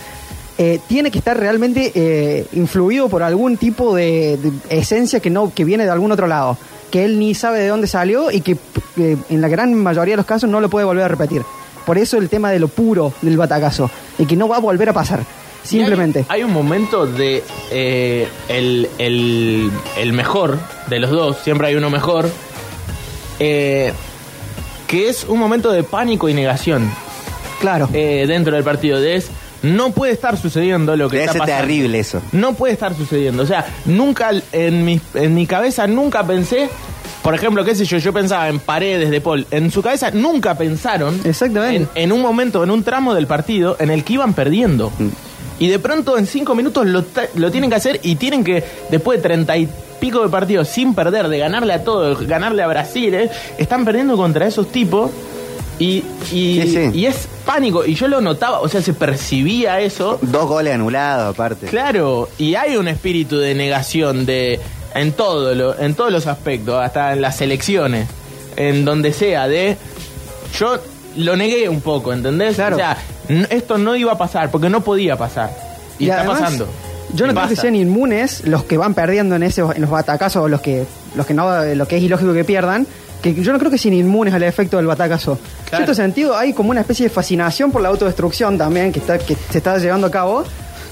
eh, 0.63 0.79
tiene 0.89 1.11
que 1.11 1.17
estar 1.19 1.39
realmente 1.39 1.91
eh, 1.95 2.45
influido 2.53 3.09
por 3.09 3.23
algún 3.23 3.57
tipo 3.57 3.95
de, 3.95 4.37
de 4.37 4.53
esencia 4.69 5.19
que 5.21 5.31
no 5.31 5.51
que 5.55 5.65
viene 5.65 5.85
de 5.85 5.91
algún 5.91 6.13
otro 6.13 6.27
lado, 6.27 6.59
que 6.91 7.03
él 7.07 7.19
ni 7.19 7.35
sabe 7.35 7.61
de 7.61 7.69
dónde 7.69 7.87
salió 7.87 8.31
y 8.31 8.43
que 8.43 8.59
eh, 8.99 9.17
en 9.31 9.41
la 9.41 9.49
gran 9.49 9.75
mayoría 9.75 10.13
de 10.13 10.17
los 10.19 10.27
casos 10.27 10.51
no 10.51 10.61
lo 10.61 10.69
puede 10.69 10.85
volver 10.85 11.05
a 11.05 11.09
repetir. 11.09 11.41
Por 11.87 11.97
eso 11.97 12.19
el 12.19 12.29
tema 12.29 12.51
de 12.51 12.59
lo 12.59 12.69
puro 12.69 13.15
del 13.23 13.39
batacazo 13.39 13.91
y 14.19 14.27
que 14.27 14.37
no 14.37 14.49
va 14.49 14.57
a 14.57 14.61
volver 14.61 14.91
a 14.91 14.93
pasar. 14.93 15.25
Simplemente. 15.63 16.27
Hay, 16.29 16.41
hay 16.41 16.45
un 16.45 16.53
momento 16.53 17.07
de 17.07 17.43
eh, 17.71 18.29
el, 18.49 18.89
el- 18.99 19.71
el 19.97 20.13
mejor 20.13 20.59
de 20.89 20.99
los 20.99 21.11
dos, 21.11 21.39
siempre 21.43 21.69
hay 21.69 21.75
uno 21.77 21.89
mejor, 21.89 22.29
que 23.39 25.09
es 25.09 25.25
un 25.29 25.39
momento 25.39 25.71
de 25.73 25.83
pánico 25.85 26.29
y 26.29 26.35
negación 26.35 26.91
Claro. 27.61 27.89
dentro 27.89 28.55
del 28.55 28.65
partido. 28.65 29.01
De 29.01 29.17
es, 29.17 29.31
no 29.63 29.91
puede 29.91 30.13
estar 30.13 30.37
sucediendo 30.37 30.97
lo 30.97 31.09
que 31.09 31.17
Debe 31.17 31.25
está 31.27 31.33
ser 31.33 31.41
pasando. 31.41 31.61
terrible 31.61 31.99
eso. 31.99 32.23
No 32.33 32.55
puede 32.55 32.73
estar 32.73 32.95
sucediendo. 32.95 33.43
O 33.43 33.47
sea, 33.47 33.67
nunca 33.85 34.31
en 34.53 34.85
mi, 34.85 35.01
en 35.15 35.35
mi 35.35 35.47
cabeza 35.47 35.87
nunca 35.87 36.25
pensé, 36.25 36.69
por 37.23 37.35
ejemplo, 37.35 37.65
qué 37.65 37.75
sé 37.75 37.85
yo, 37.85 37.99
yo 37.99 38.13
pensaba 38.13 38.49
en 38.49 38.59
paredes 38.59 39.11
de 39.11 39.21
Paul. 39.21 39.47
En 39.51 39.71
su 39.71 39.83
cabeza 39.83 40.11
nunca 40.11 40.57
pensaron 40.57 41.21
Exactamente. 41.25 41.89
En, 41.95 42.05
en 42.05 42.13
un 42.13 42.23
momento, 42.23 42.65
en 42.65 42.71
un 42.71 42.83
tramo 42.83 43.15
del 43.15 43.27
partido 43.27 43.77
en 43.79 43.91
el 43.91 44.05
que 44.05 44.15
iban 44.15 44.33
perdiendo. 44.35 44.91
Mm. 44.99 45.09
Y 45.59 45.69
de 45.69 45.79
pronto 45.79 46.17
en 46.17 46.27
cinco 46.27 46.55
minutos 46.55 46.87
lo, 46.87 47.03
ta- 47.05 47.29
lo 47.35 47.51
tienen 47.51 47.69
que 47.69 47.77
hacer 47.77 48.01
y 48.03 48.15
tienen 48.17 48.43
que, 48.43 48.65
después 48.91 49.19
de 49.19 49.23
treinta 49.23 49.59
y 49.59 49.69
pico 50.01 50.23
de 50.23 50.31
partidos 50.31 50.69
sin 50.69 50.95
perder, 50.95 51.29
de 51.29 51.39
ganarle 51.39 51.75
a 51.75 51.85
todos, 51.85 52.27
ganarle 52.27 52.63
a 52.63 52.67
Brasil, 52.67 53.13
¿eh? 53.13 53.31
están 53.59 53.85
perdiendo 53.85 54.17
contra 54.17 54.47
esos 54.47 54.73
tipos. 54.73 55.11
Y, 55.81 56.05
y, 56.31 56.61
Sí, 56.63 56.69
sí. 56.75 56.91
y 56.93 57.07
es 57.07 57.27
pánico. 57.47 57.85
Y 57.85 57.95
yo 57.95 58.07
lo 58.07 58.21
notaba, 58.21 58.61
o 58.61 58.69
sea, 58.69 58.83
se 58.83 58.93
percibía 58.93 59.81
eso. 59.81 60.19
Dos 60.21 60.47
goles 60.47 60.75
anulados, 60.75 61.35
aparte. 61.35 61.67
Claro, 61.67 62.29
y 62.39 62.55
hay 62.55 62.77
un 62.77 62.87
espíritu 62.87 63.39
de 63.39 63.55
negación 63.55 64.27
de 64.27 64.61
en 64.95 65.13
todo 65.13 65.55
lo, 65.55 65.79
en 65.79 65.95
todos 65.95 66.13
los 66.13 66.27
aspectos, 66.27 66.81
hasta 66.81 67.15
en 67.15 67.23
las 67.23 67.41
elecciones, 67.41 68.09
en 68.57 68.85
donde 68.85 69.13
sea 69.13 69.49
de 69.49 69.77
yo 70.59 70.79
lo 71.17 71.35
negué 71.37 71.69
un 71.69 71.81
poco, 71.81 72.13
¿entendés? 72.13 72.57
Claro. 72.57 72.77
O 72.77 72.79
sea, 72.79 72.97
esto 73.49 73.79
no 73.79 73.97
iba 73.97 74.13
a 74.13 74.19
pasar 74.19 74.51
porque 74.51 74.69
no 74.69 74.83
podía 74.83 75.17
pasar. 75.17 75.51
Y, 75.99 76.05
está 76.05 76.21
además, 76.21 76.41
pasando. 76.41 76.69
Yo 77.15 77.27
no 77.27 77.35
creo 77.35 77.49
que 77.49 77.57
sean 77.57 77.75
inmunes 77.75 78.47
los 78.47 78.65
que 78.65 78.77
van 78.77 78.95
perdiendo 78.95 79.35
en 79.35 79.43
esos, 79.43 79.75
en 79.75 79.81
los 79.81 79.91
batacazos 79.91 80.45
o 80.45 80.49
los 80.49 80.61
que, 80.61 80.85
los 81.15 81.27
que 81.27 81.35
no, 81.35 81.65
lo 81.75 81.89
que 81.89 81.97
es 81.97 82.03
ilógico 82.03 82.33
que 82.33 82.45
pierdan. 82.45 82.87
Que 83.23 83.35
yo 83.35 83.53
no 83.53 83.59
creo 83.59 83.71
que 83.71 83.79
sean 83.79 83.95
inmunes 83.95 84.33
al 84.33 84.43
efecto 84.43 84.77
del 84.77 84.87
batacazo. 84.87 85.39
En 85.65 85.77
cierto 85.77 85.95
sentido, 85.95 86.37
hay 86.37 86.53
como 86.53 86.71
una 86.71 86.81
especie 86.81 87.05
de 87.05 87.11
fascinación 87.11 87.71
por 87.71 87.83
la 87.83 87.89
autodestrucción 87.89 88.57
también 88.57 88.93
que 88.93 88.99
está, 89.01 89.19
que 89.19 89.37
se 89.51 89.59
está 89.59 89.79
llevando 89.79 90.07
a 90.07 90.11
cabo. 90.11 90.45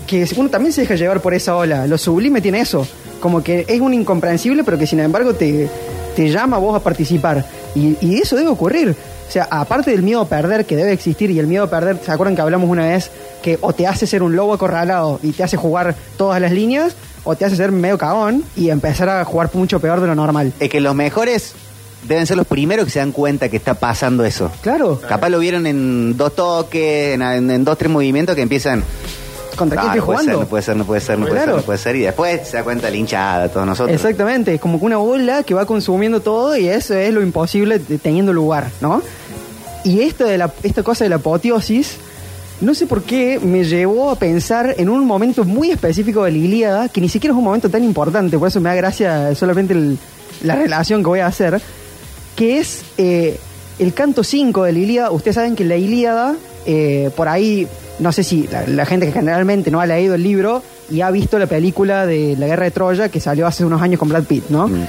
Que 0.06 0.26
uno 0.36 0.48
también 0.48 0.72
se 0.72 0.82
deja 0.82 0.94
llevar 0.94 1.20
por 1.20 1.34
esa 1.34 1.56
ola. 1.56 1.86
Lo 1.86 1.98
sublime 1.98 2.40
tiene 2.40 2.60
eso. 2.60 2.86
Como 3.20 3.42
que 3.42 3.64
es 3.68 3.80
un 3.80 3.92
incomprensible, 3.94 4.64
pero 4.64 4.78
que 4.78 4.86
sin 4.86 5.00
embargo 5.00 5.34
te, 5.34 5.68
te 6.16 6.30
llama 6.30 6.56
a 6.56 6.60
vos 6.60 6.76
a 6.76 6.80
participar. 6.80 7.44
Y, 7.74 7.96
y 8.00 8.18
eso 8.18 8.36
debe 8.36 8.48
ocurrir. 8.48 8.96
O 9.28 9.30
sea, 9.30 9.46
aparte 9.50 9.90
del 9.90 10.02
miedo 10.02 10.22
a 10.22 10.26
perder 10.26 10.64
que 10.64 10.74
debe 10.74 10.92
existir, 10.92 11.30
y 11.30 11.38
el 11.38 11.46
miedo 11.46 11.64
a 11.64 11.70
perder, 11.70 11.98
¿se 12.02 12.10
acuerdan 12.10 12.34
que 12.34 12.40
hablamos 12.40 12.70
una 12.70 12.86
vez? 12.86 13.10
Que 13.42 13.58
o 13.60 13.74
te 13.74 13.86
hace 13.86 14.06
ser 14.06 14.22
un 14.22 14.34
lobo 14.34 14.54
acorralado 14.54 15.20
y 15.22 15.32
te 15.32 15.44
hace 15.44 15.58
jugar 15.58 15.94
todas 16.16 16.40
las 16.40 16.52
líneas, 16.52 16.94
o 17.24 17.36
te 17.36 17.44
hace 17.44 17.56
ser 17.56 17.70
medio 17.70 17.98
cagón 17.98 18.42
y 18.56 18.70
empezar 18.70 19.10
a 19.10 19.22
jugar 19.26 19.50
mucho 19.52 19.80
peor 19.80 20.00
de 20.00 20.06
lo 20.06 20.14
normal. 20.14 20.54
Es 20.60 20.70
que 20.70 20.80
los 20.80 20.94
mejores 20.94 21.54
deben 22.04 22.26
ser 22.26 22.36
los 22.36 22.46
primeros 22.46 22.84
que 22.86 22.90
se 22.92 22.98
dan 23.00 23.12
cuenta 23.12 23.48
que 23.48 23.56
está 23.56 23.74
pasando 23.74 24.24
eso. 24.24 24.50
Claro, 24.62 25.00
Capaz 25.08 25.28
lo 25.30 25.38
vieron 25.38 25.66
en 25.66 26.16
dos 26.16 26.34
toques, 26.34 27.14
en, 27.14 27.22
en- 27.22 27.50
en 27.50 27.64
dos, 27.64 27.76
tres 27.78 27.90
movimientos 27.90 28.34
que 28.36 28.42
empiezan. 28.42 28.82
¿contra 29.56 29.80
quién 29.80 29.90
"Ah, 29.90 29.96
estoy 29.96 29.98
no 29.98 30.06
ser, 30.06 30.20
jugando? 30.24 30.40
no 30.42 30.46
puede 30.48 30.62
ser, 30.62 30.76
no 30.76 30.84
puede 30.84 31.00
ser, 31.00 31.18
no 31.18 31.24
puede 31.26 31.34
Claro. 31.36 31.52
ser, 31.52 31.56
no 31.56 31.66
puede 31.66 31.78
ser. 31.78 31.96
Y 31.96 32.00
después 32.02 32.46
se 32.48 32.56
da 32.58 32.62
cuenta 32.62 32.88
la 32.90 32.96
hinchada, 32.96 33.48
todos 33.48 33.66
nosotros. 33.66 33.92
Exactamente, 33.92 34.54
es 34.54 34.60
como 34.60 34.78
que 34.78 34.84
una 34.84 34.98
bola 34.98 35.42
que 35.42 35.52
va 35.52 35.66
consumiendo 35.66 36.20
todo 36.20 36.56
y 36.56 36.68
eso 36.68 36.94
es 36.94 37.12
lo 37.12 37.20
imposible 37.22 37.80
teniendo 37.80 38.32
lugar, 38.32 38.70
¿no? 38.80 39.02
Y 39.82 40.02
esto 40.02 40.24
de 40.26 40.38
la, 40.38 40.52
esta 40.62 40.84
cosa 40.84 41.02
de 41.04 41.10
la 41.10 41.16
apoteosis, 41.16 41.96
no 42.60 42.72
sé 42.72 42.86
por 42.86 43.02
qué 43.02 43.40
me 43.42 43.64
llevó 43.64 44.10
a 44.12 44.16
pensar 44.16 44.76
en 44.78 44.88
un 44.88 45.04
momento 45.04 45.44
muy 45.44 45.72
específico 45.72 46.22
de 46.22 46.30
la 46.30 46.38
Ilíada, 46.38 46.88
que 46.88 47.00
ni 47.00 47.08
siquiera 47.08 47.32
es 47.32 47.38
un 47.38 47.44
momento 47.44 47.68
tan 47.68 47.82
importante, 47.82 48.38
por 48.38 48.46
eso 48.46 48.60
me 48.60 48.68
da 48.68 48.76
gracia 48.76 49.34
solamente 49.34 49.72
el- 49.74 49.98
la 50.44 50.54
relación 50.54 51.02
que 51.02 51.08
voy 51.08 51.18
a 51.20 51.26
hacer, 51.26 51.60
que 52.38 52.60
es 52.60 52.84
eh, 52.98 53.36
el 53.80 53.92
canto 53.92 54.22
5 54.22 54.62
de 54.62 54.72
la 54.72 54.78
Ilíada. 54.78 55.10
Ustedes 55.10 55.34
saben 55.34 55.56
que 55.56 55.64
la 55.64 55.74
Ilíada, 55.74 56.36
eh, 56.66 57.10
por 57.16 57.26
ahí, 57.26 57.66
no 57.98 58.12
sé 58.12 58.22
si 58.22 58.46
la, 58.46 58.64
la 58.64 58.86
gente 58.86 59.06
que 59.06 59.12
generalmente 59.12 59.72
no 59.72 59.80
ha 59.80 59.86
leído 59.86 60.14
el 60.14 60.22
libro 60.22 60.62
y 60.88 61.00
ha 61.00 61.10
visto 61.10 61.36
la 61.40 61.48
película 61.48 62.06
de 62.06 62.36
la 62.38 62.46
Guerra 62.46 62.66
de 62.66 62.70
Troya 62.70 63.08
que 63.08 63.18
salió 63.18 63.44
hace 63.44 63.64
unos 63.64 63.82
años 63.82 63.98
con 63.98 64.08
Brad 64.08 64.22
Pitt, 64.22 64.50
¿no? 64.50 64.68
Mm. 64.68 64.86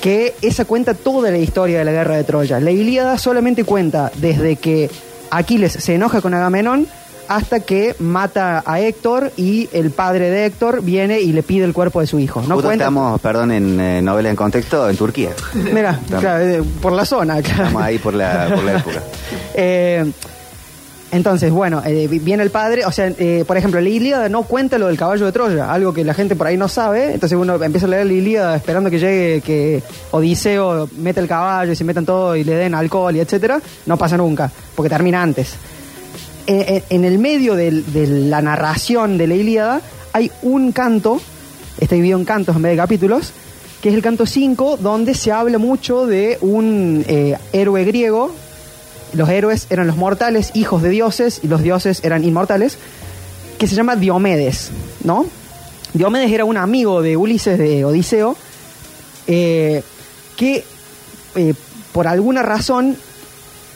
Que 0.00 0.34
esa 0.42 0.64
cuenta 0.64 0.92
toda 0.94 1.30
la 1.30 1.38
historia 1.38 1.78
de 1.78 1.84
la 1.84 1.92
Guerra 1.92 2.16
de 2.16 2.24
Troya. 2.24 2.58
La 2.58 2.72
Ilíada 2.72 3.16
solamente 3.16 3.62
cuenta 3.62 4.10
desde 4.16 4.56
que 4.56 4.90
Aquiles 5.30 5.74
se 5.74 5.94
enoja 5.94 6.20
con 6.20 6.34
Agamenón 6.34 6.88
hasta 7.28 7.60
que 7.60 7.94
mata 7.98 8.62
a 8.66 8.80
Héctor 8.80 9.32
y 9.36 9.68
el 9.72 9.90
padre 9.90 10.30
de 10.30 10.46
Héctor 10.46 10.82
viene 10.82 11.20
y 11.20 11.32
le 11.32 11.42
pide 11.42 11.64
el 11.64 11.72
cuerpo 11.72 12.00
de 12.00 12.06
su 12.06 12.18
hijo. 12.18 12.42
No 12.42 12.54
Justo 12.56 12.72
estamos, 12.72 13.20
perdón, 13.20 13.52
en 13.52 13.80
eh, 13.80 14.02
novela 14.02 14.30
en 14.30 14.36
contexto, 14.36 14.88
en 14.88 14.96
Turquía. 14.96 15.30
Mira, 15.54 15.98
claro, 16.08 16.44
eh, 16.44 16.62
por 16.82 16.92
la 16.92 17.04
zona. 17.04 17.40
claro. 17.42 17.64
Estamos 17.64 17.82
ahí 17.82 17.98
por 17.98 18.14
la, 18.14 18.48
por 18.54 18.64
la 18.64 18.72
época. 18.78 19.02
Eh, 19.60 20.12
entonces, 21.10 21.50
bueno, 21.50 21.82
eh, 21.86 22.06
vi- 22.06 22.18
viene 22.18 22.42
el 22.42 22.50
padre, 22.50 22.84
o 22.84 22.92
sea, 22.92 23.10
eh, 23.18 23.42
por 23.46 23.56
ejemplo, 23.56 23.80
la 23.80 23.88
Ilíada 23.88 24.28
no 24.28 24.42
cuenta 24.42 24.76
lo 24.78 24.88
del 24.88 24.98
caballo 24.98 25.24
de 25.24 25.32
Troya, 25.32 25.72
algo 25.72 25.92
que 25.94 26.04
la 26.04 26.12
gente 26.12 26.36
por 26.36 26.46
ahí 26.46 26.56
no 26.58 26.68
sabe, 26.68 27.14
entonces 27.14 27.36
uno 27.38 27.60
empieza 27.62 27.86
a 27.86 27.88
leer 27.88 28.06
la 28.06 28.12
Ilíada 28.12 28.56
esperando 28.56 28.90
que 28.90 28.98
llegue, 28.98 29.40
que 29.40 29.82
Odiseo 30.10 30.86
meta 30.98 31.20
el 31.22 31.26
caballo 31.26 31.72
y 31.72 31.76
se 31.76 31.84
metan 31.84 32.04
todo 32.04 32.36
y 32.36 32.44
le 32.44 32.54
den 32.54 32.74
alcohol 32.74 33.16
y 33.16 33.20
etcétera, 33.20 33.58
no 33.86 33.96
pasa 33.96 34.18
nunca, 34.18 34.50
porque 34.76 34.90
termina 34.90 35.22
antes. 35.22 35.54
Eh, 36.50 36.64
eh, 36.66 36.84
en 36.88 37.04
el 37.04 37.18
medio 37.18 37.56
de 37.56 37.70
la 38.06 38.40
narración 38.40 39.18
de 39.18 39.26
la 39.26 39.34
Ilíada 39.34 39.82
hay 40.14 40.32
un 40.40 40.72
canto, 40.72 41.20
está 41.78 41.94
dividido 41.94 42.18
en 42.18 42.24
cantos 42.24 42.56
en 42.56 42.62
vez 42.62 42.72
de 42.72 42.78
capítulos, 42.78 43.34
que 43.82 43.90
es 43.90 43.94
el 43.94 44.00
canto 44.00 44.24
5, 44.24 44.78
donde 44.78 45.12
se 45.12 45.30
habla 45.30 45.58
mucho 45.58 46.06
de 46.06 46.38
un 46.40 47.04
eh, 47.06 47.36
héroe 47.52 47.84
griego 47.84 48.32
los 49.12 49.28
héroes 49.28 49.66
eran 49.68 49.86
los 49.86 49.98
mortales, 49.98 50.50
hijos 50.54 50.80
de 50.80 50.88
dioses, 50.88 51.40
y 51.42 51.48
los 51.48 51.62
dioses 51.62 52.00
eran 52.02 52.24
inmortales, 52.24 52.78
que 53.58 53.66
se 53.66 53.74
llama 53.74 53.96
Diomedes, 53.96 54.70
¿no? 55.04 55.26
Diomedes 55.92 56.32
era 56.32 56.46
un 56.46 56.56
amigo 56.56 57.02
de 57.02 57.18
Ulises, 57.18 57.58
de 57.58 57.84
Odiseo, 57.84 58.36
que 59.26 59.84
por 61.92 62.06
alguna 62.06 62.42
razón 62.42 62.96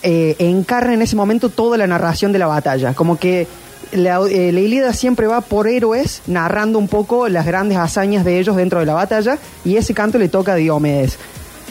eh, 0.02 0.36
encarna 0.38 0.94
en 0.94 1.02
ese 1.02 1.16
momento 1.16 1.48
toda 1.48 1.78
la 1.78 1.86
narración 1.86 2.32
de 2.32 2.38
la 2.38 2.46
batalla. 2.46 2.94
Como 2.94 3.18
que 3.18 3.46
la, 3.92 4.20
eh, 4.28 4.48
Ilíada 4.48 4.92
siempre 4.94 5.26
va 5.26 5.40
por 5.40 5.68
héroes 5.68 6.22
narrando 6.26 6.78
un 6.78 6.88
poco 6.88 7.28
las 7.28 7.46
grandes 7.46 7.78
hazañas 7.78 8.24
de 8.24 8.38
ellos 8.38 8.56
dentro 8.56 8.80
de 8.80 8.86
la 8.86 8.94
batalla 8.94 9.38
y 9.64 9.76
ese 9.76 9.94
canto 9.94 10.18
le 10.18 10.28
toca 10.28 10.52
a 10.52 10.56
Diomedes. 10.56 11.18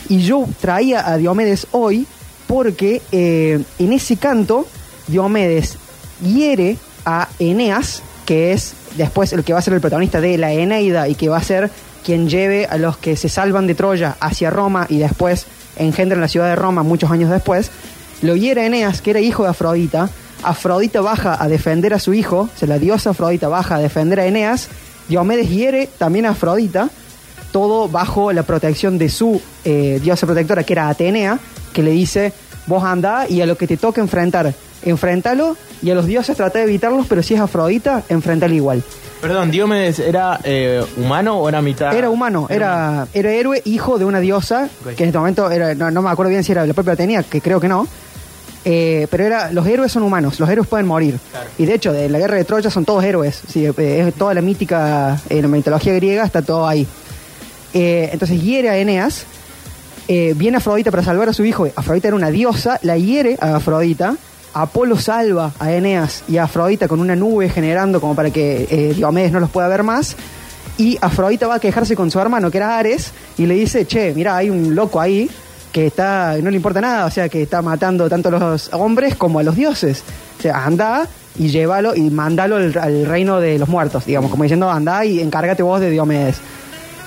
Y 0.09 0.19
yo 0.21 0.47
traía 0.59 1.09
a 1.09 1.17
Diomedes 1.17 1.67
hoy 1.71 2.05
porque 2.47 3.01
eh, 3.11 3.63
en 3.79 3.93
ese 3.93 4.17
canto 4.17 4.67
Diomedes 5.07 5.77
hiere 6.21 6.77
a 7.05 7.29
Eneas, 7.39 8.03
que 8.25 8.51
es 8.53 8.73
después 8.97 9.33
el 9.33 9.43
que 9.43 9.53
va 9.53 9.59
a 9.59 9.61
ser 9.61 9.73
el 9.73 9.81
protagonista 9.81 10.21
de 10.21 10.37
la 10.37 10.51
Eneida 10.51 11.07
y 11.07 11.15
que 11.15 11.29
va 11.29 11.37
a 11.37 11.43
ser 11.43 11.71
quien 12.03 12.29
lleve 12.29 12.65
a 12.65 12.77
los 12.77 12.97
que 12.97 13.15
se 13.15 13.29
salvan 13.29 13.67
de 13.67 13.75
Troya 13.75 14.17
hacia 14.19 14.49
Roma 14.49 14.85
y 14.89 14.97
después 14.97 15.45
engendran 15.77 16.21
la 16.21 16.27
ciudad 16.27 16.47
de 16.47 16.55
Roma 16.55 16.83
muchos 16.83 17.09
años 17.11 17.29
después. 17.29 17.71
Lo 18.21 18.35
hiere 18.35 18.61
a 18.61 18.65
Eneas, 18.67 19.01
que 19.01 19.11
era 19.11 19.19
hijo 19.19 19.43
de 19.43 19.49
Afrodita. 19.49 20.09
Afrodita 20.43 21.01
baja 21.01 21.41
a 21.41 21.47
defender 21.47 21.93
a 21.93 21.99
su 21.99 22.13
hijo, 22.13 22.49
o 22.53 22.57
sea, 22.57 22.67
la 22.67 22.79
diosa 22.79 23.11
Afrodita 23.11 23.47
baja 23.47 23.75
a 23.75 23.79
defender 23.79 24.19
a 24.19 24.25
Eneas. 24.25 24.69
Diomedes 25.07 25.49
hiere 25.49 25.89
también 25.97 26.25
a 26.25 26.29
Afrodita, 26.29 26.89
todo 27.51 27.87
bajo 27.87 28.31
la 28.31 28.43
protección 28.43 28.97
de 28.97 29.09
su 29.09 29.41
eh, 29.65 29.99
diosa 30.01 30.25
protectora, 30.25 30.63
que 30.63 30.73
era 30.73 30.89
Atenea, 30.89 31.37
que 31.73 31.83
le 31.83 31.91
dice, 31.91 32.33
vos 32.67 32.83
andá 32.83 33.27
y 33.27 33.41
a 33.41 33.45
lo 33.45 33.57
que 33.57 33.67
te 33.67 33.77
toque 33.77 34.01
enfrentar, 34.01 34.53
enfrentalo, 34.83 35.57
y 35.81 35.89
a 35.89 35.95
los 35.95 36.05
dioses 36.05 36.37
trata 36.37 36.59
de 36.59 36.65
evitarlos, 36.65 37.05
pero 37.07 37.21
si 37.21 37.33
es 37.33 37.39
Afrodita, 37.39 38.03
enfrentalo 38.09 38.53
igual. 38.53 38.83
Perdón, 39.21 39.51
Diomedes 39.51 39.99
era 39.99 40.39
eh, 40.43 40.83
humano 40.97 41.39
o 41.39 41.49
era 41.49 41.61
mitad. 41.61 41.95
Era 41.95 42.09
humano, 42.09 42.47
era, 42.49 43.07
era 43.13 43.31
héroe, 43.31 43.61
hijo 43.65 43.99
de 43.99 44.05
una 44.05 44.19
diosa, 44.19 44.67
que 44.95 45.03
en 45.03 45.09
este 45.09 45.17
momento 45.19 45.51
era, 45.51 45.75
no, 45.75 45.91
no 45.91 46.01
me 46.01 46.09
acuerdo 46.09 46.31
bien 46.31 46.43
si 46.43 46.51
era 46.51 46.65
la 46.65 46.73
propia 46.73 46.93
Atenea, 46.93 47.21
que 47.23 47.41
creo 47.41 47.59
que 47.59 47.67
no. 47.67 47.87
Eh, 48.63 49.07
pero 49.09 49.25
era, 49.25 49.51
los 49.51 49.65
héroes 49.65 49.91
son 49.91 50.03
humanos, 50.03 50.39
los 50.39 50.49
héroes 50.49 50.67
pueden 50.67 50.85
morir. 50.85 51.19
Y 51.57 51.65
de 51.65 51.73
hecho, 51.73 51.93
de 51.93 52.09
la 52.09 52.19
guerra 52.19 52.35
de 52.37 52.43
Troya 52.43 52.69
son 52.69 52.85
todos 52.85 53.03
héroes. 53.03 53.41
Sí, 53.47 53.65
eh, 53.65 54.05
es 54.07 54.13
toda 54.13 54.33
la 54.33 54.41
mítica, 54.41 55.19
en 55.29 55.41
la 55.41 55.47
mitología 55.47 55.93
griega 55.93 56.23
está 56.23 56.41
todo 56.41 56.67
ahí. 56.67 56.85
Eh, 57.73 58.09
entonces 58.11 58.41
hiere 58.41 58.69
a 58.69 58.77
Eneas, 58.77 59.25
eh, 60.07 60.33
viene 60.35 60.57
Afrodita 60.57 60.91
para 60.91 61.03
salvar 61.03 61.29
a 61.29 61.33
su 61.33 61.45
hijo. 61.45 61.67
Afrodita 61.75 62.09
era 62.09 62.15
una 62.15 62.29
diosa, 62.29 62.79
la 62.83 62.97
hiere 62.97 63.37
a 63.39 63.55
Afrodita. 63.55 64.15
Apolo 64.53 64.99
salva 64.99 65.53
a 65.59 65.71
Eneas 65.71 66.25
y 66.27 66.37
a 66.37 66.43
Afrodita 66.43 66.89
con 66.89 66.99
una 66.99 67.15
nube 67.15 67.47
generando 67.47 68.01
como 68.01 68.15
para 68.15 68.31
que 68.31 68.67
eh, 68.69 68.93
Diomedes 68.93 69.31
no 69.31 69.39
los 69.39 69.49
pueda 69.49 69.69
ver 69.69 69.83
más. 69.83 70.17
Y 70.77 70.97
Afrodita 70.99 71.47
va 71.47 71.55
a 71.55 71.59
quejarse 71.59 71.95
con 71.95 72.11
su 72.11 72.19
hermano, 72.19 72.51
que 72.51 72.57
era 72.57 72.77
Ares, 72.77 73.11
y 73.37 73.45
le 73.45 73.53
dice, 73.53 73.85
che, 73.85 74.13
mira, 74.13 74.35
hay 74.35 74.49
un 74.49 74.75
loco 74.75 74.99
ahí 74.99 75.29
que 75.71 75.87
está, 75.87 76.37
no 76.41 76.49
le 76.49 76.55
importa 76.55 76.81
nada, 76.81 77.05
o 77.05 77.11
sea, 77.11 77.29
que 77.29 77.43
está 77.43 77.61
matando 77.61 78.09
tanto 78.09 78.29
a 78.29 78.31
los 78.31 78.69
hombres 78.73 79.15
como 79.15 79.39
a 79.39 79.43
los 79.43 79.55
dioses. 79.55 80.03
O 80.37 80.41
sea, 80.41 80.65
anda 80.65 81.07
y 81.37 81.49
llévalo 81.49 81.95
y 81.95 82.09
mándalo 82.09 82.57
al, 82.57 82.77
al 82.77 83.05
reino 83.05 83.39
de 83.39 83.57
los 83.57 83.69
muertos, 83.69 84.05
digamos, 84.05 84.31
como 84.31 84.43
diciendo, 84.43 84.69
anda 84.69 85.05
y 85.05 85.19
encárgate 85.19 85.63
vos 85.63 85.79
de 85.79 85.89
Diomedes. 85.89 86.37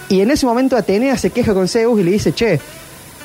Y 0.08 0.20
en 0.20 0.30
ese 0.30 0.46
momento 0.46 0.76
Atenea 0.76 1.16
se 1.16 1.30
queja 1.30 1.54
con 1.54 1.68
Zeus 1.68 1.98
y 2.00 2.04
le 2.04 2.10
dice, 2.12 2.32
che, 2.32 2.60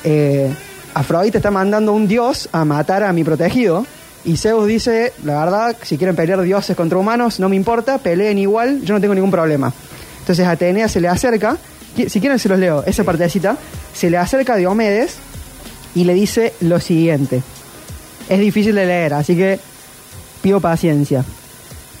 eh, 0.04 0.50
Afrodita 0.94 1.38
está 1.38 1.50
mandando 1.50 1.92
un 1.92 2.08
dios 2.08 2.48
a 2.52 2.64
matar 2.64 3.04
a 3.04 3.12
mi 3.12 3.24
protegido. 3.24 3.86
Y 4.24 4.36
Zeus 4.36 4.66
dice, 4.66 5.12
la 5.24 5.44
verdad, 5.44 5.76
si 5.82 5.96
quieren 5.96 6.16
pelear 6.16 6.42
dioses 6.42 6.76
contra 6.76 6.98
humanos, 6.98 7.40
no 7.40 7.48
me 7.48 7.56
importa, 7.56 7.98
peleen 7.98 8.38
igual, 8.38 8.82
yo 8.82 8.94
no 8.94 9.00
tengo 9.00 9.14
ningún 9.14 9.30
problema. 9.30 9.72
Entonces 10.20 10.46
Atenea 10.46 10.88
se 10.88 11.00
le 11.00 11.08
acerca, 11.08 11.56
si 11.96 12.20
quieren 12.20 12.38
se 12.38 12.48
los 12.48 12.58
leo, 12.58 12.84
esa 12.86 13.04
partecita, 13.04 13.56
se 13.94 14.10
le 14.10 14.18
acerca 14.18 14.54
a 14.54 14.56
Diomedes 14.56 15.16
y 15.94 16.04
le 16.04 16.14
dice 16.14 16.52
lo 16.60 16.80
siguiente. 16.80 17.42
Es 18.28 18.38
difícil 18.40 18.74
de 18.74 18.86
leer, 18.86 19.14
así 19.14 19.36
que 19.36 19.58
pido 20.42 20.60
paciencia. 20.60 21.24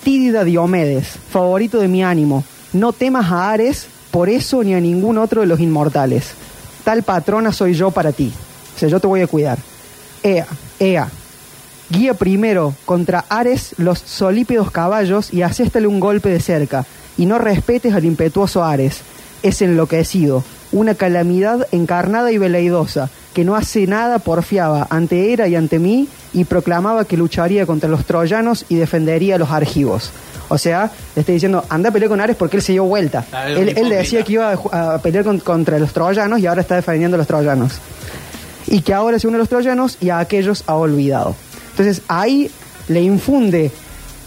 Tídida 0.04 0.44
Diomedes, 0.44 1.18
favorito 1.30 1.78
de 1.78 1.88
mi 1.88 2.02
ánimo, 2.02 2.44
no 2.72 2.92
temas 2.92 3.30
a 3.30 3.50
Ares 3.50 3.86
por 4.10 4.28
eso 4.28 4.62
ni 4.64 4.74
a 4.74 4.80
ningún 4.80 5.18
otro 5.18 5.42
de 5.42 5.46
los 5.46 5.60
inmortales. 5.60 6.32
Tal 6.84 7.02
patrona 7.02 7.52
soy 7.52 7.74
yo 7.74 7.90
para 7.90 8.12
ti. 8.12 8.32
O 8.74 8.78
sea, 8.78 8.88
yo 8.88 9.00
te 9.00 9.06
voy 9.06 9.20
a 9.20 9.26
cuidar. 9.26 9.58
Ea, 10.22 10.46
Ea, 10.78 11.08
guía 11.90 12.14
primero 12.14 12.74
contra 12.84 13.24
Ares 13.28 13.74
los 13.78 13.98
solípedos 13.98 14.70
caballos 14.70 15.32
y 15.32 15.42
aséstale 15.42 15.86
un 15.86 16.00
golpe 16.00 16.28
de 16.28 16.40
cerca. 16.40 16.86
Y 17.16 17.26
no 17.26 17.38
respetes 17.38 17.94
al 17.94 18.04
impetuoso 18.04 18.64
Ares. 18.64 19.02
Es 19.42 19.62
enloquecido, 19.62 20.44
una 20.72 20.94
calamidad 20.94 21.66
encarnada 21.72 22.30
y 22.32 22.38
veleidosa, 22.38 23.10
que 23.34 23.44
no 23.44 23.54
hace 23.56 23.86
nada 23.86 24.18
porfiaba 24.18 24.86
ante 24.90 25.32
Hera 25.32 25.48
y 25.48 25.54
ante 25.56 25.78
mí 25.78 26.08
y 26.32 26.44
proclamaba 26.44 27.04
que 27.04 27.16
lucharía 27.16 27.66
contra 27.66 27.88
los 27.88 28.04
troyanos 28.04 28.64
y 28.68 28.76
defendería 28.76 29.34
a 29.34 29.38
los 29.38 29.50
argivos. 29.50 30.10
O 30.48 30.58
sea, 30.58 30.90
le 31.14 31.20
estoy 31.20 31.34
diciendo, 31.34 31.64
anda 31.68 31.90
a 31.90 31.92
pelear 31.92 32.08
con 32.10 32.20
Ares 32.20 32.36
porque 32.36 32.56
él 32.56 32.62
se 32.62 32.72
dio 32.72 32.84
vuelta. 32.84 33.24
Él, 33.46 33.68
él 33.76 33.88
decía 33.88 34.22
que 34.24 34.32
iba 34.32 34.52
a, 34.52 34.98
pelear 34.98 35.24
con- 35.24 35.38
contra 35.38 35.78
los 35.78 35.92
troyanos 35.92 36.40
y 36.40 36.46
ahora 36.46 36.60
está 36.62 36.74
defendiendo 36.76 37.14
a 37.16 37.18
los 37.18 37.26
troyanos. 37.28 37.74
Y 38.66 38.82
que 38.82 38.92
ahora 38.92 39.18
se 39.18 39.28
une 39.28 39.36
a 39.36 39.38
los 39.38 39.48
troyanos 39.48 39.96
y 40.00 40.10
a 40.10 40.18
aquellos 40.18 40.64
ha 40.66 40.74
olvidado. 40.74 41.36
Entonces 41.70 42.02
ahí 42.08 42.50
le 42.88 43.00
infunde 43.00 43.70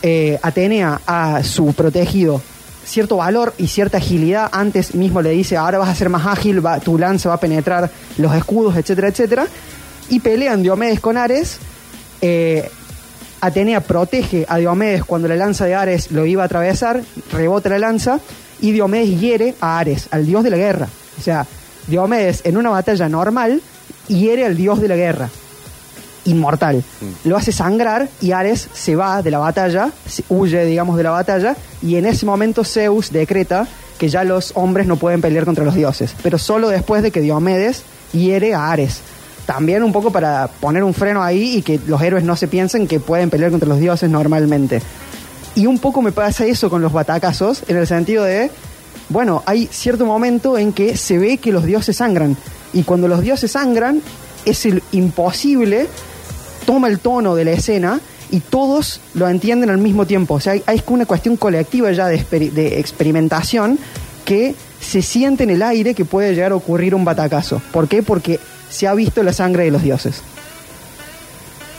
eh, 0.01 0.39
Atenea 0.41 1.01
a 1.05 1.43
su 1.43 1.73
protegido 1.73 2.41
cierto 2.85 3.17
valor 3.17 3.53
y 3.57 3.67
cierta 3.67 3.97
agilidad. 3.97 4.49
Antes 4.51 4.93
mismo 4.95 5.21
le 5.21 5.29
dice, 5.31 5.57
ahora 5.57 5.77
vas 5.79 5.89
a 5.89 5.95
ser 5.95 6.09
más 6.09 6.25
ágil, 6.25 6.65
va- 6.65 6.79
tu 6.79 6.97
lanza 6.97 7.29
va 7.29 7.35
a 7.35 7.39
penetrar 7.39 7.89
los 8.17 8.35
escudos, 8.35 8.75
etcétera, 8.75 9.07
etcétera. 9.07 9.47
Y 10.09 10.19
pelean 10.19 10.61
Diomedes 10.63 10.99
con 10.99 11.17
Ares. 11.17 11.57
eh, 12.21 12.69
Atenea 13.41 13.81
protege 13.81 14.45
a 14.47 14.55
Diomedes 14.57 15.03
cuando 15.03 15.27
la 15.27 15.35
lanza 15.35 15.65
de 15.65 15.75
Ares 15.75 16.11
lo 16.11 16.25
iba 16.25 16.43
a 16.43 16.45
atravesar, 16.45 17.01
rebota 17.33 17.67
la 17.67 17.77
lanza 17.77 18.19
y 18.61 18.71
Diomedes 18.71 19.19
hiere 19.19 19.55
a 19.59 19.79
Ares, 19.79 20.07
al 20.11 20.25
dios 20.25 20.45
de 20.45 20.49
la 20.49 20.55
guerra. 20.55 20.87
O 21.19 21.21
sea, 21.21 21.45
Diomedes 21.87 22.39
en 22.45 22.55
una 22.55 22.69
batalla 22.69 23.09
normal 23.09 23.61
hiere 24.07 24.45
al 24.45 24.55
dios 24.55 24.79
de 24.79 24.87
la 24.87 24.95
guerra, 24.95 25.29
inmortal. 26.25 26.83
Lo 27.23 27.37
hace 27.37 27.51
sangrar 27.51 28.09
y 28.21 28.31
Ares 28.31 28.69
se 28.73 28.95
va 28.95 29.21
de 29.21 29.31
la 29.31 29.39
batalla, 29.39 29.91
huye, 30.29 30.65
digamos, 30.65 30.97
de 30.97 31.03
la 31.03 31.11
batalla 31.11 31.55
y 31.81 31.95
en 31.95 32.05
ese 32.05 32.25
momento 32.25 32.63
Zeus 32.63 33.11
decreta 33.11 33.67
que 33.97 34.09
ya 34.09 34.23
los 34.23 34.51
hombres 34.55 34.87
no 34.87 34.97
pueden 34.97 35.21
pelear 35.21 35.45
contra 35.45 35.63
los 35.63 35.75
dioses, 35.75 36.15
pero 36.23 36.37
solo 36.37 36.69
después 36.69 37.03
de 37.03 37.11
que 37.11 37.21
Diomedes 37.21 37.83
hiere 38.11 38.53
a 38.53 38.71
Ares. 38.71 39.01
También 39.45 39.83
un 39.83 39.91
poco 39.91 40.11
para 40.11 40.47
poner 40.47 40.83
un 40.83 40.93
freno 40.93 41.21
ahí 41.21 41.57
y 41.57 41.61
que 41.61 41.79
los 41.85 42.01
héroes 42.01 42.23
no 42.23 42.35
se 42.35 42.47
piensen 42.47 42.87
que 42.87 42.99
pueden 42.99 43.29
pelear 43.29 43.51
contra 43.51 43.67
los 43.67 43.79
dioses 43.79 44.09
normalmente. 44.09 44.81
Y 45.55 45.67
un 45.67 45.79
poco 45.79 46.01
me 46.01 46.11
pasa 46.11 46.45
eso 46.45 46.69
con 46.69 46.81
los 46.81 46.93
batacazos, 46.93 47.63
en 47.67 47.77
el 47.77 47.85
sentido 47.85 48.23
de, 48.23 48.49
bueno, 49.09 49.43
hay 49.45 49.67
cierto 49.71 50.05
momento 50.05 50.57
en 50.57 50.73
que 50.73 50.97
se 50.97 51.17
ve 51.17 51.37
que 51.37 51.51
los 51.51 51.65
dioses 51.65 51.97
sangran. 51.97 52.37
Y 52.73 52.83
cuando 52.83 53.07
los 53.07 53.21
dioses 53.21 53.51
sangran, 53.51 54.01
es 54.45 54.65
el 54.65 54.81
imposible, 54.91 55.87
toma 56.63 56.87
el 56.87 56.99
tono 56.99 57.35
de 57.35 57.45
la 57.45 57.51
escena 57.51 57.99
y 58.31 58.39
todos 58.39 58.99
lo 59.13 59.27
entienden 59.29 59.69
al 59.69 59.77
mismo 59.77 60.05
tiempo. 60.07 60.35
O 60.35 60.39
sea, 60.39 60.53
hay, 60.53 60.63
hay 60.65 60.81
una 60.87 61.05
cuestión 61.05 61.37
colectiva 61.37 61.91
ya 61.91 62.07
de, 62.07 62.19
experi- 62.19 62.51
de 62.51 62.79
experimentación 62.79 63.77
que 64.25 64.55
se 64.81 65.01
siente 65.01 65.43
en 65.43 65.49
el 65.51 65.61
aire 65.61 65.93
que 65.93 66.05
puede 66.05 66.33
llegar 66.33 66.51
a 66.51 66.55
ocurrir 66.55 66.95
un 66.95 67.05
batacazo. 67.05 67.61
¿Por 67.71 67.87
qué? 67.87 68.01
Porque 68.03 68.39
se 68.69 68.87
ha 68.87 68.93
visto 68.93 69.21
la 69.23 69.33
sangre 69.33 69.65
de 69.65 69.71
los 69.71 69.83
dioses. 69.83 70.21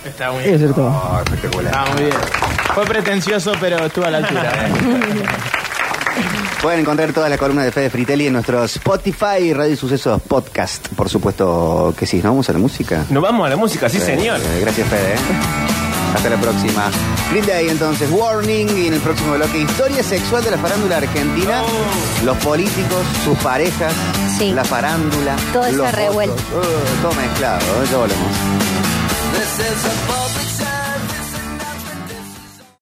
Está 0.07 0.31
muy 0.33 0.43
bien. 0.45 0.55
Eso 0.55 0.67
es 0.69 0.75
todo. 0.75 0.89
Oh, 0.89 1.19
espectacular. 1.25 1.73
Está 1.73 1.93
muy 1.95 2.03
bien. 2.05 2.17
Fue 2.75 2.85
pretencioso, 2.85 3.53
pero 3.61 3.87
estuvo 3.87 4.05
a 4.05 4.11
la 4.11 4.19
altura. 4.19 4.53
Pueden 6.65 6.81
encontrar 6.81 7.13
toda 7.13 7.29
la 7.29 7.37
columna 7.37 7.63
de 7.63 7.71
Fede 7.71 7.91
Fritelli 7.91 8.27
en 8.29 8.33
nuestro 8.33 8.65
Spotify 8.65 9.53
Radio 9.53 9.77
Sucesos 9.77 10.23
Podcast. 10.23 10.89
Por 10.97 11.11
supuesto 11.11 11.93
que 11.95 12.07
sí. 12.07 12.23
¿No 12.23 12.31
vamos 12.31 12.49
a 12.49 12.55
la 12.55 12.59
música? 12.59 13.05
Nos 13.11 13.23
vamos 13.23 13.47
a 13.47 13.51
la 13.51 13.57
música, 13.57 13.87
sí, 13.91 14.01
señor. 14.01 14.41
Eh, 14.41 14.61
gracias, 14.63 14.89
Fede. 14.89 15.13
¿eh? 15.13 15.17
Hasta 16.15 16.31
la 16.31 16.39
próxima. 16.39 16.91
Green 17.33 17.45
Day, 17.45 17.69
entonces, 17.69 18.09
Warning. 18.11 18.79
Y 18.79 18.87
en 18.87 18.95
el 18.95 19.01
próximo 19.01 19.35
bloque, 19.35 19.59
historia 19.61 20.03
sexual 20.03 20.43
de 20.43 20.53
la 20.53 20.57
farándula 20.57 20.97
argentina. 20.97 21.61
Los 22.25 22.39
políticos, 22.39 23.05
sus 23.27 23.37
parejas, 23.41 23.93
Sí. 24.39 24.51
la 24.53 24.65
farándula. 24.65 25.37
Todo 25.53 25.65
los 25.71 25.73
está 25.87 25.91
revuelto. 25.93 26.35
Uh, 26.35 27.03
todo 27.03 27.13
mezclado. 27.13 27.59
¿eh? 27.61 27.89
Ya 27.91 27.97
volvemos. 27.99 28.27